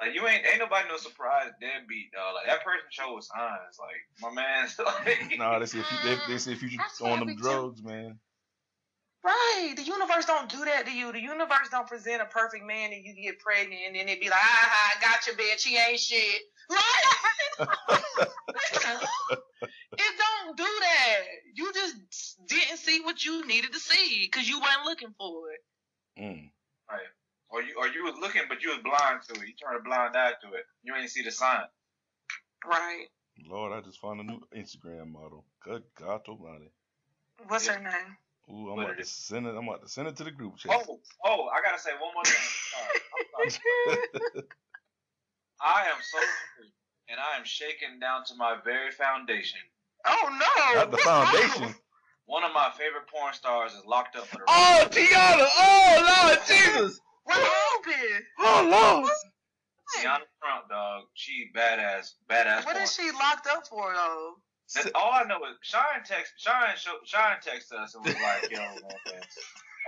Like 0.00 0.14
you 0.14 0.26
ain't 0.26 0.44
ain't 0.46 0.58
nobody 0.58 0.88
no 0.88 0.98
surprise 0.98 1.50
deadbeat 1.60 2.12
dog. 2.12 2.34
Like 2.34 2.46
that 2.46 2.62
person 2.64 2.84
chose 2.90 3.28
signs. 3.28 3.78
Like 3.80 4.04
my 4.20 4.30
man's 4.30 4.78
like 4.84 5.38
Nah, 5.38 5.58
they 5.58 5.66
say 5.66 5.78
if 5.78 5.90
you, 5.90 5.98
they, 6.04 6.32
they 6.32 6.38
say 6.38 6.52
if 6.52 6.62
you 6.62 6.68
mm-hmm. 6.68 6.76
That's 6.78 7.00
on 7.00 7.18
them 7.20 7.28
we 7.28 7.34
do. 7.36 7.42
drugs, 7.42 7.82
man. 7.82 8.18
Right. 9.26 9.74
The 9.74 9.82
universe 9.82 10.24
don't 10.24 10.48
do 10.48 10.64
that 10.66 10.86
to 10.86 10.92
you. 10.92 11.10
The 11.10 11.20
universe 11.20 11.68
don't 11.72 11.88
present 11.88 12.22
a 12.22 12.26
perfect 12.26 12.64
man 12.64 12.92
and 12.92 13.04
you 13.04 13.12
get 13.12 13.40
pregnant 13.40 13.80
and 13.84 13.96
then 13.96 14.08
it 14.08 14.20
be 14.20 14.28
like, 14.28 14.38
ah, 14.40 14.92
I 14.94 15.00
got 15.02 15.26
your 15.26 15.34
bitch. 15.34 15.58
She 15.58 15.76
ain't 15.76 15.98
shit. 15.98 16.42
Right? 16.70 17.02
it 19.58 20.12
don't 20.18 20.56
do 20.56 20.62
that. 20.62 21.18
You 21.54 21.72
just 21.72 21.96
didn't 22.46 22.76
see 22.76 23.00
what 23.00 23.24
you 23.24 23.44
needed 23.48 23.72
to 23.72 23.80
see 23.80 24.28
because 24.30 24.48
you 24.48 24.60
weren't 24.60 24.84
looking 24.84 25.12
for 25.18 25.50
it. 25.50 26.22
Mm. 26.22 26.50
right. 26.88 27.00
Or 27.50 27.62
you 27.62 27.74
or 27.78 27.88
you 27.88 28.04
was 28.04 28.14
looking 28.20 28.42
but 28.48 28.62
you 28.62 28.68
was 28.68 28.78
blind 28.84 29.22
to 29.28 29.34
it. 29.40 29.48
You 29.48 29.54
turned 29.54 29.80
a 29.80 29.82
blind 29.82 30.14
eye 30.16 30.34
to 30.42 30.54
it. 30.54 30.64
You 30.84 30.94
ain't 30.94 31.10
see 31.10 31.22
the 31.22 31.32
sign. 31.32 31.66
Right. 32.64 33.06
Lord, 33.44 33.72
I 33.72 33.80
just 33.80 34.00
found 34.00 34.20
a 34.20 34.22
new 34.22 34.40
Instagram 34.56 35.10
model. 35.10 35.44
Good 35.64 35.82
God 35.98 36.20
Almighty. 36.28 36.70
What's 37.48 37.66
her 37.66 37.82
name? 37.82 38.16
Ooh, 38.48 38.70
I'm 38.70 38.76
What 38.76 38.82
about 38.84 38.92
it 38.92 38.96
to 38.96 39.02
is? 39.02 39.10
send 39.10 39.46
it. 39.46 39.50
I'm 39.56 39.66
about 39.68 39.82
to 39.82 39.88
send 39.88 40.08
it 40.08 40.16
to 40.16 40.24
the 40.24 40.30
group 40.30 40.56
chat. 40.56 40.72
Oh, 40.72 41.00
oh, 41.24 41.48
I 41.48 41.60
gotta 41.62 41.80
say 41.80 41.90
one 41.98 42.14
more 42.14 42.24
thing. 42.24 42.36
I'm. 42.78 43.44
I'm 43.44 43.50
sorry. 43.50 43.98
I 45.60 45.80
am 45.88 46.00
so 46.02 46.18
hungry, 46.18 46.72
and 47.08 47.18
I 47.18 47.38
am 47.38 47.44
shaken 47.44 47.98
down 47.98 48.24
to 48.26 48.34
my 48.36 48.56
very 48.64 48.90
foundation. 48.92 49.60
Oh 50.06 50.28
no! 50.30 50.80
Not 50.80 50.90
the 50.90 50.98
foundation. 50.98 51.74
One 52.26 52.42
of 52.42 52.52
my 52.52 52.70
favorite 52.76 53.06
porn 53.06 53.32
stars 53.34 53.72
is 53.72 53.84
locked 53.86 54.16
up 54.16 54.26
for 54.26 54.38
the 54.38 54.44
Oh, 54.48 54.86
Teanna! 54.90 55.46
Oh, 55.58 56.24
Lord 56.26 56.38
Jesus! 56.46 57.00
What 57.24 57.36
happened? 57.38 58.24
Oh, 58.40 58.68
Lord! 58.68 59.10
Teanna 59.96 60.26
Trump, 60.42 60.68
dog. 60.68 61.04
She 61.14 61.50
badass, 61.54 62.14
badass. 62.28 62.64
What 62.64 62.74
porn. 62.74 62.82
is 62.82 62.94
she 62.94 63.10
locked 63.12 63.46
up 63.46 63.68
for 63.68 63.92
though? 63.94 64.34
All 64.94 65.12
I 65.12 65.22
know 65.24 65.38
is 65.46 65.56
Shine 65.62 66.02
text 66.04 66.32
Shine 66.36 66.76
show, 66.76 66.96
Shine 67.04 67.36
texted 67.44 67.78
us 67.80 67.94
and 67.94 68.04
was 68.04 68.14
like, 68.14 68.50
"Yo, 68.50 68.58
man." 68.58 69.22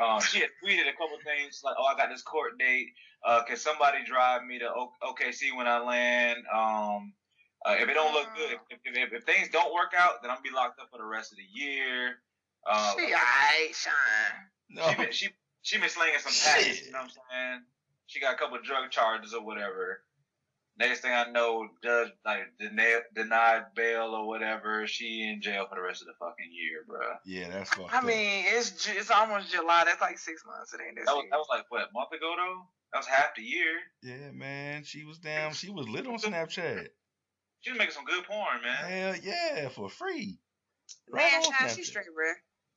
Um, 0.00 0.20
she 0.20 0.38
had 0.38 0.50
tweeted 0.62 0.88
a 0.88 0.92
couple 0.92 1.18
things 1.24 1.60
like, 1.64 1.74
"Oh, 1.78 1.84
I 1.84 1.96
got 1.96 2.08
this 2.10 2.22
court 2.22 2.58
date. 2.58 2.88
Uh, 3.24 3.42
can 3.42 3.56
somebody 3.56 4.04
drive 4.04 4.44
me 4.44 4.60
to 4.60 4.66
o- 4.70 4.92
OKC 5.02 5.56
when 5.56 5.66
I 5.66 5.80
land? 5.80 6.38
Um, 6.54 7.12
uh, 7.66 7.74
if 7.80 7.88
it 7.88 7.94
don't 7.94 8.14
look 8.14 8.28
good, 8.36 8.52
if, 8.70 8.78
if, 8.84 8.96
if, 8.96 9.12
if 9.12 9.24
things 9.24 9.48
don't 9.50 9.74
work 9.74 9.92
out, 9.98 10.22
then 10.22 10.30
I'm 10.30 10.36
gonna 10.36 10.50
be 10.50 10.54
locked 10.54 10.78
up 10.78 10.88
for 10.92 10.98
the 10.98 11.04
rest 11.04 11.32
of 11.32 11.38
the 11.38 11.60
year. 11.60 12.20
Uh, 12.64 12.92
She 12.96 13.02
alright, 13.06 13.74
Shine. 13.74 14.46
No. 14.70 14.88
she 14.90 14.94
been 14.96 15.12
she 15.12 15.28
she 15.62 15.78
been 15.78 15.88
slinging 15.88 16.20
some 16.20 16.32
packs. 16.32 16.86
You 16.86 16.92
know 16.92 16.98
what 16.98 17.04
I'm 17.04 17.10
saying? 17.10 17.62
She 18.06 18.20
got 18.20 18.34
a 18.34 18.38
couple 18.38 18.58
drug 18.62 18.90
charges 18.92 19.34
or 19.34 19.44
whatever. 19.44 20.02
Next 20.78 21.00
thing 21.00 21.12
I 21.12 21.28
know, 21.30 21.68
judge 21.82 22.08
like 22.24 22.42
denied, 22.60 23.02
denied 23.14 23.62
bail 23.74 24.14
or 24.14 24.26
whatever. 24.28 24.86
She 24.86 25.22
in 25.28 25.42
jail 25.42 25.66
for 25.68 25.74
the 25.74 25.82
rest 25.82 26.02
of 26.02 26.06
the 26.06 26.14
fucking 26.20 26.50
year, 26.52 26.84
bro. 26.86 27.00
Yeah, 27.26 27.48
that's 27.48 27.70
fucked 27.70 27.92
I 27.92 27.98
up. 27.98 28.04
mean, 28.04 28.44
it's 28.46 28.84
Ju- 28.84 28.92
it's 28.96 29.10
almost 29.10 29.50
July. 29.50 29.82
That's 29.84 30.00
like 30.00 30.18
six 30.18 30.42
months. 30.46 30.72
It 30.74 30.80
ain't 30.86 30.96
that 30.96 31.06
That 31.06 31.14
was 31.14 31.22
serious. 31.22 31.30
that 31.32 31.38
was 31.38 31.46
like 31.50 31.64
what 31.68 31.82
a 31.82 31.88
month 31.92 32.12
ago 32.12 32.32
though. 32.36 32.62
That 32.92 32.98
was 32.98 33.06
half 33.06 33.34
the 33.36 33.42
year. 33.42 33.74
yeah, 34.02 34.30
man, 34.32 34.84
she 34.84 35.04
was 35.04 35.18
damn. 35.18 35.52
She 35.52 35.68
was 35.70 35.88
lit 35.88 36.06
on 36.06 36.18
Snapchat. 36.18 36.86
She 37.60 37.70
was 37.72 37.78
making 37.78 37.94
some 37.94 38.04
good 38.04 38.22
porn, 38.24 38.62
man. 38.62 38.88
Hell 38.88 39.16
yeah, 39.20 39.68
for 39.70 39.88
free. 39.90 40.38
Man, 41.10 41.24
Right 41.24 41.46
on 41.46 41.52
Shine, 41.52 41.76
she 41.76 41.82
straight, 41.82 42.06
bruh. 42.06 42.32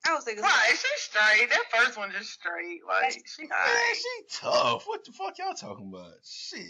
I 0.07 0.15
was 0.15 0.23
thinking. 0.23 0.43
Right, 0.43 0.73
she 0.73 0.87
straight. 0.97 1.49
That 1.49 1.63
first 1.69 1.97
one 1.97 2.11
just 2.11 2.31
straight. 2.31 2.81
Like 2.87 3.21
she 3.25 3.43
Man, 3.43 3.51
alright. 3.53 3.95
she 3.95 4.39
tough. 4.41 4.87
What 4.87 5.05
the 5.05 5.11
fuck 5.11 5.37
y'all 5.37 5.53
talking 5.53 5.89
about? 5.93 6.13
Shit. 6.23 6.65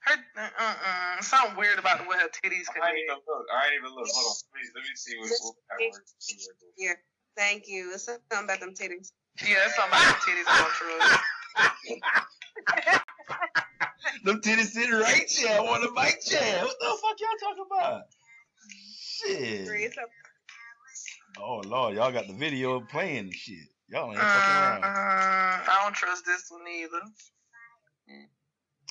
Her 0.00 0.16
uh 0.36 0.48
uh 0.58 0.74
uh 0.82 1.22
something 1.22 1.56
weird 1.56 1.78
about 1.78 2.02
the 2.02 2.08
way 2.08 2.16
her 2.18 2.26
titties 2.26 2.66
I 2.70 2.74
can 2.74 2.82
ain't 2.82 2.98
even 3.06 3.22
look. 3.26 3.46
I 3.54 3.66
ain't 3.66 3.74
even 3.78 3.94
look. 3.94 4.08
Hold 4.10 4.26
on, 4.26 4.34
please. 4.50 4.70
Let 4.74 4.82
me 4.82 4.94
see 4.94 5.16
what. 5.18 5.30
what 5.30 5.54
that 5.70 5.92
works. 5.92 6.14
Yeah. 6.76 6.94
Thank 7.36 7.68
you. 7.68 7.92
It's 7.94 8.04
something 8.04 8.44
about 8.44 8.60
them 8.60 8.74
titties. 8.74 9.12
Yeah, 9.46 9.56
that's 9.62 9.76
something 9.76 9.94
about 9.94 10.02
her 10.02 10.18
titties 10.26 10.48
on 10.50 10.70
true. 10.74 11.00
Them 14.24 14.40
titties 14.40 14.70
sitting 14.70 14.92
right 14.92 15.32
there 15.42 15.60
on 15.60 15.80
the 15.80 15.90
mic 15.92 16.20
chair. 16.24 16.62
What 16.62 16.78
the 16.78 16.86
fuck 16.86 17.18
y'all 17.18 17.38
talking 17.40 17.64
about? 17.66 18.02
Shit. 19.00 19.66
It's 21.32 21.38
a- 21.38 21.42
Oh 21.42 21.60
lord, 21.64 21.94
y'all 21.94 22.12
got 22.12 22.26
the 22.26 22.34
video 22.34 22.80
playing 22.80 23.18
and 23.18 23.34
shit. 23.34 23.68
Y'all 23.88 24.10
ain't 24.12 24.20
fucking 24.20 24.54
around. 24.54 24.84
I 24.84 25.80
don't 25.82 25.94
trust 25.94 26.24
this 26.26 26.50
one 26.50 26.66
either. 26.68 27.00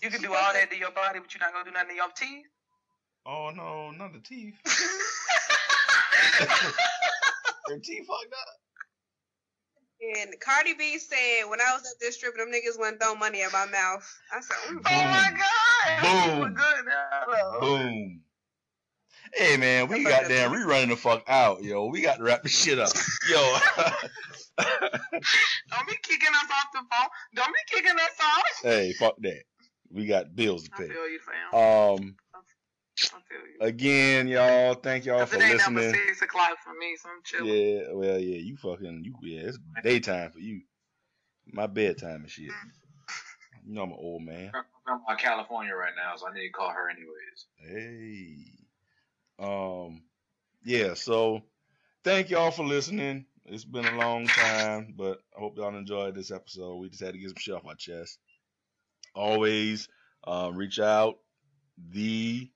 You 0.03 0.09
can 0.09 0.21
do 0.21 0.33
all 0.33 0.53
that 0.53 0.69
to 0.71 0.77
your 0.77 0.91
body, 0.91 1.19
but 1.19 1.33
you're 1.33 1.39
not 1.39 1.53
gonna 1.53 1.65
do 1.65 1.71
nothing 1.71 1.89
to 1.89 1.95
your 1.95 2.09
teeth. 2.15 2.45
Oh 3.25 3.51
no, 3.55 3.91
not 3.91 4.13
the 4.13 4.19
teeth. 4.19 4.55
Her 7.67 7.77
teeth 7.79 8.07
fucked 8.07 8.33
up. 8.33 8.47
And 10.17 10.33
Cardi 10.39 10.73
B 10.73 10.97
said, 10.97 11.43
when 11.47 11.61
I 11.61 11.73
was 11.75 11.83
at 11.83 11.99
this 11.99 12.15
strip, 12.15 12.35
them 12.35 12.47
niggas 12.51 12.79
wouldn't 12.79 12.99
throw 12.99 13.13
money 13.13 13.43
at 13.43 13.51
my 13.53 13.67
mouth. 13.67 14.03
I 14.33 14.41
said, 14.41 14.57
mm. 14.67 14.81
Oh 14.89 15.03
my 15.11 15.31
god! 15.37 16.39
Boom. 16.41 16.53
Good 16.55 16.85
now. 16.87 17.59
Boom. 17.59 18.21
Hey 19.33 19.55
man, 19.57 19.87
we 19.87 20.03
got 20.03 20.27
damn 20.27 20.51
rerunning 20.51 20.89
the 20.89 20.95
fuck 20.95 21.23
out, 21.27 21.63
yo. 21.63 21.87
We 21.87 22.01
got 22.01 22.17
to 22.17 22.23
wrap 22.23 22.43
this 22.43 22.51
shit 22.51 22.79
up, 22.79 22.89
yo. 23.29 23.37
Don't 24.57 25.87
be 25.87 25.95
kicking 26.03 26.29
us 26.29 26.51
off 26.51 26.71
the 26.73 26.79
phone. 26.79 27.09
Don't 27.35 27.53
be 27.53 27.75
kicking 27.75 27.95
us 27.95 28.17
off. 28.21 28.61
hey, 28.63 28.93
fuck 28.93 29.15
that. 29.19 29.43
We 29.89 30.05
got 30.05 30.35
bills 30.35 30.63
to 30.63 30.71
I 30.73 30.77
pay. 30.77 30.87
feel 30.87 31.09
you, 31.09 31.19
fam. 31.19 31.99
Um, 31.99 32.15
I 32.97 32.99
feel 33.29 33.39
you. 33.39 33.67
again, 33.67 34.27
y'all, 34.27 34.73
thank 34.75 35.05
y'all 35.05 35.25
for 35.25 35.37
it 35.37 35.43
ain't 35.43 35.57
number 35.59 35.81
listening. 35.81 36.01
six 36.07 36.21
o'clock 36.21 36.57
for 36.63 36.73
me, 36.73 36.97
so 37.01 37.09
I'm 37.09 37.21
chilling. 37.23 37.53
Yeah, 37.53 37.93
well, 37.93 38.19
yeah, 38.19 38.37
you 38.37 38.57
fucking, 38.57 39.03
you, 39.05 39.13
yeah, 39.23 39.47
it's 39.47 39.57
daytime 39.83 40.31
for 40.31 40.39
you. 40.39 40.61
My 41.47 41.67
bedtime 41.67 42.21
and 42.21 42.29
shit. 42.29 42.51
You 43.65 43.75
know 43.75 43.83
I'm 43.83 43.91
an 43.91 43.97
old 43.99 44.23
man. 44.23 44.51
I'm 44.87 44.99
in 45.09 45.17
California 45.17 45.73
right 45.73 45.93
now, 45.95 46.15
so 46.15 46.27
I 46.27 46.33
need 46.33 46.47
to 46.47 46.49
call 46.49 46.69
her 46.69 46.89
anyways. 46.89 47.45
Hey. 47.57 48.60
Um, 49.41 50.03
yeah, 50.63 50.93
so 50.93 51.41
thank 52.03 52.29
y'all 52.29 52.51
for 52.51 52.63
listening. 52.63 53.25
It's 53.45 53.65
been 53.65 53.85
a 53.85 53.97
long 53.97 54.27
time, 54.27 54.93
but 54.95 55.19
I 55.35 55.39
hope 55.39 55.57
y'all 55.57 55.75
enjoyed 55.75 56.13
this 56.13 56.31
episode. 56.31 56.75
We 56.75 56.89
just 56.89 57.01
had 57.01 57.13
to 57.13 57.19
get 57.19 57.29
some 57.29 57.37
shit 57.37 57.55
off 57.55 57.65
our 57.65 57.75
chest. 57.75 58.19
Always 59.15 59.89
um, 60.25 60.55
reach 60.55 60.79
out 60.79 61.17
the 61.89 62.49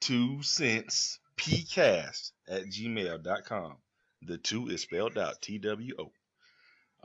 two 0.00 0.42
cents 0.42 1.18
pcast 1.36 2.32
at 2.48 2.64
gmail.com. 2.64 3.76
The 4.22 4.38
two 4.38 4.68
is 4.68 4.80
spelled 4.80 5.18
out 5.18 5.42
T 5.42 5.58
W 5.58 5.94
O. 5.98 6.12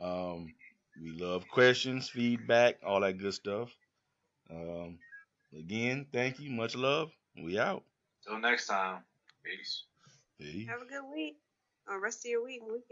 Um, 0.02 0.54
we 1.00 1.10
love 1.10 1.46
questions, 1.48 2.08
feedback, 2.08 2.78
all 2.84 3.00
that 3.00 3.18
good 3.18 3.34
stuff. 3.34 3.70
Um, 4.50 4.98
again, 5.56 6.06
thank 6.10 6.40
you. 6.40 6.50
Much 6.50 6.74
love. 6.74 7.10
We 7.36 7.58
out. 7.58 7.84
Till 8.26 8.38
next 8.38 8.66
time. 8.66 9.02
Peace. 9.44 9.84
Peace. 10.38 10.68
have 10.68 10.82
a 10.82 10.86
good 10.86 11.04
week. 11.12 11.36
Or 11.88 12.00
rest 12.00 12.24
of 12.24 12.30
your 12.30 12.44
week. 12.44 12.62
weekend. 12.62 12.82